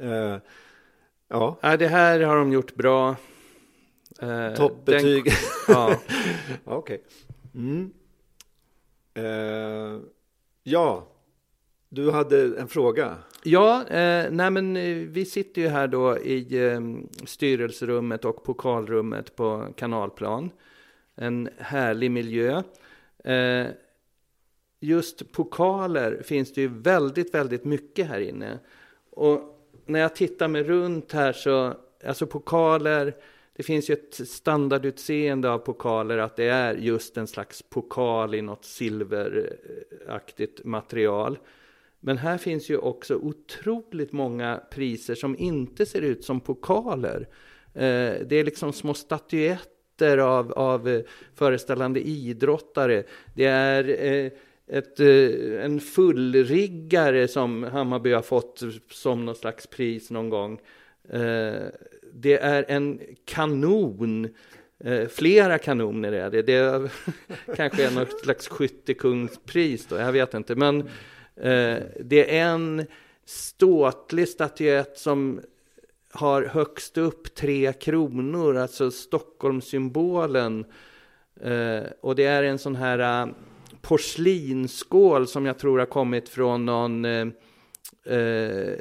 Eh, 0.00 0.36
ja, 1.32 1.58
Nej, 1.62 1.78
det 1.78 1.88
här 1.88 2.20
har 2.20 2.36
de 2.36 2.52
gjort 2.52 2.74
bra. 2.74 3.16
Eh, 4.20 4.54
toppbetyg. 4.54 5.24
den- 5.24 5.34
Ja, 5.68 6.00
Ja, 6.64 6.76
Okej. 6.76 7.02
Mm. 7.54 7.92
Eh, 9.14 10.00
ja, 10.62 11.08
du 11.88 12.10
hade 12.10 12.58
en 12.58 12.68
fråga. 12.68 13.16
ja 13.44 13.84
eh, 13.88 14.30
nej 14.30 14.50
men 14.50 14.76
eh, 14.76 14.96
vi 14.96 15.24
sitter 15.24 15.62
ju 15.62 15.68
här 15.68 15.86
då 15.88 16.18
i 16.18 16.64
eh, 16.66 16.80
styrelserummet 17.26 18.24
och 18.24 18.44
pokalrummet 18.44 19.36
på 19.36 19.68
Kanalplan. 19.76 20.50
En 21.14 21.48
härlig 21.58 22.10
miljö. 22.10 22.62
Eh, 23.24 23.66
just 24.80 25.32
pokaler 25.32 26.22
finns 26.24 26.52
det 26.52 26.60
ju 26.60 26.68
väldigt, 26.68 27.34
väldigt 27.34 27.64
mycket 27.64 28.06
här 28.06 28.20
inne. 28.20 28.58
Och 29.10 29.61
när 29.86 30.00
jag 30.00 30.16
tittar 30.16 30.48
mig 30.48 30.62
runt 30.62 31.12
här 31.12 31.32
så, 31.32 31.74
alltså 32.06 32.26
pokaler, 32.26 33.14
det 33.56 33.62
finns 33.62 33.90
ju 33.90 33.94
ett 33.94 34.28
standardutseende 34.28 35.50
av 35.50 35.58
pokaler 35.58 36.18
att 36.18 36.36
det 36.36 36.48
är 36.48 36.74
just 36.74 37.16
en 37.16 37.26
slags 37.26 37.62
pokal 37.62 38.34
i 38.34 38.42
något 38.42 38.64
silveraktigt 38.64 40.64
material. 40.64 41.38
Men 42.00 42.18
här 42.18 42.38
finns 42.38 42.70
ju 42.70 42.76
också 42.76 43.16
otroligt 43.16 44.12
många 44.12 44.60
priser 44.70 45.14
som 45.14 45.38
inte 45.38 45.86
ser 45.86 46.00
ut 46.00 46.24
som 46.24 46.40
pokaler. 46.40 47.28
Eh, 47.74 48.14
det 48.26 48.32
är 48.32 48.44
liksom 48.44 48.72
små 48.72 48.94
statyetter 48.94 50.18
av, 50.18 50.52
av 50.52 50.88
eh, 50.88 51.02
föreställande 51.34 52.00
idrottare. 52.00 53.04
Det 53.34 53.44
är 53.44 54.04
eh, 54.04 54.32
ett, 54.66 55.00
eh, 55.00 55.64
en 55.64 55.80
fullriggare 55.80 57.28
som 57.28 57.62
Hammarby 57.62 58.12
har 58.12 58.22
fått 58.22 58.62
som 58.90 59.24
någon 59.24 59.34
slags 59.34 59.66
pris 59.66 60.10
någon 60.10 60.30
gång. 60.30 60.60
Eh, 61.08 61.62
det 62.12 62.38
är 62.38 62.64
en 62.68 63.00
kanon. 63.24 64.28
Eh, 64.84 65.08
flera 65.08 65.58
kanoner 65.58 66.12
är 66.12 66.30
det. 66.30 66.42
Det 66.42 66.54
är, 66.54 66.92
kanske 67.56 67.86
är 67.86 67.90
något 67.90 68.20
slags 68.20 68.48
skyttekungspris 68.48 69.86
då, 69.86 69.96
jag 69.96 70.12
vet 70.12 70.34
inte. 70.34 70.54
Men 70.54 70.88
det 72.00 72.38
är 72.38 72.46
en 72.52 72.86
ståtlig 73.24 74.28
statyett 74.28 74.98
som 74.98 75.40
har 76.10 76.42
högst 76.42 76.98
upp 76.98 77.34
tre 77.34 77.72
kronor, 77.72 78.56
alltså 78.56 78.90
Stockholmssymbolen. 78.90 80.64
Och 82.00 82.14
det 82.16 82.24
är 82.24 82.42
en 82.42 82.58
sån 82.58 82.76
här 82.76 83.32
porslinsskål 83.82 85.26
som 85.26 85.46
jag 85.46 85.58
tror 85.58 85.78
har 85.78 85.86
kommit 85.86 86.28
från 86.28 86.66
någon 86.66 87.04
eh, 87.04 87.26
eh, 88.04 88.74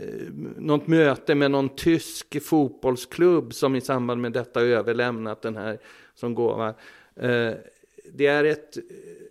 något 0.58 0.88
möte 0.88 1.36
med 1.36 1.52
någon 1.52 1.76
tysk 1.76 2.44
fotbollsklubb 2.44 3.54
som 3.54 3.76
i 3.76 3.82
samband 3.82 4.22
med 4.22 4.32
detta 4.32 4.62
överlämnat 4.62 5.42
den 5.42 5.58
här 5.58 5.80
som 6.16 6.36
gåva. 6.36 6.68
Eh, 7.16 7.54
det 8.14 8.28
är 8.28 8.44
ett, 8.44 8.78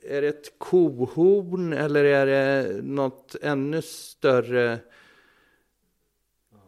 är 0.02 0.22
det 0.22 0.28
ett 0.28 0.58
kohorn 0.58 1.72
eller 1.72 2.04
är 2.04 2.26
det 2.26 2.82
något 2.82 3.36
ännu 3.42 3.82
större 3.82 4.78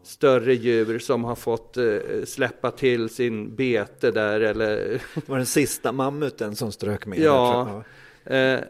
större 0.03 0.55
djur 0.55 0.99
som 0.99 1.25
har 1.25 1.35
fått 1.35 1.77
eh, 1.77 1.99
släppa 2.25 2.71
till 2.71 3.09
sin 3.09 3.57
bete 3.57 4.11
där 4.11 4.41
eller 4.41 4.77
Det 5.15 5.29
var 5.29 5.37
den 5.37 5.47
sista 5.47 5.93
mammuten 5.93 6.57
som 6.57 6.73
strök 6.73 7.07
med. 7.07 7.19
ja. 7.19 7.85
Eh, 8.25 8.61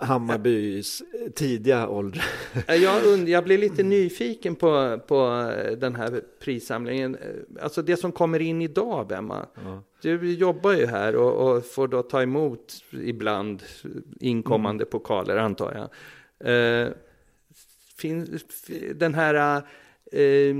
Hammarbys 0.00 1.02
tidiga 1.34 1.88
ålder. 1.88 2.24
Jag, 2.66 3.06
und- 3.06 3.28
jag 3.28 3.44
blir 3.44 3.58
lite 3.58 3.82
nyfiken 3.82 4.54
på, 4.54 5.00
på 5.08 5.52
den 5.78 5.94
här 5.94 6.22
prissamlingen. 6.40 7.16
Alltså 7.60 7.82
det 7.82 7.96
som 7.96 8.12
kommer 8.12 8.40
in 8.40 8.62
idag, 8.62 9.06
Bemma. 9.06 9.46
Du 10.02 10.32
jobbar 10.32 10.72
ju 10.72 10.86
här 10.86 11.16
och, 11.16 11.56
och 11.56 11.64
får 11.66 11.88
då 11.88 12.02
ta 12.02 12.22
emot 12.22 12.74
ibland 12.90 13.62
inkommande 14.20 14.84
pokaler, 14.84 15.36
antar 15.36 15.74
jag. 15.74 15.88
Eh, 16.44 16.88
fin, 17.96 18.38
den 18.94 19.14
här 19.14 19.62
eh, 20.12 20.54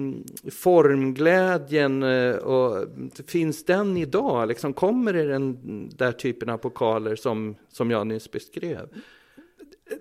formglädjen, 0.50 2.02
eh, 2.02 2.34
och, 2.34 2.86
finns 3.26 3.64
den 3.64 3.96
idag? 3.96 4.48
Liksom, 4.48 4.72
kommer 4.72 5.12
det 5.12 5.24
den 5.24 5.58
där 5.96 6.12
typen 6.12 6.48
av 6.48 6.58
pokaler 6.58 7.16
som, 7.16 7.56
som 7.68 7.90
jag 7.90 8.06
nyss 8.06 8.30
beskrev? 8.30 8.88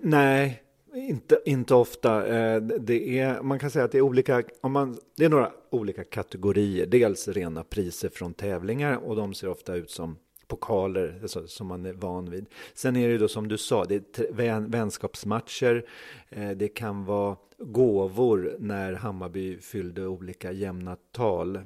Nej, 0.00 0.62
inte, 0.94 1.42
inte 1.44 1.74
ofta. 1.74 2.26
Eh, 2.26 2.62
det 2.62 3.18
är, 3.18 3.42
man 3.42 3.58
kan 3.58 3.70
säga 3.70 3.84
att 3.84 3.92
det 3.92 3.98
är 3.98 4.02
olika, 4.02 4.42
om 4.60 4.72
man, 4.72 4.98
det 5.16 5.24
är 5.24 5.28
några 5.28 5.52
olika 5.70 6.04
kategorier. 6.04 6.86
Dels 6.86 7.28
rena 7.28 7.64
priser 7.64 8.08
från 8.08 8.34
tävlingar 8.34 8.96
och 8.96 9.16
de 9.16 9.34
ser 9.34 9.48
ofta 9.48 9.74
ut 9.74 9.90
som 9.90 10.16
pokaler 10.46 11.18
alltså, 11.22 11.46
som 11.46 11.66
man 11.66 11.86
är 11.86 11.92
van 11.92 12.30
vid. 12.30 12.46
Sen 12.74 12.96
är 12.96 13.08
det 13.08 13.18
då 13.18 13.28
som 13.28 13.48
du 13.48 13.58
sa, 13.58 13.84
det 13.84 14.18
är 14.18 14.32
vän, 14.32 14.70
vänskapsmatcher. 14.70 15.84
Eh, 16.28 16.50
det 16.50 16.68
kan 16.68 17.04
vara 17.04 17.36
gåvor 17.58 18.56
när 18.58 18.92
Hammarby 18.92 19.58
fyllde 19.58 20.06
olika 20.06 20.52
jämna 20.52 20.96
tal. 21.12 21.56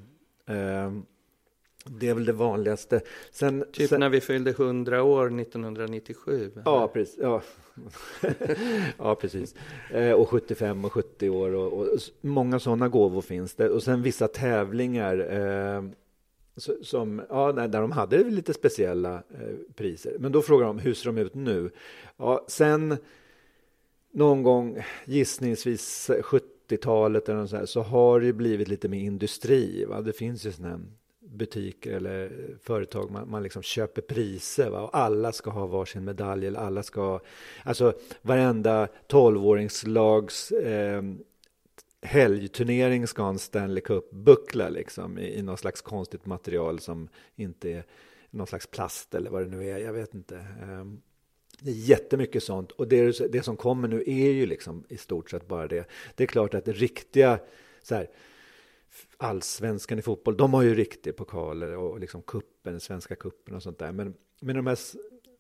Eh, 0.47 0.93
Eh, 1.87 1.93
Det 1.93 2.09
är 2.09 2.15
väl 2.15 2.25
det 2.25 2.33
vanligaste. 2.33 3.01
Sen, 3.31 3.65
Typ 3.73 3.89
sen, 3.89 4.01
när 4.01 4.09
vi 4.09 4.21
fyllde 4.21 4.51
100 4.51 5.03
år 5.03 5.41
1997. 5.41 6.51
Ja, 6.65 6.89
precis. 6.89 7.19
Ja. 7.21 7.43
ja, 8.99 9.15
precis. 9.15 9.55
Eh, 9.91 10.13
och 10.13 10.29
75 10.29 10.85
och 10.85 10.93
70 10.93 11.31
år 11.31 11.55
och, 11.55 11.73
och 11.73 11.89
många 12.21 12.59
sådana 12.59 12.89
gåvor 12.89 13.21
finns 13.21 13.55
det. 13.55 13.71
Och 13.71 13.83
sen 13.83 14.03
vissa 14.03 14.29
tävlingar 14.29 15.19
eh, 15.19 15.85
som, 16.83 17.23
ja, 17.29 17.53
där 17.53 17.81
de 17.81 17.93
hade 17.93 18.25
lite 18.25 18.55
speciella 18.55 19.15
eh, 19.15 19.75
priser. 19.75 20.17
Men 20.19 20.33
då 20.33 20.43
frågar 20.43 20.67
de, 20.67 20.79
hur 20.79 20.95
ser 20.95 21.07
de 21.07 21.19
ut 21.19 21.35
nu? 21.35 21.71
Ja, 22.17 22.45
sen 22.49 22.97
någon 24.13 24.43
gång, 24.43 24.79
gissningsvis 25.05 26.11
70-talet 26.11 27.29
eller 27.29 27.41
något 27.41 27.51
så, 27.51 27.57
här, 27.57 27.67
så 27.67 27.81
har 27.83 28.21
det 28.21 28.33
blivit 28.33 28.69
lite 28.69 28.89
mer 28.89 29.01
industri. 29.01 29.85
Va? 29.85 30.01
Det 30.01 30.13
finns 30.13 30.47
ju 30.47 30.51
här 30.51 30.79
butiker 31.37 31.93
eller 31.93 32.33
företag 32.63 33.11
man, 33.11 33.31
man 33.31 33.43
liksom 33.43 33.63
köper 33.63 34.03
priser 34.03 34.71
va? 34.71 34.81
och 34.81 34.97
alla 34.97 35.33
ska 35.33 35.51
ha 35.51 35.67
varsin 35.67 36.05
medalj 36.05 36.47
eller 36.47 36.61
alla 36.61 36.83
ska 36.83 37.01
ha, 37.01 37.21
alltså 37.65 37.95
varenda 38.23 38.89
tolvåringslags 39.07 40.53
eh, 40.53 41.03
helgturnering 42.03 43.07
ska 43.07 43.23
ha 43.23 43.29
en 43.29 43.39
Stanley 43.39 43.81
Cup-buckla 43.81 44.69
liksom 44.69 45.19
i, 45.19 45.39
i 45.39 45.43
någon 45.43 45.59
slags 45.59 45.83
konstigt 45.83 46.27
material 46.27 46.81
som 46.81 47.09
inte 47.37 47.71
är 47.71 47.85
någon 48.31 48.47
slags 48.47 48.67
plast 48.67 49.15
eller 49.15 49.31
vad 49.31 49.43
det 49.43 49.57
nu 49.57 49.69
är, 49.69 49.79
jag 49.79 49.93
vet 49.93 50.15
inte. 50.15 50.37
Ehm, 50.63 51.01
det 51.61 51.71
är 51.71 51.75
jättemycket 51.75 52.43
sånt 52.43 52.73
och 52.73 52.89
det, 52.89 53.33
det 53.33 53.43
som 53.43 53.57
kommer 53.57 53.89
nu 53.89 54.05
är 54.07 54.31
ju 54.31 54.47
liksom 54.47 54.85
i 54.89 54.97
stort 54.97 55.31
sett 55.31 55.49
bara 55.49 55.69
det. 55.69 55.89
Det 56.15 56.23
är 56.23 56.29
klart 56.29 56.55
att 56.55 56.65
det 56.65 56.73
riktiga 56.73 57.39
så 57.83 57.95
här, 57.95 58.09
allsvenskan 59.17 59.99
i 59.99 60.03
fotboll, 60.03 60.37
de 60.37 60.55
har 60.55 60.63
ju 60.63 60.75
riktiga 60.75 61.13
pokaler 61.13 61.77
och 61.77 62.01
liksom 62.01 62.23
kuppen, 62.23 62.81
svenska 62.81 63.15
kuppen 63.17 63.55
och 63.55 63.63
sånt 63.63 63.79
där. 63.79 63.93
Men, 63.93 64.15
men 64.41 64.57
de 64.57 64.67
här, 64.67 64.79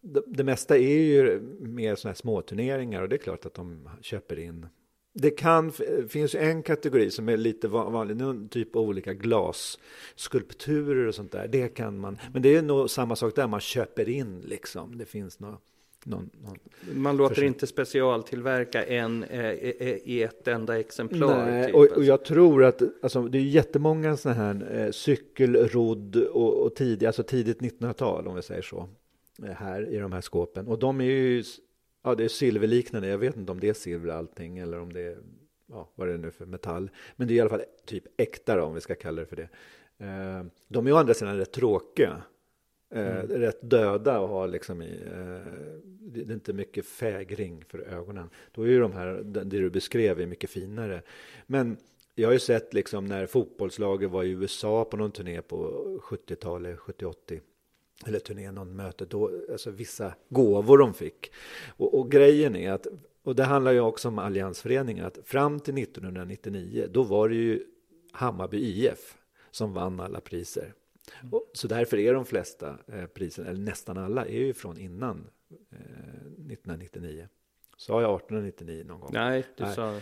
det, 0.00 0.22
det 0.26 0.44
mesta 0.44 0.78
är 0.78 0.98
ju 0.98 1.40
mer 1.60 1.94
sådana 1.94 2.12
här 2.12 2.16
småturneringar 2.16 3.02
och 3.02 3.08
det 3.08 3.16
är 3.16 3.18
klart 3.18 3.46
att 3.46 3.54
de 3.54 3.88
köper 4.00 4.38
in. 4.38 4.66
Det 5.12 5.30
kan, 5.30 5.72
finns 6.08 6.34
ju 6.34 6.38
en 6.38 6.62
kategori 6.62 7.10
som 7.10 7.28
är 7.28 7.36
lite 7.36 7.68
vanlig, 7.68 8.50
typ 8.50 8.76
olika 8.76 9.14
glasskulpturer 9.14 11.06
och 11.06 11.14
sånt 11.14 11.32
där. 11.32 11.48
Det 11.48 11.68
kan 11.68 11.98
man, 11.98 12.18
men 12.32 12.42
det 12.42 12.56
är 12.56 12.62
nog 12.62 12.90
samma 12.90 13.16
sak 13.16 13.36
där, 13.36 13.46
man 13.46 13.60
köper 13.60 14.08
in 14.08 14.40
liksom. 14.40 14.98
Det 14.98 15.04
finns 15.04 15.40
något, 15.40 15.62
någon, 16.06 16.30
någon 16.44 16.58
Man 17.02 17.16
låter 17.16 17.34
För 17.34 17.40
sig. 17.40 17.46
inte 17.46 17.66
specialtillverka 17.66 18.84
en 18.84 19.24
eh, 19.24 19.46
eh, 19.46 19.96
i 20.04 20.22
ett 20.22 20.48
enda 20.48 20.80
exemplar. 20.80 21.46
Nej, 21.46 21.66
typ, 21.66 21.74
och, 21.74 21.80
och 21.80 21.86
alltså. 21.86 22.02
jag 22.02 22.24
tror 22.24 22.64
att 22.64 22.82
alltså, 23.02 23.22
det 23.22 23.38
är 23.38 23.42
jättemånga 23.42 24.16
sådana 24.16 24.42
här 24.42 24.84
eh, 24.84 24.90
cykelrodd 24.90 26.16
och, 26.16 26.62
och 26.62 26.74
tidigt, 26.74 27.06
alltså 27.06 27.22
tidigt 27.22 27.60
1900-tal 27.60 28.28
om 28.28 28.34
vi 28.34 28.42
säger 28.42 28.62
så, 28.62 28.88
eh, 29.42 29.50
här 29.50 29.88
i 29.88 29.98
de 29.98 30.12
här 30.12 30.20
skåpen. 30.20 30.68
Och 30.68 30.78
de 30.78 31.00
är 31.00 31.04
ju, 31.04 31.44
ja 32.04 32.14
det 32.14 32.24
är 32.24 32.28
silverliknande, 32.28 33.08
jag 33.08 33.18
vet 33.18 33.36
inte 33.36 33.52
om 33.52 33.60
det 33.60 33.68
är 33.68 33.74
silver 33.74 34.12
allting 34.12 34.58
eller 34.58 34.80
om 34.80 34.92
det 34.92 35.00
är, 35.00 35.18
ja 35.68 35.92
vad 35.94 36.08
det 36.08 36.14
är 36.14 36.18
nu 36.18 36.30
för 36.30 36.46
metall. 36.46 36.90
Men 37.16 37.28
det 37.28 37.34
är 37.34 37.36
i 37.36 37.40
alla 37.40 37.50
fall 37.50 37.64
typ 37.86 38.04
äkta 38.16 38.56
då, 38.56 38.62
om 38.62 38.74
vi 38.74 38.80
ska 38.80 38.94
kalla 38.94 39.20
det 39.20 39.26
för 39.26 39.36
det. 39.36 39.48
Eh, 39.98 40.44
de 40.68 40.86
är 40.86 40.92
å 40.92 40.96
andra 40.96 41.14
sidan 41.14 41.36
rätt 41.36 41.52
tråkiga. 41.52 42.22
Eh, 42.96 43.22
Rätt 43.28 43.58
döda 43.60 44.20
och 44.20 44.28
ha 44.28 44.46
liksom 44.46 44.82
i, 44.82 45.02
eh, 45.06 45.52
det 46.00 46.20
är 46.20 46.32
inte 46.32 46.52
mycket 46.52 46.86
fägring 46.86 47.64
för 47.68 47.78
ögonen. 47.78 48.30
Då 48.52 48.62
är 48.62 48.66
ju 48.66 48.80
de 48.80 48.92
här, 48.92 49.22
det 49.24 49.44
du 49.44 49.70
beskrev 49.70 50.20
är 50.20 50.26
mycket 50.26 50.50
finare. 50.50 51.02
Men 51.46 51.76
jag 52.14 52.28
har 52.28 52.32
ju 52.32 52.38
sett 52.38 52.74
liksom 52.74 53.06
när 53.06 53.26
fotbollslaget 53.26 54.10
var 54.10 54.24
i 54.24 54.30
USA 54.30 54.84
på 54.84 54.96
någon 54.96 55.10
turné 55.10 55.42
på 55.42 55.56
70-talet, 56.02 56.78
70-80 56.78 57.40
eller 58.06 58.18
turné, 58.18 58.50
någon 58.50 58.76
möte, 58.76 59.04
då, 59.04 59.30
alltså 59.52 59.70
vissa 59.70 60.14
gåvor 60.28 60.78
de 60.78 60.94
fick. 60.94 61.32
Och, 61.68 61.98
och 61.98 62.10
grejen 62.10 62.56
är 62.56 62.72
att, 62.72 62.86
och 63.22 63.36
det 63.36 63.44
handlar 63.44 63.72
ju 63.72 63.80
också 63.80 64.08
om 64.08 64.18
alliansföreningen, 64.18 65.04
att 65.04 65.18
fram 65.24 65.60
till 65.60 65.78
1999, 65.78 66.86
då 66.90 67.02
var 67.02 67.28
det 67.28 67.34
ju 67.34 67.64
Hammarby 68.12 68.58
IF 68.58 69.16
som 69.50 69.72
vann 69.72 70.00
alla 70.00 70.20
priser. 70.20 70.74
Och, 71.32 71.50
så 71.52 71.68
därför 71.68 71.98
är 71.98 72.14
de 72.14 72.24
flesta 72.24 72.78
eh, 72.86 73.06
priserna, 73.06 73.48
eller 73.48 73.60
nästan 73.60 73.98
alla, 73.98 74.26
är 74.26 74.38
ju 74.38 74.54
från 74.54 74.78
innan 74.78 75.26
eh, 75.50 75.78
1999. 75.78 77.28
Sa 77.76 78.02
jag 78.02 78.16
1899 78.16 78.84
någon 78.88 79.00
gång? 79.00 79.10
Nej, 79.12 79.44
du 79.56 79.64
Nej. 79.64 79.74
sa... 79.74 80.00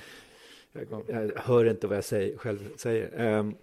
Jag, 0.73 1.05
jag 1.09 1.33
hör 1.37 1.65
inte 1.65 1.87
vad 1.87 1.97
jag 1.97 2.05
säger, 2.05 2.37
själv 2.37 2.77
säger. 2.77 3.21
Ehm, 3.21 3.55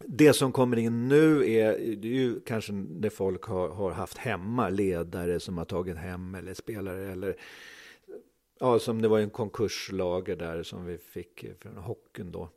det 0.00 0.32
som 0.32 0.52
kommer 0.52 0.76
in 0.76 1.08
nu 1.08 1.50
är, 1.52 1.78
det 1.96 2.08
är 2.08 2.12
ju 2.12 2.40
kanske 2.40 2.72
det 2.72 3.10
folk 3.10 3.42
har, 3.42 3.68
har 3.68 3.90
haft 3.90 4.18
hemma, 4.18 4.68
ledare 4.68 5.40
som 5.40 5.58
har 5.58 5.64
tagit 5.64 5.96
hem 5.96 6.34
eller 6.34 6.54
spelare 6.54 7.12
eller 7.12 7.36
ja, 8.60 8.78
som 8.78 9.02
det 9.02 9.08
var 9.08 9.18
en 9.18 9.30
konkurslager 9.30 10.36
där 10.36 10.62
som 10.62 10.86
vi 10.86 10.98
fick 10.98 11.44
från 11.60 11.76
hockeyn 11.76 12.32
då. 12.32 12.48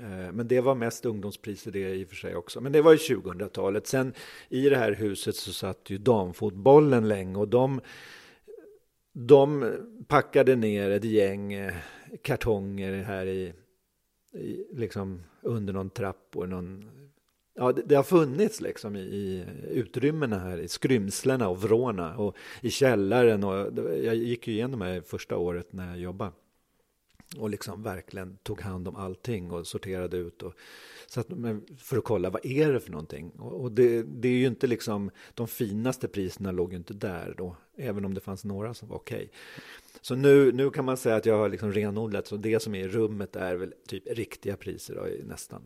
Eh, 0.00 0.32
men 0.32 0.48
det 0.48 0.60
var 0.60 0.74
mest 0.74 1.04
ungdomspriser 1.04 1.72
det 1.72 1.94
i 1.94 2.04
och 2.04 2.08
för 2.08 2.16
sig 2.16 2.36
också. 2.36 2.60
Men 2.60 2.72
det 2.72 2.82
var 2.82 2.92
ju 2.92 2.98
2000-talet. 2.98 3.86
Sen 3.86 4.12
i 4.48 4.68
det 4.68 4.76
här 4.76 4.92
huset 4.92 5.36
så 5.36 5.52
satt 5.52 5.90
ju 5.90 5.98
damfotbollen 5.98 7.08
länge 7.08 7.38
och 7.38 7.48
de, 7.48 7.80
de 9.12 9.72
packade 10.08 10.56
ner 10.56 10.90
ett 10.90 11.04
gäng 11.04 11.52
eh, 11.52 11.74
kartonger 12.22 13.02
här 13.02 13.26
i, 13.26 13.52
i 14.32 14.66
liksom 14.72 15.22
under 15.42 15.72
någon 15.72 15.90
trapp 15.90 16.28
och 16.34 16.48
någon 16.48 16.90
Ja, 17.56 17.72
det, 17.72 17.82
det 17.82 17.94
har 17.94 18.02
funnits 18.02 18.60
liksom 18.60 18.96
i, 18.96 19.00
i 19.00 19.44
utrymmena 19.70 20.38
här, 20.38 20.58
i 20.58 20.68
skrymslena 20.68 21.48
och 21.48 21.62
vrårna 21.62 22.16
och 22.16 22.36
i 22.60 22.70
källaren. 22.70 23.44
Och 23.44 23.78
jag 24.02 24.14
gick 24.14 24.48
ju 24.48 24.54
igenom 24.54 24.80
det 24.80 24.86
här 24.86 25.00
första 25.00 25.36
året 25.36 25.72
när 25.72 25.88
jag 25.88 25.98
jobbade 25.98 26.32
och 27.38 27.50
liksom 27.50 27.82
verkligen 27.82 28.36
tog 28.36 28.60
hand 28.60 28.88
om 28.88 28.96
allting 28.96 29.50
och 29.50 29.66
sorterade 29.66 30.16
ut. 30.16 30.42
Och, 30.42 30.52
så 31.06 31.20
att, 31.20 31.26
för 31.78 31.96
att 31.98 32.04
kolla 32.04 32.30
vad 32.30 32.46
är 32.46 32.72
det 32.72 32.80
för 32.80 32.90
någonting. 32.90 33.30
Och, 33.30 33.60
och 33.60 33.72
det, 33.72 34.02
det 34.02 34.28
är 34.28 34.32
ju 34.32 34.46
inte 34.46 34.66
liksom, 34.66 35.10
de 35.34 35.48
finaste 35.48 36.08
priserna 36.08 36.52
låg 36.52 36.70
ju 36.72 36.76
inte 36.76 36.94
där 36.94 37.34
då, 37.38 37.56
även 37.76 38.04
om 38.04 38.14
det 38.14 38.20
fanns 38.20 38.44
några 38.44 38.74
som 38.74 38.88
var 38.88 38.96
okej. 38.96 39.30
Så 40.00 40.14
nu, 40.14 40.52
nu 40.52 40.70
kan 40.70 40.84
man 40.84 40.96
säga 40.96 41.16
att 41.16 41.26
jag 41.26 41.38
har 41.38 41.48
liksom 41.48 41.72
renodlat, 41.72 42.26
så 42.26 42.36
det 42.36 42.60
som 42.60 42.74
är 42.74 42.84
i 42.84 42.88
rummet 42.88 43.36
är 43.36 43.54
väl 43.56 43.74
typ 43.88 44.02
riktiga 44.18 44.56
priser 44.56 44.94
då, 44.94 45.08
i 45.08 45.22
nästan 45.24 45.62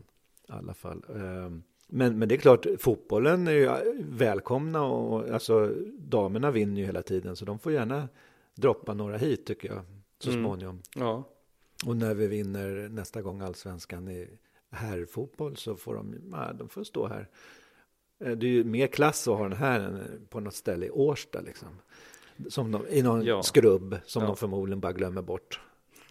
alla 0.49 0.75
fall. 0.75 1.05
Ehm, 1.17 1.63
Men, 1.91 2.19
men 2.19 2.29
det 2.29 2.35
är 2.35 2.39
klart, 2.39 2.67
fotbollen 2.79 3.49
är 3.49 3.53
ju 3.53 3.71
välkomna 3.99 4.83
och 4.85 5.29
alltså, 5.31 5.75
damerna 5.99 6.51
vinner 6.51 6.81
ju 6.81 6.87
hela 6.87 7.03
tiden 7.03 7.37
så 7.37 7.45
de 7.45 7.59
får 7.59 7.73
gärna 7.73 8.09
droppa 8.55 8.95
några 8.95 9.17
hit 9.17 9.47
tycker 9.47 9.69
jag 9.69 9.83
så 10.19 10.31
Mm. 10.31 10.43
småningom. 10.43 10.83
Ja, 10.97 11.29
Och 11.87 11.97
när 11.97 12.15
vi 12.15 12.27
vinner 12.27 12.89
nästa 12.89 13.23
gång 13.23 13.41
allsvenskan 13.41 14.09
i 14.09 14.29
herrfotboll 14.71 15.57
så 15.57 15.77
får 15.77 15.95
de, 15.95 16.15
ja, 16.33 16.53
de 16.59 16.69
får 16.69 16.85
stå 16.85 17.07
här. 17.07 17.29
Eh, 18.25 18.31
Det 18.33 18.47
är 18.47 18.51
ju 18.51 18.65
mer 18.65 18.87
klass 18.87 19.29
att 19.29 19.37
ha 19.37 19.43
den 19.49 19.59
här 19.59 19.81
än 19.81 20.27
på 20.31 20.41
något 20.41 20.55
ställe 20.55 20.87
i 20.87 20.91
Årsta 20.91 21.41
liksom. 21.41 21.69
Som 22.49 22.73
de, 22.73 22.87
I 22.89 23.03
någon 23.03 23.25
Ja. 23.25 23.43
skrubb 23.43 23.97
som 24.07 24.23
Ja. 24.23 24.27
de 24.27 24.37
förmodligen 24.37 24.81
bara 24.81 24.93
glömmer 24.93 25.23
bort. 25.23 25.61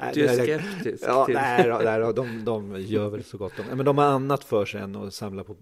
Nej, 0.00 0.10
du 0.14 0.26
är 0.26 0.42
skeptisk 0.44 1.04
Ja, 1.06 1.26
till... 1.26 1.34
nej, 1.34 1.68
nej 1.84 2.00
då, 2.00 2.12
de, 2.12 2.44
de 2.44 2.80
gör 2.80 3.08
väl 3.08 3.24
så 3.24 3.38
gott 3.38 3.52
de 3.56 3.76
Men 3.76 3.84
de 3.86 3.98
har 3.98 4.04
annat 4.04 4.44
för 4.44 4.64
sig 4.64 4.80
än 4.80 4.96
att 4.96 5.14
samla 5.14 5.44
på 5.44 5.56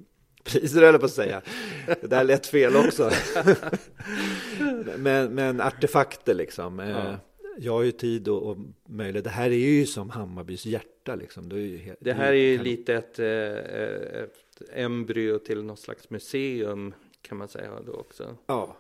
priser, 0.44 0.82
eller 0.82 0.98
på 0.98 1.04
att 1.04 1.12
säga. 1.12 1.42
Det 1.86 2.06
där 2.06 2.24
lät 2.24 2.46
fel 2.46 2.76
också. 2.76 3.10
men, 4.98 5.34
men 5.34 5.60
artefakter 5.60 6.34
liksom. 6.34 6.80
Eh, 6.80 6.90
Ja. 6.90 7.16
Jag 7.62 7.72
har 7.72 7.82
ju 7.82 7.92
tid 7.92 8.28
och, 8.28 8.42
och 8.50 8.56
möjlighet. 8.88 9.24
Det 9.24 9.30
här 9.30 9.50
är 9.50 9.54
ju 9.54 9.86
som 9.86 10.10
Hammarbys 10.10 10.66
hjärta 10.66 11.14
liksom. 11.14 11.48
Det, 11.48 11.58
ju 11.60 11.78
he- 11.78 11.96
Det 12.00 12.12
här 12.12 12.28
är 12.32 12.36
ju 12.36 12.56
kan- 12.56 12.64
lite 12.64 12.94
ett, 12.94 13.18
eh, 13.18 14.22
ett 14.22 14.62
embryo 14.72 15.38
till 15.38 15.62
något 15.62 15.78
slags 15.78 16.10
museum 16.10 16.94
kan 17.22 17.38
man 17.38 17.48
säga 17.48 17.70
då 17.86 17.92
också. 17.92 18.36
Ja, 18.46 18.76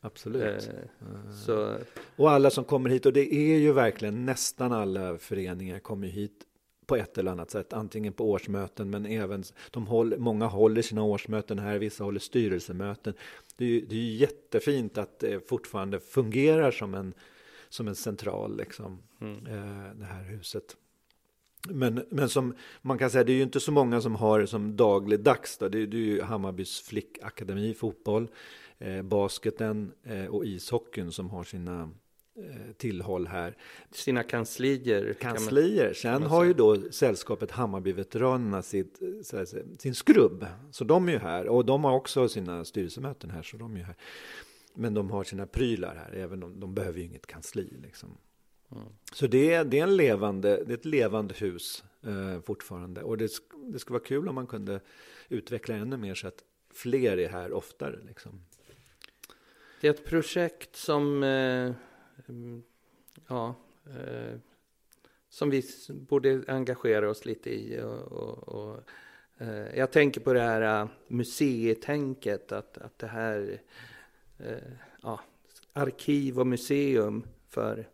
absolut. 0.00 0.42
Eh, 0.68 1.32
så 1.46 1.74
Och 2.16 2.30
alla 2.30 2.50
som 2.50 2.64
kommer 2.64 2.90
hit, 2.90 3.06
och 3.06 3.12
det 3.12 3.34
är 3.34 3.58
ju 3.58 3.72
verkligen 3.72 4.24
nästan 4.26 4.72
alla 4.72 5.18
föreningar 5.18 5.78
kommer 5.78 6.06
hit 6.08 6.44
på 6.86 6.96
ett 6.96 7.18
eller 7.18 7.30
annat 7.30 7.50
sätt, 7.50 7.72
antingen 7.72 8.12
på 8.12 8.30
årsmöten 8.30 8.90
men 8.90 9.06
även, 9.06 9.44
de 9.70 9.86
håller, 9.86 10.16
många 10.18 10.46
håller 10.46 10.82
sina 10.82 11.02
årsmöten 11.02 11.58
här, 11.58 11.78
vissa 11.78 12.04
håller 12.04 12.20
styrelsemöten. 12.20 13.14
Det 13.56 13.64
är 13.64 13.68
ju 13.68 13.80
det 13.80 13.94
är 13.94 14.00
ju 14.00 14.14
jättefint 14.16 14.98
att 14.98 15.18
det 15.18 15.48
fortfarande 15.48 16.00
fungerar 16.00 16.70
som 16.70 16.94
en, 16.94 17.14
som 17.68 17.88
en 17.88 17.94
central, 17.94 18.56
liksom, 18.56 18.98
mm. 19.20 19.46
eh, 19.46 19.94
det 19.94 20.04
här 20.04 20.22
huset. 20.22 20.76
Men, 21.68 22.04
men 22.10 22.28
som 22.28 22.54
man 22.82 22.98
kan 22.98 23.10
säga, 23.10 23.24
det 23.24 23.32
är 23.32 23.36
ju 23.36 23.42
inte 23.42 23.60
så 23.60 23.72
många 23.72 24.00
som 24.00 24.14
har 24.14 24.46
som 24.46 24.76
dagligdags. 24.76 25.58
Då. 25.58 25.68
Det, 25.68 25.82
är, 25.82 25.86
det 25.86 25.96
är 25.96 26.00
ju 26.00 26.22
Hammarbys 26.22 26.80
flickakademi 26.80 27.74
fotboll, 27.74 28.28
eh, 28.78 29.02
basketen 29.02 29.92
eh, 30.04 30.26
och 30.26 30.46
ishockeyn 30.46 31.12
som 31.12 31.30
har 31.30 31.44
sina 31.44 31.90
eh, 32.36 32.72
tillhåll 32.76 33.26
här. 33.26 33.56
sina 33.90 34.22
kanslier. 34.22 35.12
kan 35.12 35.28
man- 35.28 35.36
Kanslier. 35.36 35.92
Sen 35.92 36.22
har 36.22 36.44
ju 36.44 36.54
då 36.54 36.76
sällskapet 36.90 37.50
Hammarbyveteranerna 37.50 38.62
sitt, 38.62 38.98
säga, 39.24 39.46
sin 39.78 39.94
skrubb. 39.94 40.46
Så 40.70 40.84
de 40.84 41.08
är 41.08 41.12
ju 41.12 41.18
här 41.18 41.48
och 41.48 41.64
de 41.64 41.84
har 41.84 41.92
också 41.92 42.28
sina 42.28 42.64
styrelsemöten 42.64 43.30
här. 43.30 43.42
Så 43.42 43.56
de 43.56 43.74
är 43.74 43.78
ju 43.78 43.84
här. 43.84 43.96
Men 44.74 44.94
de 44.94 45.10
har 45.10 45.24
sina 45.24 45.46
prylar 45.46 45.94
här, 45.94 46.12
även 46.12 46.42
om 46.42 46.60
de 46.60 46.74
behöver 46.74 46.98
ju 46.98 47.04
inget 47.04 47.26
kansli. 47.26 47.72
Liksom. 47.82 48.18
Mm. 48.72 48.84
Så 49.12 49.26
det 49.26 49.54
är, 49.54 49.64
det 49.64 49.78
är 49.78 49.82
en 49.82 49.96
levande, 49.96 50.64
det 50.64 50.72
är 50.72 50.76
ett 50.76 50.84
levande 50.84 51.34
hus 51.34 51.84
eh, 52.02 52.40
fortfarande. 52.40 53.02
Och 53.02 53.18
det, 53.18 53.30
det 53.66 53.78
skulle 53.78 53.98
vara 53.98 54.06
kul 54.06 54.28
om 54.28 54.34
man 54.34 54.46
kunde 54.46 54.80
utveckla 55.28 55.74
ännu 55.74 55.96
mer 55.96 56.14
så 56.14 56.28
att 56.28 56.44
fler 56.70 57.18
är 57.18 57.28
här 57.28 57.52
oftare. 57.52 57.98
Liksom. 58.06 58.40
Det 59.80 59.88
är 59.88 59.90
ett 59.90 60.04
projekt 60.04 60.76
som, 60.76 61.22
eh, 61.22 61.72
mm, 62.28 62.62
ja, 63.28 63.54
eh, 63.86 64.38
som 65.28 65.50
vi 65.50 65.62
borde 65.88 66.42
engagera 66.48 67.10
oss 67.10 67.24
lite 67.24 67.50
i. 67.50 67.80
Och, 67.80 68.12
och, 68.12 68.48
och, 68.48 68.80
eh, 69.38 69.78
jag 69.78 69.92
tänker 69.92 70.20
på 70.20 70.32
det 70.32 70.40
här 70.40 70.82
uh, 70.82 70.90
museitänket, 71.08 72.52
att, 72.52 72.78
att 72.78 72.98
det 72.98 73.06
här, 73.06 73.62
eh, 74.38 74.72
ja, 75.02 75.20
arkiv 75.72 76.38
och 76.38 76.46
museum 76.46 77.22
för 77.48 77.88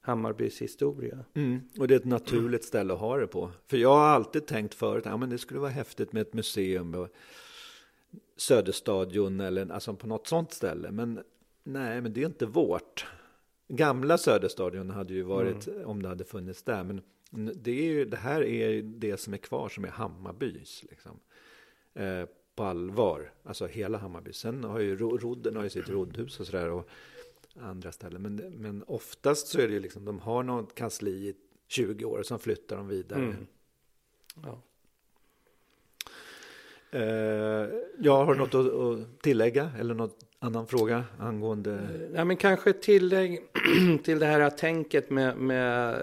Hammarbys 0.00 0.62
historia. 0.62 1.24
Mm. 1.34 1.60
Och 1.78 1.88
det 1.88 1.94
är 1.94 1.98
ett 1.98 2.04
naturligt 2.04 2.64
ställe 2.64 2.92
att 2.92 3.00
ha 3.00 3.16
det 3.16 3.26
på. 3.26 3.50
För 3.66 3.76
jag 3.76 3.94
har 3.94 4.06
alltid 4.06 4.46
tänkt 4.46 4.74
förut, 4.74 5.04
ja 5.06 5.16
men 5.16 5.30
det 5.30 5.38
skulle 5.38 5.60
vara 5.60 5.70
häftigt 5.70 6.12
med 6.12 6.22
ett 6.22 6.34
museum 6.34 6.94
och 6.94 7.08
Söderstadion 8.36 9.40
eller 9.40 9.72
alltså 9.72 9.94
på 9.94 10.06
något 10.06 10.26
sånt 10.26 10.52
ställe. 10.52 10.90
Men 10.90 11.20
nej, 11.64 12.00
men 12.00 12.12
det 12.12 12.22
är 12.22 12.26
inte 12.26 12.46
vårt. 12.46 13.06
Gamla 13.68 14.18
Söderstadion 14.18 14.90
hade 14.90 15.14
ju 15.14 15.22
varit 15.22 15.68
om 15.84 16.02
det 16.02 16.08
hade 16.08 16.24
funnits 16.24 16.62
där. 16.62 16.84
Men 16.84 17.02
det, 17.54 17.70
är 17.70 17.84
ju, 17.84 18.04
det 18.04 18.16
här 18.16 18.42
är 18.42 18.82
det 18.82 19.20
som 19.20 19.34
är 19.34 19.38
kvar 19.38 19.68
som 19.68 19.84
är 19.84 19.88
Hammarbys. 19.88 20.84
Liksom. 20.90 21.20
Eh, 21.94 22.24
på 22.58 22.64
allvar, 22.64 23.32
alltså 23.44 23.66
hela 23.66 23.98
Hammarby. 23.98 24.32
Sen 24.32 24.64
har 24.64 24.80
ju 24.80 24.96
Ro- 24.96 25.18
Rodden 25.18 25.56
har 25.56 25.62
ju 25.62 25.70
sitt 25.70 25.88
roddhus 25.88 26.40
och 26.40 26.46
sådär. 26.46 26.70
Och 26.70 26.88
andra 27.60 27.92
ställen. 27.92 28.22
Men, 28.22 28.36
men 28.36 28.84
oftast 28.86 29.46
så 29.48 29.60
är 29.60 29.68
det 29.68 29.74
ju 29.74 29.80
liksom, 29.80 30.04
de 30.04 30.18
har 30.18 30.42
något 30.42 30.74
kansli 30.74 31.10
i 31.10 31.34
20 31.68 32.04
år 32.04 32.22
sen 32.22 32.38
flyttar 32.38 32.76
de 32.76 32.88
vidare. 32.88 33.20
Mm. 33.22 33.46
Ja. 34.44 34.62
Eh, 36.90 37.68
ja, 37.98 38.24
har 38.24 38.34
något 38.34 38.54
att, 38.54 38.72
att 38.74 39.22
tillägga 39.22 39.70
eller 39.78 39.94
något 39.94 40.18
annan 40.38 40.66
fråga 40.66 41.04
angående? 41.18 41.80
Ja, 42.14 42.24
men 42.24 42.36
kanske 42.36 42.70
ett 42.70 42.82
tillägg 42.82 43.40
till 44.04 44.18
det 44.18 44.26
här 44.26 44.50
tänket 44.50 45.10
med, 45.10 45.36
med 45.36 45.94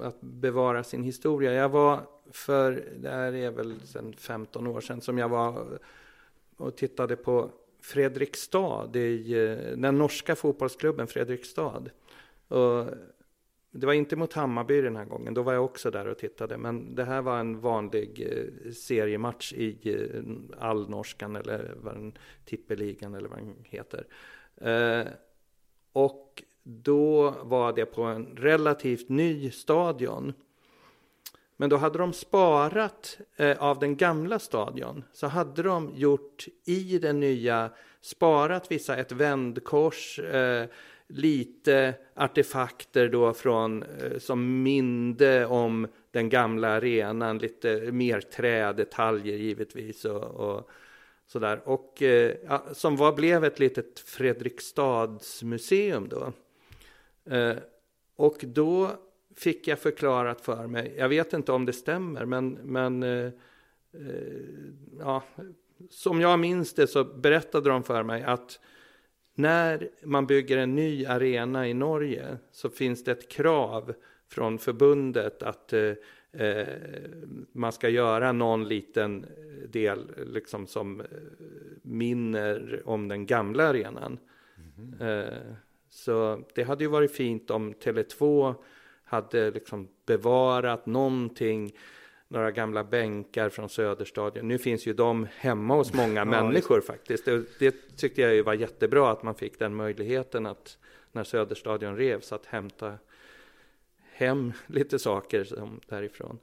att 0.00 0.20
bevara 0.20 0.84
sin 0.84 1.02
historia. 1.02 1.52
Jag 1.52 1.68
var 1.68 2.00
för, 2.30 2.84
det 2.96 3.10
här 3.10 3.34
är 3.34 3.50
väl 3.50 3.80
sedan 3.80 4.14
15 4.18 4.66
år 4.66 4.80
sedan, 4.80 5.00
som 5.00 5.18
jag 5.18 5.28
var 5.28 5.78
och 6.56 6.76
tittade 6.76 7.16
på 7.16 7.50
Fredrikstad, 7.82 8.96
i 8.96 9.34
den 9.76 9.98
norska 9.98 10.36
fotbollsklubben 10.36 11.06
Fredrikstad. 11.06 11.82
Och 12.48 12.86
det 13.70 13.86
var 13.86 13.92
inte 13.92 14.16
mot 14.16 14.32
Hammarby 14.32 14.80
den 14.80 14.96
här 14.96 15.04
gången, 15.04 15.34
då 15.34 15.42
var 15.42 15.52
jag 15.52 15.64
också 15.64 15.90
där 15.90 16.06
och 16.06 16.18
tittade. 16.18 16.58
Men 16.58 16.94
det 16.94 17.04
här 17.04 17.22
var 17.22 17.38
en 17.40 17.60
vanlig 17.60 18.28
eh, 18.30 18.72
seriematch 18.72 19.52
i 19.52 19.92
eh, 19.94 20.22
allnorskan 20.58 21.36
eller 21.36 21.74
vad 21.76 21.94
den, 21.94 22.12
tippeligan 22.44 23.14
eller 23.14 23.28
vad 23.28 23.38
den 23.38 23.54
heter. 23.64 24.06
Eh, 24.56 25.12
och 25.92 26.42
då 26.62 27.34
var 27.42 27.72
det 27.72 27.86
på 27.86 28.02
en 28.02 28.26
relativt 28.36 29.08
ny 29.08 29.50
stadion. 29.50 30.32
Men 31.60 31.70
då 31.70 31.76
hade 31.76 31.98
de 31.98 32.12
sparat 32.12 33.18
eh, 33.36 33.62
av 33.62 33.78
den 33.78 33.96
gamla 33.96 34.38
stadion. 34.38 35.04
Så 35.12 35.26
hade 35.26 35.62
de 35.62 35.92
gjort 35.94 36.46
i 36.64 36.98
den 36.98 37.20
nya, 37.20 37.70
sparat 38.00 38.70
vissa, 38.70 38.96
ett 38.96 39.12
vändkors, 39.12 40.18
eh, 40.18 40.66
lite 41.08 41.94
artefakter 42.14 43.08
då 43.08 43.32
från, 43.32 43.82
eh, 43.82 44.18
som 44.18 44.62
minde 44.62 45.46
om 45.46 45.86
den 46.10 46.28
gamla 46.28 46.68
arenan, 46.68 47.38
lite 47.38 47.92
mer 47.92 48.20
trädetaljer 48.20 49.36
givetvis 49.36 50.04
och, 50.04 50.24
och 50.24 50.70
sådär. 51.26 51.60
Och 51.64 52.02
eh, 52.02 52.34
ja, 52.48 52.64
som 52.72 52.96
var, 52.96 53.12
blev 53.12 53.44
ett 53.44 53.58
litet 53.58 54.00
Fredrikstadsmuseum 54.00 56.08
då. 56.08 56.32
Eh, 57.34 57.56
och 58.16 58.36
då 58.40 58.90
fick 59.38 59.68
jag 59.68 59.78
förklarat 59.78 60.40
för 60.40 60.66
mig, 60.66 60.94
jag 60.98 61.08
vet 61.08 61.32
inte 61.32 61.52
om 61.52 61.64
det 61.64 61.72
stämmer, 61.72 62.24
men, 62.24 62.52
men 62.52 63.02
eh, 63.02 63.26
eh, 63.26 63.32
ja, 64.98 65.22
som 65.90 66.20
jag 66.20 66.38
minns 66.38 66.74
det 66.74 66.86
så 66.86 67.04
berättade 67.04 67.70
de 67.70 67.82
för 67.82 68.02
mig 68.02 68.22
att 68.22 68.60
när 69.34 69.88
man 70.04 70.26
bygger 70.26 70.56
en 70.56 70.74
ny 70.74 71.06
arena 71.06 71.68
i 71.68 71.74
Norge 71.74 72.38
så 72.52 72.70
finns 72.70 73.04
det 73.04 73.12
ett 73.12 73.28
krav 73.28 73.94
från 74.28 74.58
förbundet 74.58 75.42
att 75.42 75.72
eh, 75.72 75.92
eh, 76.32 76.68
man 77.52 77.72
ska 77.72 77.88
göra 77.88 78.32
någon 78.32 78.68
liten 78.68 79.26
del 79.68 80.10
liksom 80.26 80.66
som 80.66 81.00
eh, 81.00 81.06
minner 81.82 82.82
om 82.84 83.08
den 83.08 83.26
gamla 83.26 83.68
arenan. 83.68 84.18
Eh, 85.00 85.54
så 85.90 86.44
det 86.54 86.62
hade 86.62 86.84
ju 86.84 86.90
varit 86.90 87.12
fint 87.12 87.50
om 87.50 87.74
Tele2 87.74 88.54
hade 89.08 89.50
liksom 89.50 89.88
bevarat 90.06 90.86
någonting, 90.86 91.76
några 92.28 92.50
gamla 92.50 92.84
bänkar 92.84 93.48
från 93.48 93.68
Söderstadion. 93.68 94.48
Nu 94.48 94.58
finns 94.58 94.86
ju 94.86 94.92
de 94.92 95.26
hemma 95.36 95.74
hos 95.74 95.94
många 95.94 96.24
människor 96.24 96.80
faktiskt. 96.80 97.24
Det, 97.24 97.58
det 97.58 97.96
tyckte 97.96 98.20
jag 98.20 98.34
ju 98.34 98.42
var 98.42 98.54
jättebra 98.54 99.10
att 99.10 99.22
man 99.22 99.34
fick 99.34 99.58
den 99.58 99.74
möjligheten 99.74 100.46
att 100.46 100.78
när 101.12 101.24
Söderstadion 101.24 101.96
revs 101.96 102.32
att 102.32 102.46
hämta 102.46 102.94
hem 104.12 104.52
lite 104.66 104.98
saker 104.98 105.44
som 105.44 105.80
därifrån. 105.88 106.38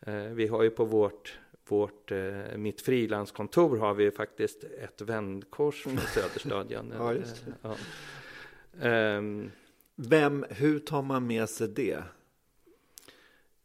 Eh, 0.00 0.14
vi 0.14 0.46
har 0.46 0.62
ju 0.62 0.70
på 0.70 0.84
vårt 0.84 1.38
vårt, 1.68 2.10
eh, 2.10 2.56
mitt 2.56 2.80
frilanskontor 2.80 3.76
har 3.76 3.94
vi 3.94 4.04
ju 4.04 4.10
faktiskt 4.10 4.64
ett 4.64 5.00
vändkors 5.00 5.82
från 5.82 5.98
Söderstadion. 6.14 6.92
Ja, 6.98 7.12
just 7.12 7.44
det. 7.44 7.50
Eh, 7.50 7.76
ja. 8.82 8.88
Ehm, 8.88 9.50
Vem, 9.96 10.44
hur 10.50 10.78
tar 10.78 11.02
man 11.02 11.26
med 11.26 11.48
sig 11.48 11.68
det? 11.68 12.02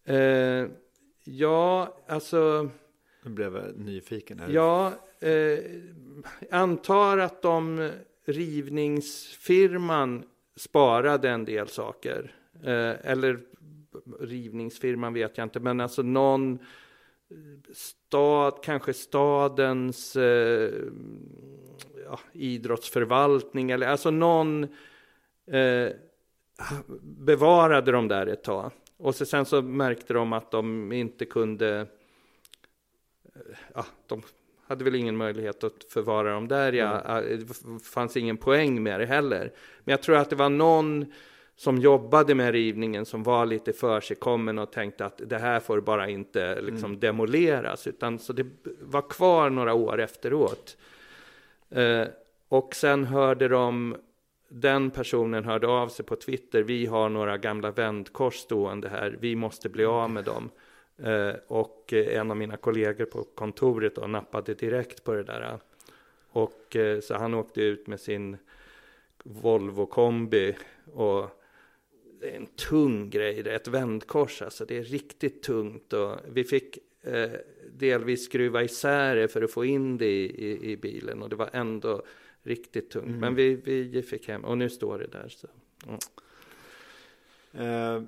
Eh, 0.04 0.68
Ja, 1.24 1.98
alltså, 2.08 2.70
Nu 3.24 3.32
blev 3.32 3.56
jag 3.56 3.78
nyfiken 3.78 4.40
här. 4.40 4.50
ja, 4.50 4.94
eh, 5.20 5.60
antar 6.52 7.18
att 7.18 7.42
de 7.42 7.92
rivningsfirman 8.26 10.24
sparade 10.56 11.30
en 11.30 11.46
del 11.46 11.68
saker. 11.68 12.36
Eh, 12.64 13.12
eller 13.12 13.40
rivningsfirman 14.20 15.14
vet 15.14 15.38
jag 15.38 15.46
inte, 15.46 15.60
men 15.60 15.80
alltså 15.80 16.02
någon 16.02 16.60
stad, 17.74 18.60
kanske 18.64 18.94
stadens 18.94 20.16
eh, 20.16 20.74
ja, 22.06 22.20
idrottsförvaltning 22.34 23.72
eller 23.72 23.88
alltså 23.88 24.12
någon 24.12 24.64
eh, 25.48 25.90
bevarade 27.02 27.92
de 27.92 28.08
där 28.08 28.28
ett 28.28 28.44
tag. 28.44 28.72
Och 28.98 29.16
så, 29.16 29.26
sen 29.26 29.46
så 29.46 29.62
märkte 29.62 30.14
de 30.14 30.34
att 30.34 30.52
de 30.52 30.92
inte 30.92 31.26
kunde, 31.26 31.80
eh, 33.24 33.42
ja, 33.76 33.86
de 34.08 34.22
hade 34.68 34.84
väl 34.84 34.96
ingen 34.96 35.18
möjlighet 35.18 35.64
att 35.64 35.84
förvara 35.90 36.34
dem 36.34 36.48
där. 36.48 36.74
Ja, 36.74 37.22
Det 37.22 37.84
fanns 37.84 38.18
ingen 38.18 38.38
poäng 38.38 38.84
med 38.84 39.00
det 39.00 39.06
heller. 39.06 39.52
Men 39.84 39.92
jag 39.92 40.02
tror 40.02 40.16
att 40.16 40.30
det 40.30 40.36
var 40.36 40.50
någon 40.50 41.06
som 41.56 41.78
jobbade 41.78 42.36
med 42.36 42.52
rivningen 42.52 43.06
som 43.06 43.24
var 43.24 43.46
lite 43.46 43.74
försigkommen 43.74 44.60
och 44.60 44.72
tänkte 44.72 45.06
att 45.06 45.22
det 45.26 45.38
här 45.38 45.60
får 45.60 45.82
bara 45.82 46.10
inte 46.10 46.62
liksom 46.62 47.00
demoleras. 47.00 47.88
Utan 47.88 48.20
så 48.20 48.34
det 48.34 48.46
var 48.82 49.10
kvar 49.10 49.50
några 49.50 49.74
år 49.74 50.00
efteråt. 50.00 50.78
Eh, 51.70 52.08
och 52.50 52.76
sen 52.76 53.06
hörde 53.06 53.48
de, 53.48 53.96
den 54.50 54.92
personen 54.92 55.44
hörde 55.44 55.68
av 55.68 55.88
sig 55.88 56.06
på 56.06 56.16
Twitter, 56.16 56.64
vi 56.64 56.86
har 56.86 57.10
några 57.10 57.38
gamla 57.38 57.72
vändkors 57.72 58.36
stående 58.36 58.90
här, 58.90 59.18
vi 59.20 59.36
måste 59.36 59.70
bli 59.70 59.86
av 59.86 60.10
med 60.10 60.26
dem. 60.26 60.50
Eh, 60.98 61.36
och 61.48 61.94
eh, 61.94 62.20
en 62.20 62.32
av 62.32 62.38
mina 62.38 62.58
kollegor 62.58 63.06
på 63.06 63.24
kontoret 63.24 63.96
då 63.96 64.08
nappade 64.08 64.54
direkt 64.54 65.04
på 65.04 65.14
det 65.14 65.24
där. 65.24 65.60
Och 66.30 66.76
eh, 66.76 67.00
så 67.00 67.16
han 67.16 67.34
åkte 67.34 67.62
ut 67.62 67.88
med 67.88 68.00
sin 68.00 68.38
Volvo 69.24 69.86
kombi 69.86 70.56
och 70.94 71.30
det 72.20 72.32
är 72.32 72.36
en 72.36 72.46
tung 72.46 73.10
grej, 73.10 73.44
det 73.44 73.52
är 73.52 73.56
ett 73.56 73.68
vändkors 73.68 74.42
alltså, 74.42 74.66
det 74.66 74.78
är 74.78 74.84
riktigt 74.84 75.44
tungt 75.44 75.94
och 75.94 76.18
vi 76.32 76.44
fick 76.44 76.78
eh, 77.02 77.30
delvis 77.72 78.26
skruva 78.26 78.64
isär 78.64 79.16
det 79.16 79.28
för 79.28 79.42
att 79.42 79.52
få 79.52 79.66
in 79.66 79.98
det 79.98 80.06
i, 80.06 80.46
i, 80.46 80.72
i 80.72 80.78
bilen 80.78 81.22
och 81.22 81.30
det 81.30 81.36
var 81.36 81.50
ändå 81.54 82.02
riktigt 82.44 82.90
tungt. 82.90 83.20
Men 83.20 83.36
vi, 83.36 83.56
vi 83.56 84.02
fick 84.02 84.28
hem, 84.28 84.46
och 84.46 84.58
nu 84.58 84.70
står 84.70 85.00
det 85.00 85.08
där. 85.08 85.28
Så. 85.30 85.48
Mm. 85.88 86.00
Eh, 87.54 88.04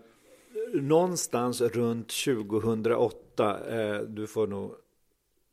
någonstans 0.73 1.61
runt 1.61 2.07
2008, 2.25 3.69
eh, 3.69 4.01
du 4.01 4.27
får 4.27 4.47
nog 4.47 4.75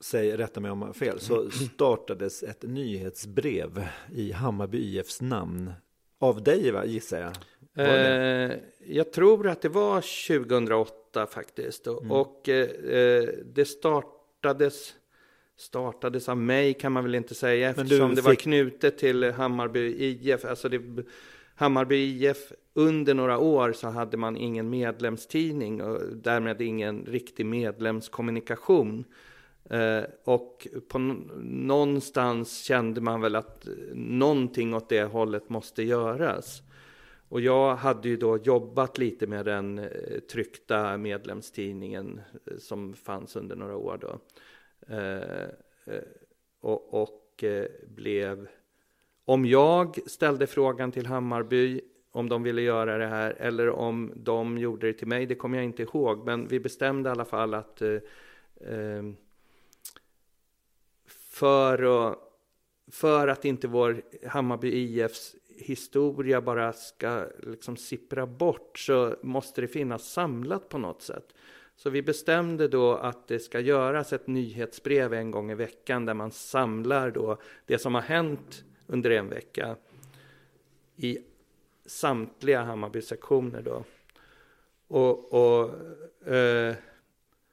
säga, 0.01 0.39
rätta 0.39 0.61
mig 0.61 0.71
om 0.71 0.81
jag 0.81 0.87
har 0.87 0.95
fel, 0.95 1.21
så 1.21 1.51
startades 1.75 2.43
ett 2.43 2.63
nyhetsbrev 2.63 3.87
i 4.15 4.33
Hammarby 4.33 4.79
IFs 4.79 5.21
namn. 5.21 5.73
Av 6.19 6.43
dig 6.43 6.71
va, 6.71 6.85
gissar 6.85 7.21
jag? 7.21 7.33
Eh, 7.79 8.53
jag 8.87 9.13
tror 9.13 9.49
att 9.49 9.63
det 9.63 9.69
var 9.69 10.29
2008 10.29 11.27
faktiskt. 11.27 11.87
Och, 11.87 12.21
och 12.21 12.49
eh, 12.49 12.69
eh, 12.69 13.29
det 13.45 13.65
startades, 13.65 14.95
startades 15.59 16.29
av 16.29 16.37
mig 16.37 16.75
kan 16.75 16.93
man 16.93 17.05
väl 17.05 17.15
inte 17.15 17.35
säga. 17.35 17.71
Eftersom 17.71 18.15
det 18.15 18.21
var 18.21 18.31
fick- 18.31 18.41
knutet 18.41 18.99
till 18.99 19.33
Hammarby 19.33 19.95
IF. 19.99 20.45
Alltså 20.45 20.69
det, 20.69 20.81
Hammarby 21.55 21.97
IF 21.97 22.53
under 22.75 23.15
några 23.15 23.39
år 23.39 23.73
så 23.73 23.89
hade 23.89 24.17
man 24.17 24.37
ingen 24.37 24.71
medlemstidning 24.71 25.83
och 25.83 26.01
därmed 26.17 26.61
ingen 26.61 27.05
riktig 27.07 27.47
medlemskommunikation. 27.47 29.05
Eh, 29.71 30.03
och 30.25 30.67
på 30.89 30.99
någonstans 31.43 32.63
kände 32.63 33.01
man 33.01 33.21
väl 33.21 33.35
att 33.37 33.67
eh, 33.67 33.73
någonting 33.95 34.75
åt 34.75 34.89
det 34.89 35.03
hållet 35.05 35.49
måste 35.49 35.83
göras. 35.83 36.63
Och 37.29 37.41
jag 37.41 37.77
hade 37.77 38.09
ju 38.09 38.17
då 38.17 38.39
jobbat 38.39 38.99
lite 38.99 39.27
med 39.27 39.45
den 39.45 39.79
eh, 39.79 39.87
tryckta 40.33 40.97
medlemstidningen 40.97 42.21
eh, 42.47 42.57
som 42.59 42.95
fanns 42.95 43.37
under 43.37 43.57
några 43.57 43.77
år 43.77 43.99
då. 44.01 44.19
Eh, 44.87 45.43
eh, 45.85 46.03
och 46.61 47.03
och 47.03 47.45
eh, 47.45 47.67
blev, 47.89 48.49
om 49.25 49.45
jag 49.47 49.99
ställde 50.07 50.47
frågan 50.47 50.93
till 50.93 51.07
Hammarby 51.07 51.81
om 52.11 52.29
de 52.29 52.43
ville 52.43 52.63
göra 52.63 52.99
det 52.99 53.07
här 53.07 53.31
eller 53.39 53.71
om 53.71 54.13
de 54.17 54.59
gjorde 54.59 54.87
det 54.87 54.93
till 54.93 55.09
mig, 55.09 55.27
det 55.27 55.35
kommer 55.35 55.59
jag 55.59 55.65
inte 55.65 55.83
ihåg. 55.83 56.27
Men 56.27 56.49
vi 56.49 56.61
bestämde 56.61 57.09
i 57.09 57.13
alla 57.13 57.25
fall 57.25 57.55
att 57.55 57.83
eh, 57.83 57.99
eh 58.61 59.03
för 61.31 62.09
att, 62.09 62.19
för 62.91 63.29
att 63.29 63.45
inte 63.45 63.69
vår 63.69 64.03
Hammarby 64.27 64.69
IFs 64.69 65.35
historia 65.49 66.41
bara 66.41 66.73
ska 66.73 67.27
liksom 67.39 67.77
sippra 67.77 68.27
bort 68.27 68.79
så 68.79 69.17
måste 69.23 69.61
det 69.61 69.69
finnas 69.69 70.13
samlat 70.13 70.69
på 70.69 70.79
något 70.79 71.03
sätt. 71.03 71.35
Så 71.79 71.91
vi 71.91 72.03
bestämde 72.03 72.69
då 72.69 72.95
att 72.95 73.29
det 73.29 73.39
ska 73.39 73.61
göras 73.61 74.13
ett 74.13 74.27
nyhetsbrev 74.27 75.15
en 75.15 75.31
gång 75.31 75.51
i 75.51 75.55
veckan 75.55 76.07
där 76.07 76.15
man 76.15 76.31
samlar 76.31 77.11
då 77.11 77.37
det 77.67 77.79
som 77.79 77.95
har 77.95 78.03
hänt 78.03 78.65
under 78.87 79.11
en 79.11 79.29
vecka 79.29 79.77
i 80.97 81.19
samtliga 81.87 82.63
Hammarby-sektioner 82.63 83.63
då. 83.63 83.85
Och, 84.89 85.33
och 85.33 85.71
eh, 86.33 86.75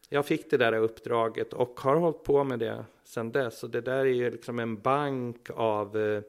jag 0.09 0.25
fick 0.25 0.51
det 0.51 0.57
där 0.57 0.73
uppdraget 0.73 1.53
och 1.53 1.79
har 1.79 1.95
hållit 1.95 2.23
på 2.23 2.43
med 2.43 2.59
det 2.59 2.85
sedan 3.03 3.31
dess. 3.31 3.63
Och 3.63 3.69
det 3.69 3.81
där 3.81 3.99
är 3.99 4.05
ju 4.05 4.31
liksom 4.31 4.59
en 4.59 4.81
bank 4.81 5.49
av 5.49 5.97
eh, 5.97 6.21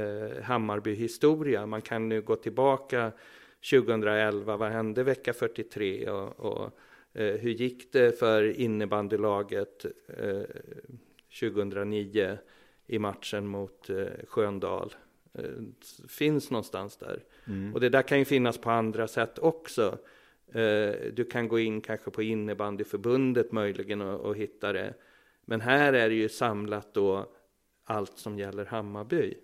eh 0.00 0.42
Hammarby-historia. 0.42 1.66
Man 1.66 1.82
kan 1.82 2.08
nu 2.08 2.22
gå 2.22 2.36
tillbaka 2.36 3.12
2011, 3.70 4.56
vad 4.56 4.70
hände 4.70 5.02
vecka 5.02 5.32
43 5.32 6.10
och, 6.10 6.40
och 6.40 6.70
hur 7.12 7.50
gick 7.50 7.92
det 7.92 8.18
för 8.18 8.60
innebandylaget 8.60 9.84
eh, 10.08 10.42
2009 11.40 12.38
i 12.86 12.98
matchen 12.98 13.46
mot 13.46 13.90
eh, 13.90 14.06
Sköndal? 14.26 14.94
Eh, 15.32 15.44
finns 16.08 16.50
någonstans 16.50 16.96
där. 16.96 17.24
Och 17.74 17.80
det 17.80 17.88
där 17.88 18.02
kan 18.02 18.18
ju 18.18 18.24
finnas 18.24 18.58
på 18.58 18.70
andra 18.70 19.08
sätt 19.08 19.38
också. 19.38 19.98
Eh, 20.52 20.94
du 21.12 21.24
kan 21.30 21.48
gå 21.48 21.58
in 21.58 21.80
kanske 21.80 22.10
på 22.10 22.22
innebandyförbundet 22.22 23.52
möjligen 23.52 24.00
och, 24.00 24.20
och 24.20 24.36
hitta 24.36 24.72
det. 24.72 24.94
Men 25.44 25.60
här 25.60 25.92
är 25.92 26.08
det 26.08 26.14
ju 26.14 26.28
samlat 26.28 26.94
då 26.94 27.26
allt 27.84 28.18
som 28.18 28.38
gäller 28.38 28.64
Hammarby. 28.64 29.34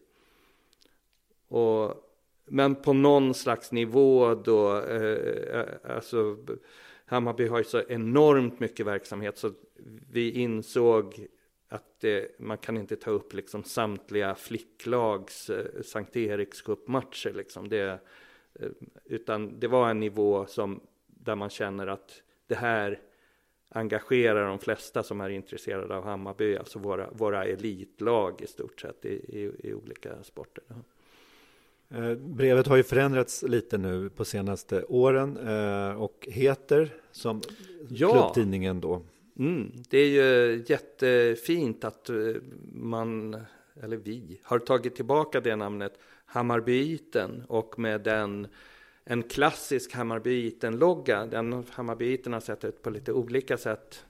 Och, 1.49 1.95
men 2.45 2.75
på 2.75 2.93
någon 2.93 3.35
slags 3.35 3.73
nivå 3.73 4.35
då, 4.35 4.81
eh, 4.81 5.67
alltså 5.97 6.37
Hammarby 7.07 7.47
har 7.47 7.59
ju 7.59 7.65
så 7.65 7.83
enormt 7.89 8.61
mycket 8.61 8.87
verksamhet 8.87 9.39
så 9.39 9.53
vi 10.11 10.31
insåg 10.31 11.27
att 11.69 12.01
det, 12.01 12.41
man 12.41 12.59
kan 12.59 12.77
inte 12.77 12.97
ta 12.97 13.11
upp 13.11 13.35
liksom 13.35 13.65
samtliga 13.65 14.35
flicklags 14.35 15.51
eh, 15.51 15.83
Sankt 15.83 16.17
Erikscupmatcher 16.17 17.33
liksom. 17.33 17.69
Det, 17.69 18.01
eh, 18.55 18.69
utan 19.05 19.61
det 19.61 19.69
var 19.69 19.91
en 19.91 20.01
nivå 20.01 20.47
som, 20.47 20.81
där 21.07 21.37
man 21.37 21.51
känner 21.51 21.87
att 21.87 22.23
det 22.47 22.55
här 22.55 23.01
engagerar 23.69 24.49
de 24.49 24.59
flesta 24.59 25.03
som 25.03 25.21
är 25.21 25.29
intresserade 25.29 25.97
av 25.97 26.05
Hammarby, 26.05 26.57
alltså 26.57 26.79
våra, 26.79 27.11
våra 27.11 27.45
elitlag 27.45 28.43
i 28.43 28.47
stort 28.47 28.81
sett 28.81 29.05
i, 29.05 29.09
i, 29.09 29.53
i 29.69 29.75
olika 29.75 30.23
sporter. 30.23 30.65
Eh, 31.91 32.14
Brevet 32.14 32.66
har 32.66 32.76
ju 32.76 32.82
förändrats 32.82 33.43
lite 33.43 33.78
nu 33.78 34.09
på 34.09 34.24
senaste 34.24 34.84
åren 34.84 35.37
eh, 35.37 36.03
och 36.03 36.28
heter 36.30 36.95
som 37.12 37.43
Ja. 37.89 38.12
klubbtidningen 38.12 38.80
då. 38.80 39.03
Mm, 39.39 39.72
det 39.89 39.99
är 39.99 40.09
ju 40.09 40.64
jättefint 40.66 41.84
att 41.84 42.09
eh, 42.09 42.16
man, 42.72 43.37
eller 43.82 43.97
vi, 43.97 44.41
har 44.43 44.59
tagit 44.59 44.97
tillbaka 44.97 45.41
det 45.41 45.57
namnet 45.57 45.99
Hammarbyiten 46.26 47.45
och 47.49 47.78
med 47.78 48.01
den 48.01 48.49
en 49.05 49.22
klassisk 49.22 49.95
Hammarbyiten-logga. 49.95 51.26
Den 51.26 51.64
Hammarbyiten 51.70 52.32
har 52.32 52.41
sett 52.41 52.64
ut 52.64 52.82
på 52.82 52.91
lite 52.91 53.12
olika 53.12 53.57
sätt 53.57 54.05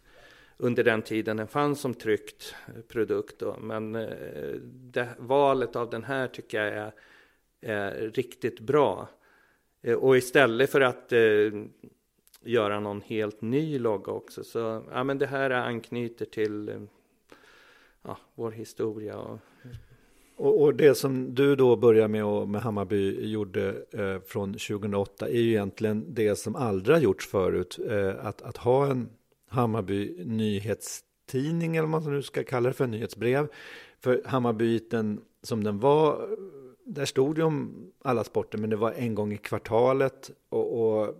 under 0.56 0.84
den 0.84 1.02
tiden 1.02 1.36
den 1.36 1.48
fanns 1.48 1.80
som 1.80 1.94
tryckt 1.94 2.54
produkt. 2.88 3.38
Då. 3.38 3.56
Men 3.60 3.92
det, 4.62 5.08
valet 5.18 5.76
av 5.76 5.90
den 5.90 6.04
här 6.04 6.26
tycker 6.26 6.64
jag 6.64 6.74
är, 6.74 6.92
eh, 7.60 7.90
riktigt 7.90 8.60
bra. 8.60 9.08
Eh, 9.82 9.94
och 9.94 10.16
istället 10.16 10.70
för 10.70 10.80
att 10.80 11.12
eh, 11.12 11.18
göra 12.44 12.80
någon 12.80 13.00
helt 13.00 13.42
ny 13.42 13.78
logga 13.78 14.12
också. 14.12 14.44
Så 14.44 14.84
ja, 14.92 15.04
men 15.04 15.18
det 15.18 15.26
här 15.26 15.50
anknyter 15.50 16.24
till 16.24 16.68
eh, 16.68 16.80
ja, 18.02 18.18
vår 18.34 18.50
historia. 18.50 19.16
Och, 19.16 19.38
Och, 20.36 20.62
och 20.62 20.74
det 20.74 20.94
som 20.94 21.34
du 21.34 21.56
då 21.56 21.76
börjar 21.76 22.08
med 22.08 22.24
och 22.24 22.48
med 22.48 22.60
Hammarby 22.60 23.30
gjorde 23.30 23.84
eh, 23.92 24.20
från 24.26 24.52
2008 24.52 25.28
är 25.28 25.40
ju 25.40 25.50
egentligen 25.50 26.14
det 26.14 26.36
som 26.36 26.56
aldrig 26.56 26.96
har 26.96 27.02
gjorts 27.02 27.26
förut. 27.26 27.78
Eh, 27.90 28.26
att, 28.26 28.42
att 28.42 28.56
ha 28.56 28.90
en, 28.90 29.08
Hammarby 29.48 30.24
nyhetstidning 30.24 31.76
eller 31.76 31.88
vad 31.88 32.02
man 32.02 32.12
nu 32.12 32.22
ska 32.22 32.44
kalla 32.44 32.68
det 32.68 32.74
för, 32.74 32.86
nyhetsbrev. 32.86 33.48
För 34.00 34.22
Hammarbyiten 34.24 35.20
som 35.42 35.64
den 35.64 35.78
var, 35.78 36.28
där 36.86 37.04
stod 37.04 37.36
det 37.36 37.42
om 37.42 37.86
alla 38.02 38.24
sporter, 38.24 38.58
men 38.58 38.70
det 38.70 38.76
var 38.76 38.92
en 38.92 39.14
gång 39.14 39.32
i 39.32 39.36
kvartalet 39.36 40.30
och, 40.48 40.80
och 40.80 41.14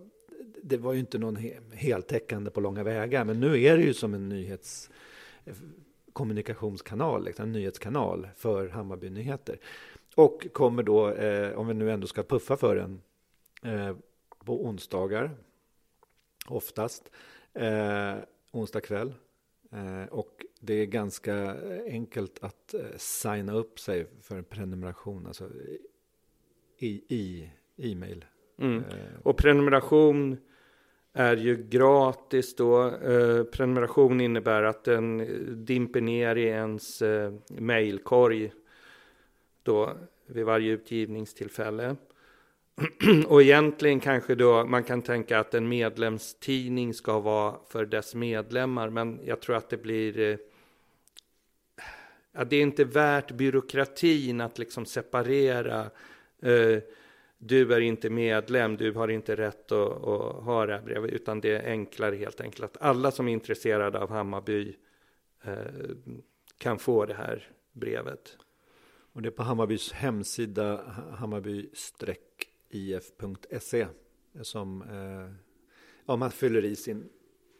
det 0.63 0.77
var 0.77 0.93
ju 0.93 0.99
inte 0.99 1.17
någon 1.17 1.35
he 1.35 1.53
heltäckande 1.73 2.51
på 2.51 2.61
långa 2.61 2.83
vägar. 2.83 3.25
Men 3.25 3.39
nu 3.39 3.63
är 3.63 3.77
det 3.77 3.83
ju 3.83 3.93
som 3.93 4.13
en 4.13 4.29
nyhetskommunikationskanal, 4.29 7.21
eh, 7.21 7.25
liksom, 7.25 7.43
en 7.43 7.51
nyhetskanal 7.51 8.27
för 8.35 8.69
Hammarby 8.69 9.09
Nyheter. 9.09 9.59
Och 10.15 10.47
kommer 10.53 10.83
då, 10.83 11.09
eh, 11.09 11.57
om 11.57 11.67
vi 11.67 11.73
nu 11.73 11.91
ändå 11.91 12.07
ska 12.07 12.23
puffa 12.23 12.57
för 12.57 12.75
den, 12.75 13.01
eh, 13.63 13.95
på 14.45 14.65
onsdagar, 14.65 15.31
oftast, 16.47 17.11
eh, 17.53 18.15
onsdag 18.51 18.81
kväll. 18.81 19.13
Eh, 19.71 20.05
och 20.09 20.45
det 20.59 20.73
är 20.73 20.85
ganska 20.85 21.55
enkelt 21.85 22.43
att 22.43 22.73
eh, 22.73 22.81
signa 22.97 23.53
upp 23.53 23.79
sig 23.79 24.07
för 24.21 24.37
en 24.37 24.43
prenumeration, 24.43 25.27
alltså 25.27 25.49
i, 26.77 27.15
i 27.15 27.51
e-mail. 27.77 28.25
Mm. 28.59 28.83
Och 29.23 29.37
prenumeration 29.37 30.37
är 31.13 31.37
ju 31.37 31.67
gratis 31.69 32.55
då. 32.55 32.85
Eh, 32.87 33.43
prenumeration 33.43 34.21
innebär 34.21 34.63
att 34.63 34.83
den 34.83 35.27
dimper 35.65 36.01
ner 36.01 36.35
i 36.35 36.43
ens 36.43 37.01
eh, 37.01 37.33
mailkorg 37.47 38.51
då 39.63 39.97
vid 40.25 40.45
varje 40.45 40.71
utgivningstillfälle. 40.71 41.95
och 43.27 43.41
egentligen 43.41 43.99
kanske 43.99 44.35
då 44.35 44.65
man 44.65 44.83
kan 44.83 45.01
tänka 45.01 45.39
att 45.39 45.53
en 45.53 45.67
medlemstidning 45.67 46.93
ska 46.93 47.19
vara 47.19 47.55
för 47.69 47.85
dess 47.85 48.15
medlemmar, 48.15 48.89
men 48.89 49.19
jag 49.25 49.41
tror 49.41 49.55
att 49.55 49.69
det 49.69 49.77
blir 49.77 50.19
eh, 50.19 50.37
det 52.45 52.55
är 52.55 52.61
inte 52.61 52.83
värt 52.83 53.31
byråkratin 53.31 54.41
att 54.41 54.59
liksom 54.59 54.85
separera 54.85 55.81
eh, 56.41 56.81
du 57.37 57.73
är 57.73 57.79
inte 57.79 58.09
medlem, 58.09 58.77
du 58.77 58.91
har 58.91 59.07
inte 59.07 59.35
rätt 59.35 59.71
att, 59.71 60.03
att 60.07 60.43
ha 60.43 60.65
det 60.65 60.73
här 60.73 60.81
brevet, 60.81 61.11
utan 61.11 61.41
det 61.41 61.55
är 61.55 61.71
enklare 61.71 62.15
helt 62.15 62.41
enkelt 62.41 62.63
att 62.63 62.81
alla 62.81 63.11
som 63.11 63.27
är 63.27 63.33
intresserade 63.33 63.99
av 63.99 64.09
Hammarby 64.09 64.75
eh, 65.43 65.55
kan 66.57 66.79
få 66.79 67.05
det 67.05 67.13
här 67.13 67.51
brevet. 67.73 68.37
Och 69.13 69.21
det 69.21 69.29
är 69.29 69.31
på 69.31 69.43
Hammarbys 69.43 69.91
hemsida, 69.91 70.81
Hammarby 71.17 71.69
streck 71.73 72.49
hammarby-if.se, 72.71 73.87
som 74.41 74.81
eh, 74.81 75.33
ja, 76.05 76.15
man 76.15 76.31
fyller 76.31 76.65
i 76.65 76.75
sin 76.75 77.09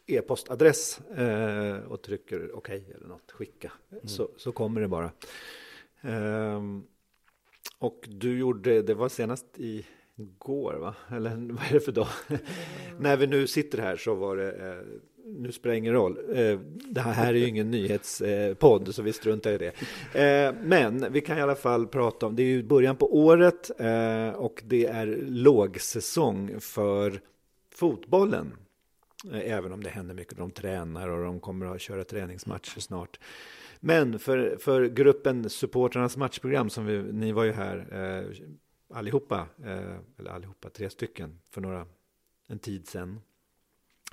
e-postadress 0.06 1.00
eh, 1.00 1.78
och 1.78 2.02
trycker 2.02 2.56
OK 2.56 2.68
eller 2.68 3.06
något, 3.06 3.32
skicka, 3.32 3.72
mm. 3.90 4.08
så, 4.08 4.30
så 4.36 4.52
kommer 4.52 4.80
det 4.80 4.88
bara. 4.88 5.12
Um, 6.02 6.86
och 7.78 8.04
du 8.08 8.38
gjorde, 8.38 8.82
det 8.82 8.94
var 8.94 9.08
senast 9.08 9.46
i 9.58 9.86
går 10.16 10.74
va? 10.74 10.94
Eller 11.10 11.52
vad 11.52 11.64
är 11.64 11.72
det 11.72 11.80
för 11.80 11.92
dag? 11.92 12.08
Mm. 12.28 12.40
När 12.98 13.16
vi 13.16 13.26
nu 13.26 13.46
sitter 13.46 13.78
här 13.78 13.96
så 13.96 14.14
var 14.14 14.36
det, 14.36 14.52
eh, 14.52 14.84
nu 15.36 15.52
spelar 15.52 15.72
det 15.72 15.78
ingen 15.78 15.92
roll, 15.92 16.18
eh, 16.32 16.58
det 16.74 17.00
här 17.00 17.34
är 17.34 17.38
ju 17.38 17.48
ingen 17.48 17.70
nyhetspodd 17.70 18.88
eh, 18.88 18.92
så 18.92 19.02
vi 19.02 19.12
struntar 19.12 19.50
i 19.50 19.58
det. 19.58 19.72
Eh, 20.20 20.54
men 20.62 21.12
vi 21.12 21.20
kan 21.20 21.38
i 21.38 21.40
alla 21.40 21.54
fall 21.54 21.86
prata 21.86 22.26
om, 22.26 22.36
det 22.36 22.42
är 22.42 22.46
ju 22.46 22.62
början 22.62 22.96
på 22.96 23.16
året 23.16 23.70
och 24.36 24.62
det 24.66 24.86
är 24.86 25.06
lågsäsong 25.26 26.60
för 26.60 27.20
fotbollen. 27.74 28.52
Även 29.32 29.72
om 29.72 29.82
det 29.82 29.90
händer 29.90 30.14
mycket, 30.14 30.38
de 30.38 30.50
tränar 30.50 31.08
och 31.08 31.24
de 31.24 31.40
kommer 31.40 31.66
att 31.66 31.80
köra 31.80 32.04
träningsmatcher 32.04 32.80
snart. 32.80 33.20
Men 33.80 34.18
för, 34.18 34.56
för 34.60 34.84
gruppen 34.84 35.50
supportrarnas 35.50 36.16
matchprogram, 36.16 36.70
som 36.70 36.86
vi, 36.86 37.02
ni 37.12 37.32
var 37.32 37.44
ju 37.44 37.52
här 37.52 37.86
allihopa, 38.94 39.46
eller 40.18 40.30
allihopa, 40.30 40.70
tre 40.70 40.90
stycken, 40.90 41.38
för 41.50 41.60
några, 41.60 41.86
en 42.48 42.58
tid 42.58 42.88
sedan. 42.88 43.20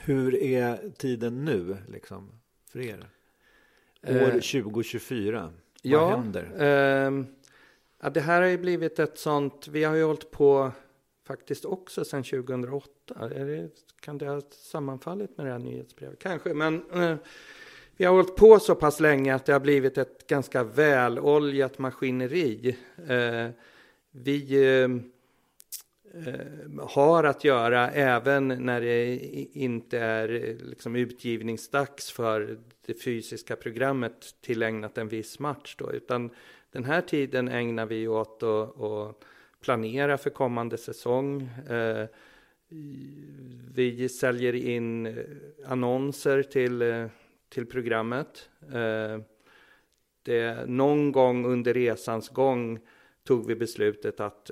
Hur 0.03 0.35
är 0.35 0.91
tiden 0.97 1.45
nu, 1.45 1.77
liksom, 1.87 2.31
för 2.71 2.79
er? 2.79 3.09
År 4.07 4.11
eh, 4.11 4.31
2024, 4.31 5.41
vad 5.41 5.51
ja, 5.81 6.09
händer? 6.09 6.51
Eh, 6.57 7.25
ja, 8.01 8.09
det 8.09 8.21
här 8.21 8.41
har 8.41 8.49
ju 8.49 8.57
blivit 8.57 8.99
ett 8.99 9.17
sånt, 9.17 9.67
vi 9.67 9.83
har 9.83 9.95
ju 9.95 10.03
hållit 10.03 10.31
på 10.31 10.71
faktiskt 11.27 11.65
också 11.65 12.05
sedan 12.05 12.23
2008. 12.23 13.29
Det, 13.29 13.69
kan 13.99 14.17
det 14.17 14.27
ha 14.27 14.41
sammanfallit 14.51 15.37
med 15.37 15.45
det 15.45 15.51
här 15.51 15.59
nyhetsbrevet? 15.59 16.19
Kanske, 16.19 16.53
men 16.53 16.91
eh, 16.91 17.17
vi 17.97 18.05
har 18.05 18.13
hållit 18.13 18.35
på 18.35 18.59
så 18.59 18.75
pass 18.75 18.99
länge 18.99 19.35
att 19.35 19.45
det 19.45 19.53
har 19.53 19.59
blivit 19.59 19.97
ett 19.97 20.27
ganska 20.27 20.63
väloljat 20.63 21.79
maskineri. 21.79 22.77
Eh, 23.07 23.49
vi 24.11 24.79
eh, 24.81 24.87
Eh, 26.15 26.85
har 26.87 27.23
att 27.23 27.43
göra 27.43 27.91
även 27.91 28.47
när 28.47 28.81
det 28.81 29.15
inte 29.53 29.99
är 29.99 30.29
eh, 30.29 30.55
liksom 30.55 30.95
utgivningsdags 30.95 32.11
för 32.11 32.57
det 32.85 33.03
fysiska 33.03 33.55
programmet 33.55 34.35
tillägnat 34.41 34.97
en 34.97 35.07
viss 35.07 35.39
match. 35.39 35.75
Då, 35.77 35.91
utan 35.91 36.29
den 36.71 36.83
här 36.83 37.01
tiden 37.01 37.47
ägnar 37.47 37.85
vi 37.85 38.07
åt 38.07 38.43
att, 38.43 38.81
att 38.81 39.15
planera 39.61 40.17
för 40.17 40.29
kommande 40.29 40.77
säsong. 40.77 41.41
Eh, 41.69 42.05
vi 43.73 44.09
säljer 44.09 44.55
in 44.55 45.17
annonser 45.65 46.43
till 46.43 47.09
till 47.49 47.65
programmet. 47.65 48.49
Det, 50.23 50.69
någon 50.69 51.11
gång 51.11 51.45
under 51.45 51.73
resans 51.73 52.29
gång 52.29 52.79
tog 53.23 53.47
vi 53.47 53.55
beslutet 53.55 54.19
att 54.19 54.51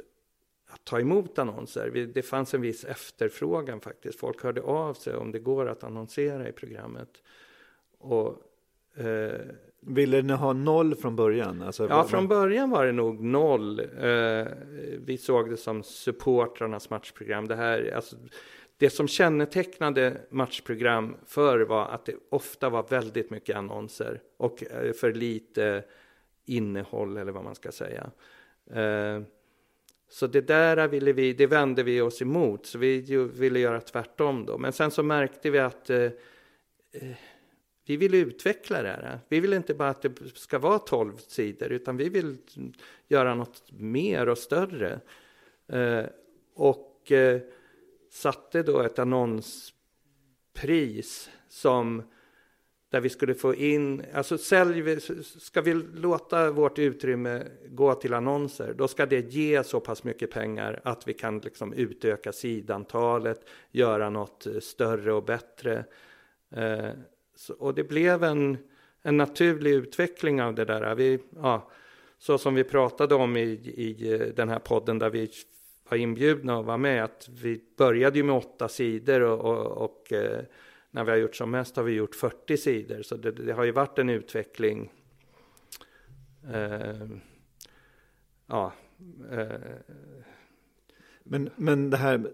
ta 0.84 1.00
emot 1.00 1.40
annonser. 1.40 1.90
Det 2.14 2.22
fanns 2.22 2.54
en 2.54 2.62
viss 2.62 2.84
efterfrågan 2.84 3.82
faktiskt. 3.82 4.20
Folk 4.20 4.44
hörde 4.44 4.62
av 4.62 4.94
sig 4.94 5.16
om 5.16 5.32
det 5.32 5.40
går 5.40 5.66
att 5.70 5.84
annonsera 5.84 6.50
i 6.50 6.52
programmet. 6.52 7.10
Och, 8.00 8.38
eh, 9.06 9.42
Ville 9.86 10.22
ni 10.22 10.34
ha 10.34 10.54
noll 10.54 10.96
från 10.96 11.16
början? 11.16 11.62
Alltså, 11.62 11.88
ja, 11.90 12.04
från 12.04 12.28
början 12.28 12.70
var 12.70 12.86
det 12.86 12.92
nog 12.92 13.24
noll. 13.24 13.80
Eh, 13.80 14.48
vi 15.06 15.18
såg 15.18 15.50
det 15.50 15.58
som 15.58 15.84
supportrarnas 15.84 16.90
matchprogram. 16.90 17.48
Det 17.48 17.56
här, 17.56 17.94
alltså, 17.96 18.16
det 18.78 18.90
som 18.90 19.08
kännetecknade 19.08 20.18
matchprogram 20.30 21.16
förr 21.26 21.60
var 21.60 21.86
att 21.86 22.06
det 22.06 22.16
ofta 22.30 22.70
var 22.70 22.84
väldigt 22.90 23.30
mycket 23.30 23.56
annonser 23.56 24.22
och 24.38 24.64
eh, 24.72 24.94
för 24.94 25.14
lite 25.14 25.84
innehåll 26.46 27.18
eller 27.18 27.32
vad 27.32 27.44
man 27.44 27.56
ska 27.56 27.72
säga. 27.72 28.12
Eh, 28.72 29.22
så 30.14 30.28
det 30.28 30.42
där 30.42 30.88
ville 30.88 31.14
vi, 31.14 31.34
det 31.34 31.48
vände 31.48 31.84
vi 31.84 32.02
oss 32.02 32.22
emot, 32.22 32.66
så 32.66 32.78
vi 32.78 33.02
ville 33.34 33.60
göra 33.60 33.82
tvärtom 33.82 34.46
då. 34.46 34.58
Men 34.58 34.74
sen 34.74 34.92
så 34.92 35.04
märkte 35.04 35.50
vi 35.50 35.60
att 35.60 35.90
eh, 35.90 36.02
eh, 36.92 37.16
vi 37.86 37.98
vill 37.98 38.14
utveckla 38.14 38.82
det 38.82 38.90
här. 38.90 39.20
Vi 39.30 39.40
vill 39.40 39.54
inte 39.54 39.74
bara 39.74 39.90
att 39.90 40.02
det 40.02 40.16
ska 40.36 40.60
vara 40.60 40.80
12 40.80 41.18
sidor, 41.18 41.72
utan 41.72 41.98
vi 41.98 42.10
vill 42.10 42.38
göra 43.08 43.36
något 43.36 43.72
mer 43.72 44.30
och 44.30 44.38
större. 44.38 45.00
Eh, 45.68 46.06
och 46.56 47.12
eh, 47.12 47.42
satte 48.12 48.64
då 48.64 48.82
ett 48.82 49.00
annonspris 49.00 49.72
som 51.50 52.04
där 52.94 53.02
vi 53.02 53.10
skulle 53.10 53.34
få 53.34 53.56
in, 53.56 54.04
alltså 54.14 54.38
sälj, 54.38 55.00
ska 55.40 55.62
vi 55.62 55.74
låta 55.74 56.52
vårt 56.52 56.80
utrymme 56.80 57.44
gå 57.68 57.94
till 57.94 58.14
annonser, 58.14 58.74
då 58.78 58.88
ska 58.88 59.06
det 59.06 59.34
ge 59.34 59.64
så 59.64 59.80
pass 59.80 60.04
mycket 60.04 60.32
pengar 60.32 60.82
att 60.84 61.08
vi 61.08 61.14
kan 61.14 61.40
liksom 61.40 61.74
utöka 61.74 62.32
sidantalet, 62.32 63.46
göra 63.72 64.10
något 64.10 64.46
eh, 64.46 64.60
större 64.60 65.14
och 65.14 65.24
bättre. 65.24 65.86
Eh, 66.56 66.90
så, 67.36 67.54
och 67.54 67.74
det 67.74 67.84
blev 67.84 68.24
en, 68.24 68.58
en 69.02 69.18
naturlig 69.18 69.72
utveckling 69.72 70.42
av 70.42 70.56
det 70.56 70.66
där. 70.66 70.96
Vi, 70.96 71.20
ja, 71.36 71.72
så 72.18 72.38
som 72.38 72.56
vi 72.56 72.64
pratade 72.64 73.16
om 73.16 73.38
i, 73.38 73.42
i 73.76 74.14
eh, 74.14 74.20
den 74.20 74.50
här 74.50 74.60
podden 74.60 75.00
där 75.00 75.10
vi 75.10 75.32
var 75.90 75.98
inbjudna 75.98 76.60
att 76.60 76.66
vara 76.66 76.78
med. 76.78 77.04
Att 77.04 77.30
vi 77.42 77.62
började 77.78 78.18
ju 78.18 78.24
med 78.24 78.36
åtta 78.36 78.68
sidor 78.68 79.22
och, 79.22 79.40
och, 79.40 79.86
och 79.86 80.14
eh, 80.14 80.44
när 80.94 81.04
vi 81.04 81.12
har 81.12 81.18
gjort 81.18 81.36
som 81.36 81.52
mest 81.52 81.76
har 81.76 81.84
vi 81.84 81.92
gjort 81.94 82.16
40 82.16 82.58
sidor. 82.58 83.02
Så 83.02 83.16
det, 83.18 83.32
det 83.32 83.54
har 83.54 83.64
ju 83.64 83.72
varit 83.72 84.00
en 84.00 84.10
utveckling. 84.10 84.92
Eh, 86.54 87.08
ja. 88.48 88.74
Eh. 89.32 89.48
Men, 91.24 91.50
men 91.56 91.90
det 91.90 91.98
här, 91.98 92.32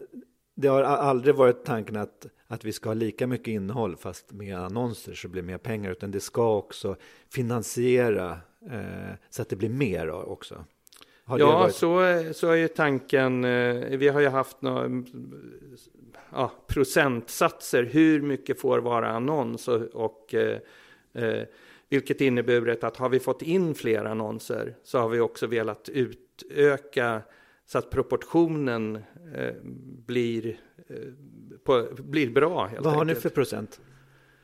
det 0.56 0.68
har 0.68 0.84
aldrig 0.84 1.36
varit 1.36 1.66
tanken 1.66 1.96
att, 1.96 2.26
att 2.48 2.66
vi 2.66 2.72
ska 2.72 2.90
ha 2.90 2.94
lika 2.94 3.28
mycket 3.28 3.48
innehåll 3.48 3.96
fast 3.98 4.32
med 4.32 4.58
annonser 4.58 5.14
så 5.14 5.28
det 5.28 5.32
blir 5.32 5.42
mer 5.42 5.58
pengar. 5.58 5.92
Utan 5.92 6.12
det 6.12 6.20
ska 6.20 6.58
också 6.58 6.96
finansiera 7.30 8.32
eh, 8.72 9.14
så 9.30 9.42
att 9.42 9.50
det 9.50 9.56
blir 9.56 9.70
mer 9.70 10.10
också. 10.12 10.66
Har 11.24 11.40
Ja, 11.40 11.60
varit- 11.60 11.76
så, 11.76 12.00
så 12.34 12.48
är 12.52 12.56
ju 12.56 12.68
tanken. 12.68 13.44
eh, 13.44 13.98
Vi 13.98 14.08
har 14.08 14.20
ju 14.22 14.28
haft 14.28 14.62
några 14.62 15.04
ja, 16.32 16.52
procentsatser. 16.68 17.84
Hur 17.84 18.22
mycket 18.22 18.60
får 18.60 18.80
vara 18.80 19.08
annons? 19.10 19.68
Och, 19.68 19.82
och, 19.82 20.34
eh, 20.34 20.58
eh, 21.14 21.44
vilket 21.90 22.22
inneburit 22.22 22.84
att 22.84 22.98
har 22.98 23.10
vi 23.10 23.20
fått 23.20 23.42
in 23.42 23.76
fler 23.76 24.06
annonser 24.06 24.76
så 24.84 25.00
har 25.00 25.10
vi 25.10 25.20
också 25.20 25.48
velat 25.48 25.90
utöka 25.90 27.22
så 27.66 27.78
att 27.78 27.90
proportionen 27.90 28.96
eh, 29.36 29.54
blir, 30.06 30.60
eh, 30.88 30.96
på, 31.64 31.88
blir 31.98 32.30
bra. 32.30 32.66
Helt 32.66 32.86
Vad 32.86 32.94
har 32.94 33.06
ni 33.06 33.12
enkelt. 33.12 33.22
för 33.24 33.30
procent? 33.30 33.82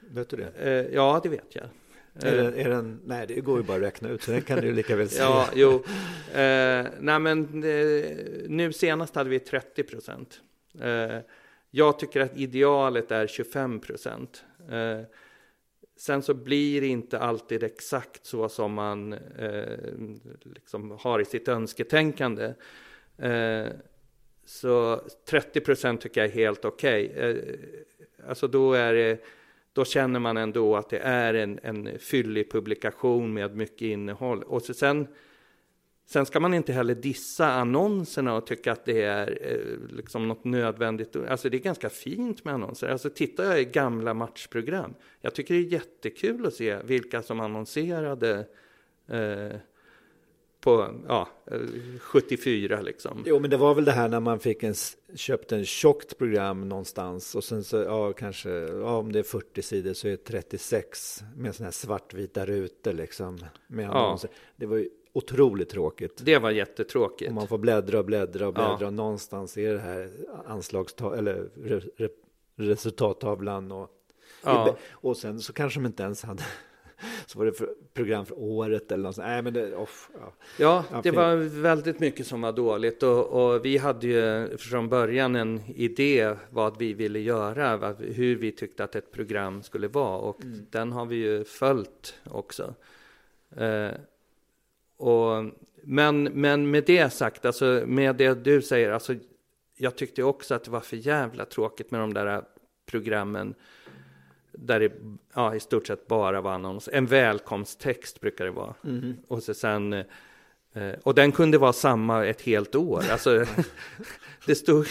Vet 0.09 0.29
du 0.29 0.37
det? 0.37 0.51
Eh, 0.69 0.95
ja, 0.95 1.19
det 1.23 1.29
vet 1.29 1.55
jag. 1.55 1.63
Är, 1.63 1.69
Eh, 2.37 2.43
den, 2.43 2.53
är 2.53 2.69
den, 2.69 3.01
nej, 3.05 3.27
det 3.27 3.41
går 3.41 3.57
ju 3.57 3.63
bara 3.63 3.77
att 3.77 3.83
räkna 3.83 4.09
ut, 4.09 4.23
så 4.23 4.31
det 4.31 4.41
kan 4.41 4.59
du 4.61 4.67
ju 4.67 4.73
lika 4.73 4.95
väl 4.95 5.09
säga. 5.09 5.23
Ja, 5.23 5.47
jo. 5.53 5.73
Eh, 6.39 6.85
nej, 6.99 7.19
men 7.19 7.63
eh, 7.63 8.05
nu 8.47 8.73
senast 8.73 9.15
hade 9.15 9.29
vi 9.29 9.39
30 9.39 9.83
procent. 9.83 10.41
Jag 11.77 11.99
tycker 11.99 12.21
att 12.21 12.37
idealet 12.37 13.11
är 13.11 13.27
25 13.27 13.79
procent. 13.79 14.43
Eh, 14.71 15.01
sen 15.97 16.21
så 16.21 16.33
blir 16.33 16.81
det 16.81 16.87
inte 16.87 17.19
alltid 17.19 17.63
exakt 17.63 18.25
så 18.25 18.49
som 18.49 18.73
man 18.73 19.13
eh, 19.13 19.77
liksom 20.43 20.97
har 21.01 21.19
i 21.19 21.25
sitt 21.25 21.47
önsketänkande. 21.47 22.53
Eh, 23.17 23.67
så 24.45 25.01
30 25.29 25.61
procent 25.61 26.01
tycker 26.01 26.21
jag 26.21 26.29
är 26.29 26.33
helt 26.33 26.65
okej. 26.65 27.11
Eh, 27.15 27.35
alltså 28.29 28.47
då 28.47 28.73
är 28.73 28.93
det 28.93 29.23
då 29.73 29.85
känner 29.85 30.19
man 30.19 30.37
ändå 30.37 30.75
att 30.75 30.89
det 30.89 30.99
är 30.99 31.33
en, 31.33 31.59
en 31.63 31.99
fyllig 31.99 32.51
publikation 32.51 33.33
med 33.33 33.55
mycket 33.55 33.81
innehåll. 33.81 34.43
Och 34.43 34.61
så 34.61 34.73
sen, 34.73 35.07
sen 36.07 36.25
ska 36.25 36.39
man 36.39 36.53
inte 36.53 36.73
heller 36.73 36.95
dissa 36.95 37.47
annonserna 37.47 38.35
och 38.35 38.47
tycka 38.47 38.71
att 38.71 38.85
det 38.85 39.01
är 39.01 39.39
eh, 39.41 39.95
liksom 39.95 40.27
något 40.27 40.43
nödvändigt. 40.43 41.15
Alltså 41.15 41.49
det 41.49 41.57
är 41.57 41.61
ganska 41.61 41.89
fint 41.89 42.45
med 42.45 42.53
annonser. 42.53 42.87
Alltså 42.87 43.09
tittar 43.09 43.43
jag 43.43 43.61
i 43.61 43.65
gamla 43.65 44.13
matchprogram. 44.13 44.93
Jag 45.21 45.35
tycker 45.35 45.53
det 45.53 45.59
är 45.59 45.71
jättekul 45.71 46.45
att 46.45 46.53
se 46.53 46.77
vilka 46.83 47.21
som 47.21 47.39
annonserade 47.39 48.47
eh, 49.07 49.57
på 50.61 50.89
ja, 51.07 51.27
eh, 51.51 51.59
74 51.99 52.81
liksom. 52.81 53.23
Jo, 53.25 53.39
men 53.39 53.49
det 53.49 53.57
var 53.57 53.75
väl 53.75 53.85
det 53.85 53.91
här 53.91 54.07
när 54.09 54.19
man 54.19 54.39
fick 54.39 54.63
en, 54.63 54.73
köpte 55.15 55.55
en 55.55 55.65
tjockt 55.65 56.17
program 56.17 56.69
någonstans 56.69 57.35
och 57.35 57.43
sen 57.43 57.63
så, 57.63 57.77
ja, 57.77 58.13
kanske, 58.13 58.49
ja, 58.49 58.97
om 58.97 59.11
det 59.11 59.19
är 59.19 59.23
40 59.23 59.61
sidor 59.61 59.93
så 59.93 60.07
är 60.07 60.11
det 60.11 60.17
36 60.17 61.23
med 61.35 61.55
sådana 61.55 61.67
här 61.67 61.71
svartvita 61.71 62.45
rutor 62.45 62.93
liksom 62.93 63.39
med 63.67 63.85
Ja. 63.85 63.89
annonser. 63.91 64.29
Det 64.55 64.65
var 64.65 64.77
ju 64.77 64.89
otroligt 65.15 65.69
tråkigt. 65.69 66.21
Det 66.25 66.37
var 66.39 66.51
jättetråkigt. 66.51 67.29
Och 67.29 67.35
man 67.35 67.47
får 67.47 67.57
bläddra 67.57 67.99
och 67.99 68.05
bläddra 68.05 68.47
och 68.47 68.55
Ja. 68.57 68.67
bläddra 68.67 68.87
och 68.87 68.93
någonstans 68.93 69.57
är 69.57 69.73
det 69.73 69.79
här 69.79 70.09
anslagstavlan 70.45 71.19
eller 71.19 71.49
re, 71.63 71.81
re, 71.97 72.09
resultattavlan 72.55 73.71
och, 73.71 73.89
Ja. 74.43 74.77
och 74.91 75.17
sen 75.17 75.39
så 75.39 75.53
kanske 75.53 75.79
de 75.79 75.85
inte 75.85 76.03
ens 76.03 76.23
hade 76.23 76.43
så 77.25 77.39
var 77.39 77.45
det 77.45 77.53
för, 77.53 77.69
program 77.93 78.25
för 78.25 78.39
året 78.39 78.91
eller 78.91 79.03
något 79.03 79.15
sånt. 79.15 79.27
Nej 79.27 79.41
men 79.41 79.53
det, 79.53 79.75
off, 79.75 80.09
ja. 80.13 80.33
Ja, 80.59 80.83
Ja, 80.91 81.01
det 81.03 81.11
var 81.11 81.35
väldigt 81.61 81.99
mycket 81.99 82.27
som 82.27 82.41
var 82.41 82.51
dåligt 82.51 83.03
och, 83.03 83.27
och 83.55 83.65
vi 83.65 83.77
hade 83.77 84.07
ju 84.07 84.57
från 84.57 84.89
början 84.89 85.35
en 85.35 85.61
idé 85.75 86.35
vad 86.49 86.77
vi 86.77 86.93
ville 86.93 87.19
göra, 87.19 87.77
vad, 87.77 88.01
hur 88.01 88.35
vi 88.35 88.51
tyckte 88.51 88.83
att 88.83 88.95
ett 88.95 89.11
program 89.11 89.63
skulle 89.63 89.87
vara 89.87 90.17
och 90.17 90.37
den 90.69 90.91
har 90.91 91.05
vi 91.05 91.15
ju 91.15 91.43
följt 91.43 92.13
också. 92.31 92.73
Eh, 93.57 93.89
och, 94.97 95.45
men, 95.83 96.23
men 96.23 96.71
med 96.71 96.83
det 96.83 97.13
sagt, 97.13 97.45
alltså 97.45 97.83
med 97.85 98.15
det 98.15 98.43
du 98.43 98.61
säger, 98.61 98.91
alltså 98.91 99.15
jag 99.77 99.95
tyckte 99.95 100.23
också 100.23 100.55
att 100.55 100.63
det 100.63 100.71
var 100.71 100.79
för 100.79 100.97
jävla 100.97 101.45
tråkigt 101.45 101.91
med 101.91 102.01
de 102.01 102.13
där 102.13 102.43
programmen 102.85 103.55
där 104.51 104.79
det 104.79 104.91
ja, 105.33 105.55
i 105.55 105.59
stort 105.59 105.87
sett 105.87 106.07
bara 106.07 106.41
var 106.41 106.51
annons. 106.51 106.89
En 106.93 107.05
välkomsttext 107.05 108.21
brukar 108.21 108.45
det 108.45 108.51
vara. 108.51 108.73
Och 109.27 109.43
så 109.43 109.53
sen, 109.53 109.93
eh, 109.93 110.93
och 111.03 111.15
den 111.15 111.31
kunde 111.31 111.57
vara 111.57 111.73
samma 111.73 112.25
ett 112.25 112.41
helt 112.41 112.75
år. 112.75 113.03
Alltså, 113.11 113.45
det 114.45 114.55
stod 114.55 114.87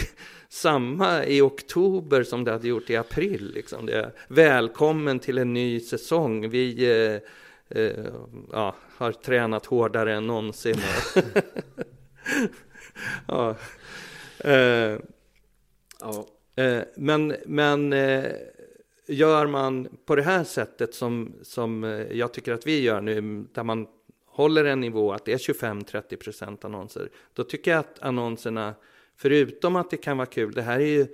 samma 0.49 1.25
i 1.25 1.41
oktober 1.41 2.23
som 2.23 2.43
det 2.43 2.51
hade 2.51 2.67
gjort 2.67 2.89
i 2.89 2.95
april. 2.95 3.51
Liksom. 3.53 3.85
Det, 3.85 4.11
välkommen 4.27 5.19
till 5.19 5.37
en 5.37 5.53
ny 5.53 5.79
säsong. 5.79 6.49
Vi 6.49 6.85
eh, 7.13 7.29
eh, 7.69 8.05
ja, 8.51 8.75
har 8.97 9.11
tränat 9.11 9.65
hårdare 9.65 10.15
än 10.15 10.27
någonsin. 10.27 10.77
ja. 13.27 13.55
Eh, 14.39 14.99
Ja. 16.05 16.27
Eh, 16.63 16.83
men 16.95 17.35
men 17.45 17.93
eh, 17.93 18.31
gör 19.07 19.47
man 19.47 19.87
på 20.05 20.15
det 20.15 20.21
här 20.21 20.43
sättet 20.43 20.93
som, 20.93 21.35
som 21.41 21.83
eh, 21.83 22.11
jag 22.11 22.33
tycker 22.33 22.53
att 22.53 22.67
vi 22.67 22.81
gör 22.81 23.01
nu, 23.01 23.45
där 23.53 23.63
man 23.63 23.87
håller 24.25 24.65
en 24.65 24.79
nivå 24.79 25.13
att 25.13 25.25
det 25.25 25.33
är 25.33 25.37
25-30 25.37 26.15
procent 26.15 26.65
annonser, 26.65 27.09
då 27.33 27.43
tycker 27.43 27.71
jag 27.71 27.79
att 27.79 27.99
annonserna, 27.99 28.75
förutom 29.17 29.75
att 29.75 29.89
det 29.89 29.97
kan 29.97 30.17
vara 30.17 30.25
kul, 30.25 30.53
det 30.53 30.61
här 30.61 30.79
är 30.79 30.85
ju, 30.85 31.07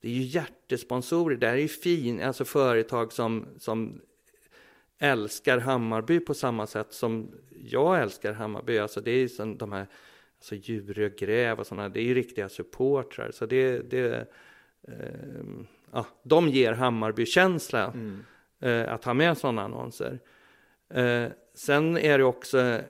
det 0.00 0.08
är 0.08 0.12
ju 0.12 0.22
hjärtesponsorer, 0.22 1.36
det 1.36 1.46
här 1.46 1.54
är 1.54 1.58
ju 1.58 1.68
fin, 1.68 2.22
alltså 2.22 2.44
företag 2.44 3.12
som, 3.12 3.46
som 3.58 4.00
älskar 5.02 5.58
Hammarby 5.58 6.20
på 6.20 6.34
samma 6.34 6.66
sätt 6.66 6.92
som 6.92 7.30
jag 7.50 8.02
älskar 8.02 8.32
Hammarby. 8.32 8.78
Alltså 8.78 9.00
det 9.00 9.10
är 9.10 9.28
som 9.28 9.58
de 9.58 9.72
här 9.72 9.86
alltså 10.38 10.54
Djurö 10.54 11.08
Gräv 11.08 11.60
och 11.60 11.66
sådana, 11.66 11.88
det 11.88 12.00
är 12.00 12.04
ju 12.04 12.14
riktiga 12.14 12.48
supportrar. 12.48 13.30
Så 13.30 13.46
det, 13.46 13.90
det 13.90 14.26
eh, 14.88 15.44
ja, 15.92 16.06
de 16.22 16.48
ger 16.48 16.72
Hammarby-känsla 16.72 17.94
eh, 18.60 18.92
att 18.92 19.04
ha 19.04 19.14
med 19.14 19.38
sådana 19.38 19.62
annonser. 19.62 20.20
Eh, 20.94 21.26
sen 21.54 21.96
är 21.96 22.18
det 22.18 22.24
också 22.24 22.80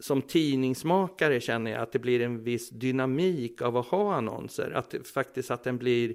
som 0.00 0.22
tidningsmakare 0.22 1.40
känner 1.40 1.70
jag 1.70 1.80
att 1.80 1.92
det 1.92 1.98
blir 1.98 2.20
en 2.20 2.44
viss 2.44 2.70
dynamik 2.70 3.62
av 3.62 3.76
att 3.76 3.86
ha 3.86 4.14
annonser. 4.14 4.70
Att 4.70 4.90
det, 4.90 5.08
faktiskt 5.08 5.50
att 5.50 5.64
den 5.64 5.78
blir 5.78 6.14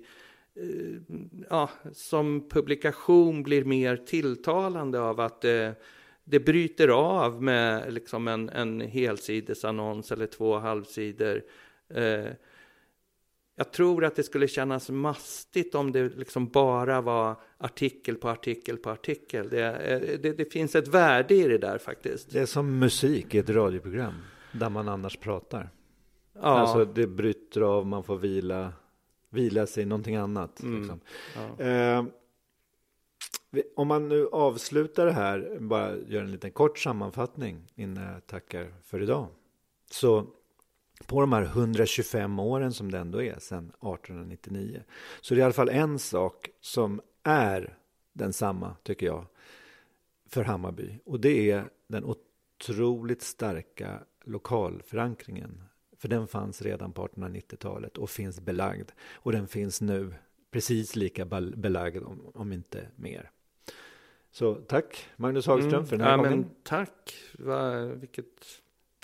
ja, 1.50 1.70
som 1.94 2.50
publikation 2.50 3.44
blir 3.44 3.64
mer 3.66 3.98
tilltalande 3.98 5.00
av 5.00 5.20
att 5.20 5.46
eh, 5.46 5.72
det 6.24 6.40
bryter 6.40 6.88
av 6.88 7.44
med 7.44 7.94
liksom 7.94 8.28
en, 8.28 8.50
en 8.50 8.82
helsidesannons 8.82 10.12
eller 10.12 10.26
två 10.26 10.58
halvsidor. 10.58 11.44
Eh, 11.90 12.28
jag 13.56 13.72
tror 13.72 14.06
att 14.06 14.16
det 14.16 14.24
skulle 14.24 14.48
kännas 14.48 14.90
mastigt 14.90 15.76
om 15.76 15.92
det 15.92 16.18
liksom 16.18 16.48
bara 16.48 17.02
var 17.02 17.36
artikel 17.58 18.16
på 18.16 18.30
artikel 18.30 18.78
på 18.78 18.90
artikel. 18.90 19.50
Det, 19.50 19.64
eh, 19.64 20.20
det, 20.20 20.32
det 20.32 20.54
finns 20.54 20.76
ett 20.76 20.88
värde 20.88 21.34
i 21.36 21.48
det 21.48 21.58
där 21.58 21.78
faktiskt. 21.78 22.32
Det 22.32 22.40
är 22.40 22.46
som 22.46 22.80
musik 22.80 23.36
i 23.36 23.38
ett 23.38 23.50
radioprogram 23.50 24.14
där 24.52 24.70
man 24.70 24.90
annars 24.90 25.18
pratar. 25.18 25.70
Ja, 26.34 26.42
Alltså 26.42 26.86
det 26.86 27.08
bryter 27.08 27.62
av, 27.62 27.88
man 27.88 28.04
får 28.04 28.18
vila, 28.18 28.74
vila 29.34 29.68
sig 29.68 29.84
i 29.84 29.86
någonting 29.86 30.16
annat. 30.16 30.62
Mm. 30.62 30.80
Liksom. 30.82 31.00
ja. 31.36 31.66
Eh, 31.66 32.06
om 33.76 33.88
man 33.88 34.10
nu 34.10 34.28
avslutar 34.28 35.06
det 35.06 35.12
här, 35.12 35.58
bara 35.60 35.96
gör 35.96 36.22
en 36.22 36.32
liten 36.32 36.52
kort 36.52 36.80
sammanfattning 36.80 37.72
innan 37.76 38.04
jag 38.04 38.28
tackar 38.28 38.74
för 38.84 39.02
idag. 39.02 39.28
Så 39.92 40.28
på 41.06 41.22
de 41.22 41.34
här 41.34 41.44
125 41.44 42.40
åren 42.40 42.74
som 42.74 42.92
det 42.92 42.98
ändå 42.98 43.22
är 43.22 43.40
sedan 43.40 43.66
1899 43.66 44.84
så 45.22 45.34
det 45.34 45.40
är 45.40 45.42
i 45.42 45.44
alla 45.44 45.54
fall 45.54 45.70
en 45.70 46.00
sak 46.00 46.50
som 46.62 47.02
är 47.24 47.78
densamma 48.14 48.76
tycker 48.84 49.06
jag 49.06 49.26
för 50.30 50.44
Hammarby 50.44 51.00
och 51.06 51.20
det 51.20 51.52
är 51.52 51.70
den 51.88 52.04
otroligt 52.04 53.22
starka 53.22 54.00
lokalförankringen. 54.24 55.64
För 56.04 56.08
den 56.08 56.28
fanns 56.28 56.62
redan 56.62 56.92
på 56.92 57.08
1890-talet 57.08 57.98
och 57.98 58.10
finns 58.10 58.40
belagd 58.42 58.90
och 59.14 59.32
den 59.32 59.48
finns 59.48 59.82
nu 59.82 60.14
precis 60.52 60.96
lika 60.96 61.26
bel- 61.26 61.56
belagd 61.56 62.04
om, 62.04 62.32
om 62.34 62.54
inte 62.54 62.88
mer. 62.96 63.32
Så 64.32 64.56
tack 64.56 65.08
Magnus 65.16 65.46
Hagström 65.48 65.86
för 65.86 65.98
den 65.98 66.08
här 66.08 66.14
Mm. 66.14 66.26
ja, 66.26 66.30
gången. 66.32 66.46
men 66.48 66.56
tack, 66.64 67.14
Va, 67.40 67.86
vilket 67.86 68.26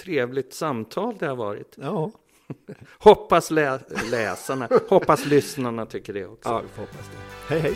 trevligt 0.03 0.53
samtal 0.53 1.15
det 1.19 1.27
har 1.27 1.35
varit. 1.35 1.75
Ja, 1.81 2.11
Hoppas 2.99 3.51
lä 3.51 3.79
läsarna, 4.11 4.69
hoppas 4.89 5.25
lyssnarna 5.25 5.85
tycker 5.85 6.13
det 6.13 6.25
också. 6.25 6.49
ja, 6.49 6.61
vi 6.61 6.67
får 6.67 6.81
hoppas 6.81 7.09
det. 7.09 7.53
Hej 7.53 7.59
hej! 7.59 7.73